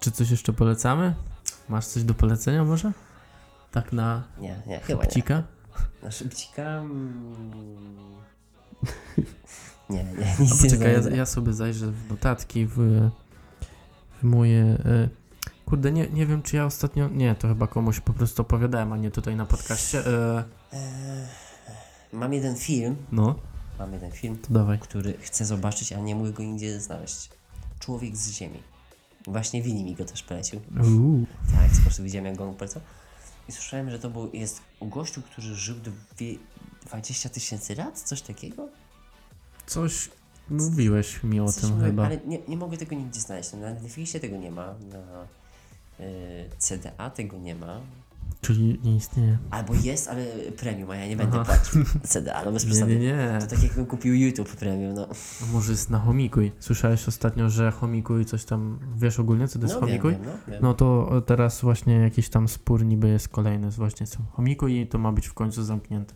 Czy 0.00 0.10
coś 0.10 0.30
jeszcze 0.30 0.52
polecamy? 0.52 1.14
Masz 1.68 1.86
coś 1.86 2.02
do 2.02 2.14
polecenia 2.14 2.64
może? 2.64 2.92
Tak 3.72 3.92
na 3.92 4.22
nie, 4.38 4.62
nie, 4.66 4.80
chyba 4.80 5.02
nie. 5.02 5.08
pcika? 5.08 5.42
Na 6.02 6.10
szybcika... 6.10 6.62
mm, 6.62 7.96
Nie, 9.90 10.04
nie, 10.04 10.34
nic 10.40 10.52
A 10.52 10.54
nie 10.54 10.70
poczekaj, 10.70 10.92
ja, 10.92 11.00
znajdę. 11.00 11.16
ja 11.18 11.26
sobie 11.26 11.52
zajrzę 11.52 11.86
w 11.92 12.10
notatki, 12.10 12.66
w, 12.66 12.76
w 14.18 14.22
moje... 14.22 14.62
E, 14.64 15.08
kurde, 15.66 15.92
nie, 15.92 16.08
nie 16.08 16.26
wiem 16.26 16.42
czy 16.42 16.56
ja 16.56 16.66
ostatnio... 16.66 17.08
Nie, 17.08 17.34
to 17.34 17.48
chyba 17.48 17.66
komuś 17.66 18.00
po 18.00 18.12
prostu 18.12 18.42
opowiadałem, 18.42 18.92
a 18.92 18.96
nie 18.96 19.10
tutaj 19.10 19.36
na 19.36 19.46
podcaście. 19.46 20.06
E, 20.06 20.44
Eee, 20.72 21.26
Mam 22.12 22.32
jeden 22.32 22.56
film, 22.56 22.96
no, 23.12 23.34
mam 23.78 23.92
jeden 23.92 24.12
film, 24.12 24.38
to 24.38 24.54
dawaj. 24.54 24.78
który 24.78 25.12
chcę 25.20 25.44
zobaczyć, 25.44 25.92
a 25.92 26.00
nie 26.00 26.14
mogę 26.14 26.32
go 26.32 26.42
nigdzie 26.42 26.80
znaleźć. 26.80 27.30
Człowiek 27.78 28.16
z 28.16 28.30
ziemi. 28.30 28.62
Właśnie 29.26 29.62
Wini 29.62 29.84
mi 29.84 29.94
go 29.94 30.04
też 30.04 30.22
polecił. 30.22 30.60
Uuu. 30.84 31.26
Tak, 31.52 31.70
po 31.70 31.82
prostu 31.82 32.02
widziałem 32.02 32.26
jak 32.26 32.36
go 32.36 32.52
polecał. 32.52 32.82
I 33.48 33.52
słyszałem, 33.52 33.90
że 33.90 33.98
to 33.98 34.10
był, 34.10 34.30
jest 34.32 34.60
gościu, 34.82 35.22
który 35.22 35.54
żył 35.54 35.76
dwie, 36.16 36.34
20 36.86 37.28
tysięcy 37.28 37.74
lat, 37.74 38.00
coś 38.00 38.22
takiego? 38.22 38.68
Coś 39.66 40.08
mówiłeś 40.50 41.22
mi 41.22 41.40
o 41.40 41.46
Coś 41.46 41.60
tym 41.60 41.70
mówiłem, 41.70 41.90
chyba. 41.90 42.06
Ale 42.06 42.16
nie, 42.26 42.38
nie 42.48 42.56
mogę 42.56 42.76
tego 42.76 42.96
nigdzie 42.96 43.20
znaleźć. 43.20 43.52
Na 43.52 43.58
Netflixie 43.58 44.20
tego 44.20 44.36
nie 44.36 44.50
ma, 44.50 44.74
na 44.92 45.26
y, 46.00 46.50
CDA 46.58 47.10
tego 47.10 47.38
nie 47.38 47.54
ma. 47.54 47.80
Czyli 48.40 48.80
nie 48.84 48.96
istnieje. 48.96 49.38
Albo 49.50 49.74
jest, 49.74 50.08
ale 50.08 50.26
premium, 50.56 50.90
a 50.90 50.96
ja 50.96 51.06
nie 51.08 51.16
będę 51.16 51.40
Aha. 51.40 51.44
płacił 51.44 51.84
CDA, 52.08 52.42
no 52.44 52.52
bez 52.52 52.64
Nie, 52.64 52.70
przesady. 52.70 52.96
nie, 52.96 53.00
nie. 53.06 53.38
To 53.40 53.46
tak 53.46 53.62
jakbym 53.62 53.86
kupił 53.86 54.14
YouTube 54.14 54.56
premium, 54.56 54.94
no. 54.94 55.08
A 55.42 55.52
może 55.52 55.72
jest 55.72 55.90
na 55.90 55.98
Homikuj. 55.98 56.52
Słyszałeś 56.60 57.08
ostatnio, 57.08 57.50
że 57.50 57.70
Homikuj 57.70 58.24
coś 58.24 58.44
tam... 58.44 58.78
Wiesz 58.96 59.20
ogólnie 59.20 59.48
co 59.48 59.58
to 59.58 59.64
jest 59.64 59.74
no 59.80 59.86
wiem, 59.86 59.88
Homikuj? 59.88 60.12
wiem, 60.12 60.22
no, 60.24 60.52
wiem. 60.52 60.62
No 60.62 60.74
to 60.74 61.12
teraz 61.26 61.60
właśnie 61.60 61.94
jakiś 61.94 62.28
tam 62.28 62.48
spór 62.48 62.84
niby 62.84 63.08
jest 63.08 63.28
kolejny 63.28 63.70
z 63.72 63.76
właśnie 63.76 64.06
z 64.06 64.16
Homikuj 64.32 64.80
i 64.80 64.86
to 64.86 64.98
ma 64.98 65.12
być 65.12 65.26
w 65.26 65.34
końcu 65.34 65.62
zamknięte. 65.64 66.14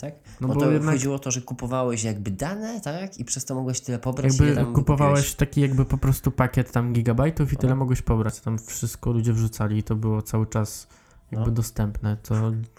Tak? 0.00 0.14
No 0.40 0.48
bo, 0.48 0.54
bo 0.54 0.60
to 0.60 0.70
jednak 0.70 0.94
chodziło 0.94 1.14
o 1.14 1.18
to, 1.18 1.30
że 1.30 1.40
kupowałeś 1.42 2.04
jakby 2.04 2.30
dane, 2.30 2.80
tak? 2.80 3.18
I 3.18 3.24
przez 3.24 3.44
to 3.44 3.54
mogłeś 3.54 3.80
tyle 3.80 3.98
pobrać, 3.98 4.38
jakby 4.40 4.72
kupowałeś 4.72 5.18
kupiłeś. 5.20 5.34
taki 5.34 5.60
jakby 5.60 5.84
po 5.84 5.98
prostu 5.98 6.30
pakiet 6.30 6.72
tam 6.72 6.92
gigabajtów 6.92 7.52
i 7.52 7.56
tyle 7.56 7.70
No. 7.72 7.76
mogłeś 7.76 8.02
pobrać. 8.02 8.40
Tam 8.40 8.58
wszystko 8.58 9.12
ludzie 9.12 9.32
wrzucali 9.32 9.78
i 9.78 9.82
to 9.82 9.96
było 9.96 10.22
cały 10.22 10.46
czas 10.46 10.88
jakby 11.32 11.46
No. 11.46 11.52
dostępne. 11.52 12.16
To 12.16 12.34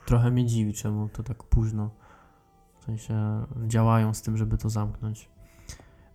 trochę 0.05 0.31
mnie 0.31 0.45
dziwi, 0.45 0.73
czemu 0.73 1.09
to 1.09 1.23
tak 1.23 1.43
późno 1.43 1.89
w 2.79 2.83
sensie 2.85 3.45
działają 3.67 4.13
z 4.13 4.21
tym, 4.21 4.37
żeby 4.37 4.57
to 4.57 4.69
zamknąć. 4.69 5.29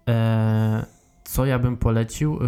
Eee, 0.07 0.83
co 1.25 1.47
ja 1.47 1.59
bym 1.59 1.77
polecił? 1.77 2.39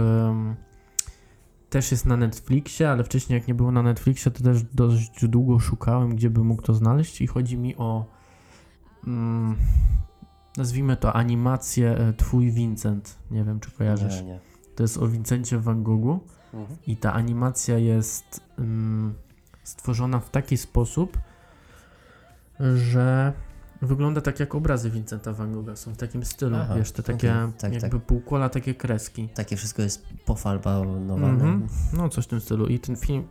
Też 1.70 1.90
jest 1.90 2.07
na 2.07 2.16
Netflixie, 2.16 2.90
ale 2.90 3.05
wcześniej 3.05 3.38
jak 3.38 3.49
nie 3.49 3.55
było 3.55 3.72
na 3.72 3.83
Netflixie, 3.83 4.33
to 4.33 4.42
też 4.44 4.62
dość 4.62 5.27
długo 5.29 5.59
szukałem, 5.59 6.16
gdzie 6.16 6.31
bym 6.31 6.46
mógł 6.46 6.62
to 6.62 6.75
znaleźć 6.75 7.20
i 7.20 7.27
chodzi 7.27 7.59
mi 7.59 7.77
o 7.77 8.07
mm, 9.07 9.57
nazwijmy 10.57 10.96
to 10.96 11.12
animację 11.12 11.96
e, 11.99 12.12
Twój 12.12 12.51
Vincent. 12.51 13.18
Nie 13.31 13.44
wiem, 13.44 13.61
czy 13.61 13.70
kojarzysz. 13.70 14.20
Nie, 14.20 14.27
nie. 14.27 14.40
To 14.77 14.83
jest 14.83 14.99
o 14.99 15.09
Vincencie 15.09 15.59
Van 15.59 15.83
Goghu 15.83 16.20
Mhm. 16.55 16.79
i 16.87 16.96
ta 16.96 17.12
animacja 17.12 17.79
jest 17.79 18.40
mm, 18.59 19.14
stworzona 19.66 20.20
w 20.20 20.31
taki 20.31 20.57
sposób, 20.57 21.18
że 22.76 23.33
wygląda 23.83 24.20
tak 24.20 24.40
jak 24.40 24.55
obrazy 24.55 24.90
Vincenta 24.90 25.33
Van 25.33 25.52
Gogha. 25.52 25.76
Są 25.76 25.92
w 25.94 25.96
takim 25.96 26.24
stylu, 26.24 26.57
Aha, 26.57 26.74
wiesz, 26.74 26.92
te 26.92 27.02
takie 27.02 27.33
okej, 27.35 27.52
tak, 27.59 27.72
jakby 27.72 27.98
tak. 27.98 28.07
półkola, 28.07 28.48
takie 28.48 28.74
kreski. 28.74 29.29
Takie 29.29 29.57
wszystko 29.57 29.83
jest 29.83 30.07
pofalbanowane. 30.24 31.26
Mhm. 31.33 31.68
No, 31.92 32.09
coś 32.09 32.24
w 32.24 32.29
tym 32.29 32.40
stylu. 32.40 32.66
I 32.66 32.79
ten 32.79 32.96
film, 32.96 33.24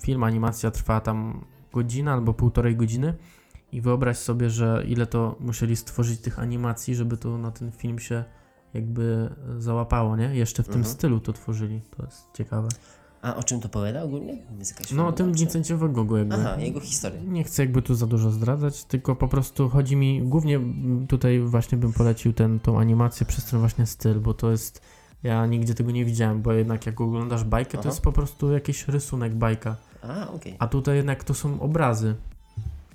film, 0.00 0.24
animacja 0.24 0.70
trwa 0.70 1.00
tam 1.00 1.44
godzinę 1.72 2.12
albo 2.12 2.34
półtorej 2.34 2.76
godziny. 2.76 3.14
I 3.72 3.80
wyobraź 3.80 4.16
sobie, 4.18 4.50
że 4.50 4.84
ile 4.86 5.06
to 5.06 5.36
musieli 5.40 5.76
stworzyć 5.76 6.20
tych 6.20 6.38
animacji, 6.38 6.94
żeby 6.94 7.16
to 7.16 7.38
na 7.38 7.50
ten 7.50 7.72
film 7.72 7.98
się 7.98 8.24
jakby 8.74 9.34
załapało, 9.58 10.16
nie? 10.16 10.34
Jeszcze 10.36 10.62
w 10.62 10.66
tym 10.66 10.76
Mhm. 10.76 10.94
stylu 10.94 11.20
to 11.20 11.32
tworzyli. 11.32 11.80
To 11.96 12.02
jest 12.04 12.26
ciekawe. 12.34 12.68
A 13.22 13.36
o 13.36 13.42
czym 13.42 13.60
to 13.60 13.68
powiada 13.68 14.02
ogólnie? 14.02 14.38
No, 14.92 15.06
o 15.06 15.12
tym 15.12 15.32
Vincencie 15.32 15.76
Van 15.76 15.92
Goghu 15.92 16.16
jakby. 16.16 16.34
Aha, 16.34 16.56
jego 16.58 16.80
historię. 16.80 17.20
Nie 17.20 17.44
chcę 17.44 17.62
jakby 17.62 17.82
tu 17.82 17.94
za 17.94 18.06
dużo 18.06 18.30
zdradzać, 18.30 18.84
tylko 18.84 19.16
po 19.16 19.28
prostu 19.28 19.68
chodzi 19.68 19.96
mi, 19.96 20.22
głównie 20.22 20.60
tutaj 21.08 21.40
właśnie 21.40 21.78
bym 21.78 21.92
polecił 21.92 22.32
ten, 22.32 22.60
tą 22.60 22.80
animację 22.80 23.26
przez 23.26 23.44
ten 23.44 23.60
właśnie 23.60 23.86
styl, 23.86 24.20
bo 24.20 24.34
to 24.34 24.50
jest, 24.50 24.82
ja 25.22 25.46
nigdzie 25.46 25.74
tego 25.74 25.90
nie 25.90 26.04
widziałem, 26.04 26.42
bo 26.42 26.52
jednak 26.52 26.86
jak 26.86 27.00
oglądasz 27.00 27.44
bajkę, 27.44 27.72
to 27.72 27.78
Aha. 27.78 27.88
jest 27.88 28.00
po 28.00 28.12
prostu 28.12 28.52
jakiś 28.52 28.88
rysunek 28.88 29.34
bajka, 29.34 29.76
A, 30.02 30.30
okej. 30.30 30.56
a 30.58 30.66
tutaj 30.66 30.96
jednak 30.96 31.24
to 31.24 31.34
są 31.34 31.60
obrazy 31.60 32.14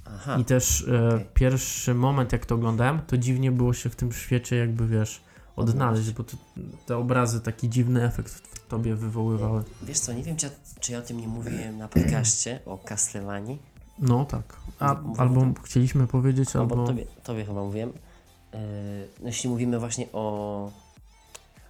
Aha. 0.05 0.37
i 0.39 0.45
też 0.45 0.87
e, 0.87 1.07
okej. 1.07 1.25
pierwszy 1.33 1.93
moment 1.93 2.31
jak 2.31 2.45
to 2.45 2.55
oglądałem, 2.55 2.99
to 3.07 3.17
dziwnie 3.17 3.51
było 3.51 3.73
się 3.73 3.89
w 3.89 3.95
tym 3.95 4.11
świecie 4.11 4.55
jakby, 4.55 4.87
wiesz, 4.87 5.21
odnaleźć, 5.55 6.11
bo 6.11 6.23
to, 6.23 6.37
te 6.85 6.97
obrazy 6.97 7.41
taki 7.41 7.69
dziwny 7.69 8.03
efekt 8.03 8.33
w 8.33 8.67
tobie 8.67 8.95
wywoływały. 8.95 9.63
Wiesz 9.83 9.99
co, 9.99 10.13
nie 10.13 10.23
wiem, 10.23 10.35
czy 10.37 10.45
ja, 10.45 10.51
czy 10.79 10.91
ja 10.91 10.99
o 10.99 11.01
tym 11.01 11.19
nie 11.21 11.27
mówiłem 11.27 11.77
na 11.77 11.87
podcaście 11.87 12.59
o 12.65 12.77
Castlevanii. 12.77 13.59
No 13.99 14.25
tak, 14.25 14.57
a, 14.79 14.95
albo 15.17 15.45
chcieliśmy 15.63 16.07
powiedzieć, 16.07 16.55
Albo 16.55 16.75
albo... 16.75 16.87
tobie, 16.87 17.05
tobie 17.23 17.45
chyba 17.45 17.63
mówiłem. 17.63 17.89
Yy, 17.89 18.59
no 19.19 19.27
jeśli 19.27 19.49
mówimy 19.49 19.79
właśnie 19.79 20.07
o, 20.13 20.71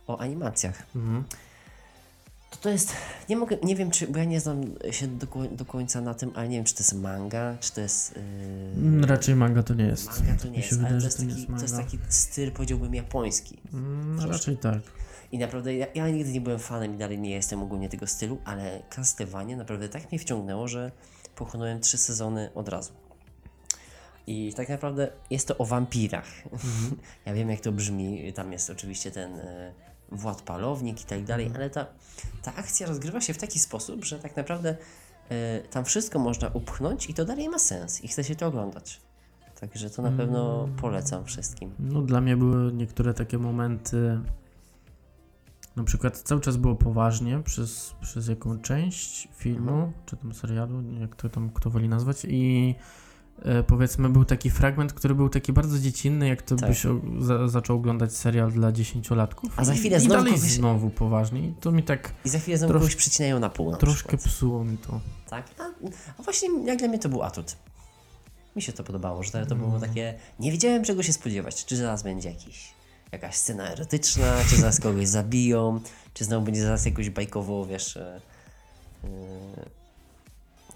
o 0.08 0.18
animacjach, 0.20 0.84
Mhm. 0.96 1.24
To 2.54 2.58
to 2.62 2.70
jest, 2.70 2.94
nie 3.30 3.38
mogę, 3.38 3.58
nie 3.64 3.76
wiem 3.76 3.92
czy, 3.92 4.08
bo 4.08 4.20
ja 4.20 4.26
nie 4.26 4.40
znam 4.40 4.62
się 4.92 5.08
do, 5.08 5.28
do 5.52 5.66
końca 5.66 6.02
na 6.02 6.14
tym, 6.14 6.32
ale 6.36 6.50
nie 6.50 6.56
wiem 6.56 6.66
czy 6.66 6.74
to 6.74 6.80
jest 6.80 6.94
manga, 6.94 7.58
czy 7.60 7.72
to 7.74 7.82
jest... 7.82 8.16
Yy, 8.16 8.24
Mm, 8.78 9.06
Raczej 9.06 9.36
manga 9.36 9.64
to 9.64 9.74
nie 9.74 9.86
jest. 9.86 10.20
Manga 10.20 10.42
to 10.42 10.48
nie 10.48 10.58
jest, 10.58 10.70
wydaje, 10.70 10.88
ale 10.88 11.00
to 11.00 11.06
jest, 11.06 11.18
to 11.18 11.24
taki, 11.24 11.36
jest 11.36 11.48
to 11.48 11.62
jest 11.62 11.76
taki 11.76 12.00
styl, 12.10 12.52
powiedziałbym, 12.52 12.96
japoński. 12.96 13.58
Mm, 13.74 14.18
Troszkę. 14.18 14.34
raczej 14.34 14.58
tak. 14.58 14.80
I 15.32 15.38
naprawdę 15.38 15.76
ja, 15.76 15.88
ja 15.96 16.10
nigdy 16.10 16.32
nie 16.32 16.42
byłem 16.42 16.60
fanem 16.60 16.96
i 16.96 16.98
dalej 16.98 17.20
nie 17.20 17.30
jestem 17.30 17.64
ogólnie 17.64 17.90
tego 17.90 18.08
stylu, 18.08 18.38
ale 18.46 18.84
Castlevania 18.90 19.58
naprawdę 19.58 19.90
tak 19.90 20.12
mnie 20.12 20.20
wciągnęło, 20.20 20.68
że 20.68 20.92
pochłonąłem 21.36 21.80
trzy 21.80 21.98
sezony 21.98 22.50
od 22.56 22.70
razu. 22.70 22.94
I 24.28 24.54
tak 24.56 24.70
naprawdę 24.70 25.12
jest 25.30 25.48
to 25.48 25.58
o 25.58 25.66
wampirach. 25.66 26.28
ja 27.26 27.34
wiem 27.34 27.50
jak 27.50 27.60
to 27.60 27.72
brzmi, 27.72 28.34
tam 28.34 28.52
jest 28.52 28.70
oczywiście 28.70 29.12
ten 29.12 29.40
e, 29.40 29.74
Wład 30.14 30.42
Palownik 30.42 31.02
i 31.02 31.06
tak 31.06 31.24
dalej, 31.24 31.52
ale 31.56 31.70
ta, 31.70 31.86
ta 32.42 32.56
akcja 32.56 32.88
rozgrywa 32.88 33.22
się 33.22 33.34
w 33.34 33.38
taki 33.38 33.60
sposób, 33.60 34.06
że 34.06 34.20
tak 34.20 34.36
naprawdę 34.38 34.78
e, 35.30 35.62
tam 35.62 35.86
wszystko 35.86 36.20
można 36.20 36.48
upchnąć 36.48 37.10
i 37.10 37.14
to 37.14 37.26
dalej 37.26 37.50
ma 37.50 37.60
sens 37.60 38.04
i 38.04 38.08
chce 38.08 38.24
się 38.24 38.36
to 38.36 38.48
oglądać. 38.48 39.02
Także 39.60 39.90
to 39.90 40.02
na 40.02 40.12
pewno 40.12 40.70
polecam 40.82 41.26
wszystkim. 41.26 41.72
No 41.80 42.02
dla 42.02 42.22
mnie 42.22 42.38
były 42.38 42.74
niektóre 42.74 43.14
takie 43.14 43.38
momenty. 43.38 44.20
Na 45.76 45.84
przykład 45.84 46.18
cały 46.18 46.42
czas 46.42 46.58
było 46.58 46.76
poważnie 46.76 47.40
przez, 47.40 47.96
przez 48.02 48.28
jaką 48.28 48.60
część 48.60 49.28
filmu, 49.36 49.72
Mhm. 49.72 49.94
czy 50.06 50.18
tam 50.18 50.34
serialu, 50.34 50.82
jak 51.00 51.16
to 51.16 51.30
tam 51.30 51.50
kto 51.50 51.70
woli 51.70 51.90
nazwać, 51.90 52.26
i 52.30 52.76
powiedzmy 53.68 54.10
był 54.10 54.26
taki 54.26 54.50
fragment, 54.50 54.94
który 54.94 55.16
był 55.16 55.30
taki 55.30 55.54
bardzo 55.54 55.80
dziecinny, 55.80 56.28
jak 56.28 56.42
to 56.42 56.56
Tak. 56.56 56.70
byś 56.70 56.84
za, 57.20 57.48
zaczął 57.48 57.76
oglądać 57.78 58.14
serial 58.14 58.52
dla 58.52 58.72
dziesięciolatków. 58.72 59.52
A 59.60 59.66
za 59.66 59.74
I- 59.74 59.78
chwilę 59.78 59.98
I 59.98 60.00
znowu 60.00 60.16
dalej 60.24 60.34
kogoś- 60.34 60.50
znowu 60.50 60.90
poważnie. 60.90 61.48
I 61.48 61.54
to 61.54 61.72
mi 61.72 61.84
tak 61.84 62.12
I 62.26 62.30
za 62.30 62.40
chwilę 62.40 62.58
znowu 62.58 62.74
Trosz- 62.74 62.80
kogoś 62.82 62.96
przycinają 62.96 63.40
na 63.40 63.50
pół 63.50 63.72
na 63.72 63.78
troszkę 63.78 64.18
przykład. 64.18 64.34
psuło 64.36 64.64
mi 64.64 64.78
to. 64.78 65.00
Tak? 65.30 65.46
A, 65.60 65.64
a 66.20 66.24
właśnie 66.24 66.50
jak 66.66 66.80
dla 66.80 66.88
mnie 66.88 67.00
to 67.00 67.10
był 67.10 67.24
atut. 67.24 67.56
Mi 68.56 68.62
się 68.62 68.74
to 68.74 68.84
podobało, 68.84 69.24
że 69.24 69.32
to, 69.32 69.46
to 69.46 69.56
Mm. 69.56 69.68
było 69.68 69.80
takie... 69.80 70.14
Nie 70.40 70.52
wiedziałem 70.52 70.84
czego 70.84 71.04
się 71.04 71.14
spodziewać. 71.14 71.66
Czy 71.66 71.78
zaraz 71.78 72.04
będzie 72.04 72.30
jakiś, 72.30 72.74
jakaś 73.12 73.36
scena 73.36 73.72
erotyczna, 73.72 74.34
czy 74.50 74.56
zaraz 74.58 74.80
kogoś 74.80 75.08
zabiją, 75.08 75.80
czy 76.14 76.26
znowu 76.26 76.46
będzie 76.46 76.62
zaraz 76.64 76.86
jakoś 76.86 77.10
bajkowo, 77.10 77.66
wiesz... 77.66 77.98
E, 77.98 78.22
e, 79.04 79.08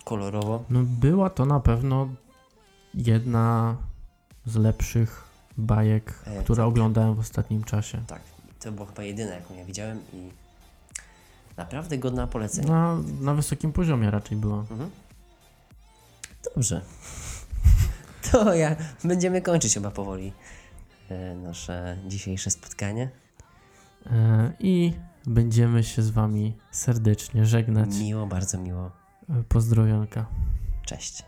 kolorowo. 0.05 0.63
No 0.69 0.79
była 0.83 1.29
to 1.29 1.45
na 1.45 1.59
pewno 1.59 2.09
jedna 2.97 3.77
z 4.45 4.55
lepszych 4.55 5.23
bajek, 5.57 6.13
E, 6.25 6.43
które 6.43 6.57
tak. 6.57 6.65
oglądałem 6.67 7.15
w 7.15 7.19
ostatnim 7.19 7.63
czasie. 7.63 8.01
Tak, 8.07 8.21
to 8.59 8.71
była 8.71 8.87
chyba 8.87 9.03
jedyna, 9.03 9.33
jaką 9.33 9.55
ja 9.55 9.65
widziałem 9.65 9.99
i 10.13 10.29
naprawdę 11.57 11.97
godna 11.97 12.27
polecenia. 12.27 12.67
Na, 12.67 12.97
na 13.21 13.33
wysokim 13.33 13.71
poziomie 13.73 14.11
raczej 14.11 14.37
była. 14.37 14.59
Mhm. 14.59 14.89
Dobrze. 16.55 16.81
To 18.31 18.53
ja 18.53 18.75
będziemy 19.03 19.41
kończyć 19.41 19.73
chyba 19.73 19.91
powoli 19.91 20.33
e, 21.09 21.35
nasze 21.35 21.97
dzisiejsze 22.07 22.51
spotkanie. 22.51 23.09
E, 24.05 24.51
I 24.59 24.93
będziemy 25.25 25.83
się 25.83 26.01
z 26.01 26.09
wami 26.09 26.57
serdecznie 26.71 27.45
żegnać. 27.45 27.89
Miło, 27.99 28.27
bardzo 28.27 28.57
miło. 28.57 28.91
E, 29.29 29.43
Pozdrowionka. 29.49 30.25
Cześć. 30.85 31.23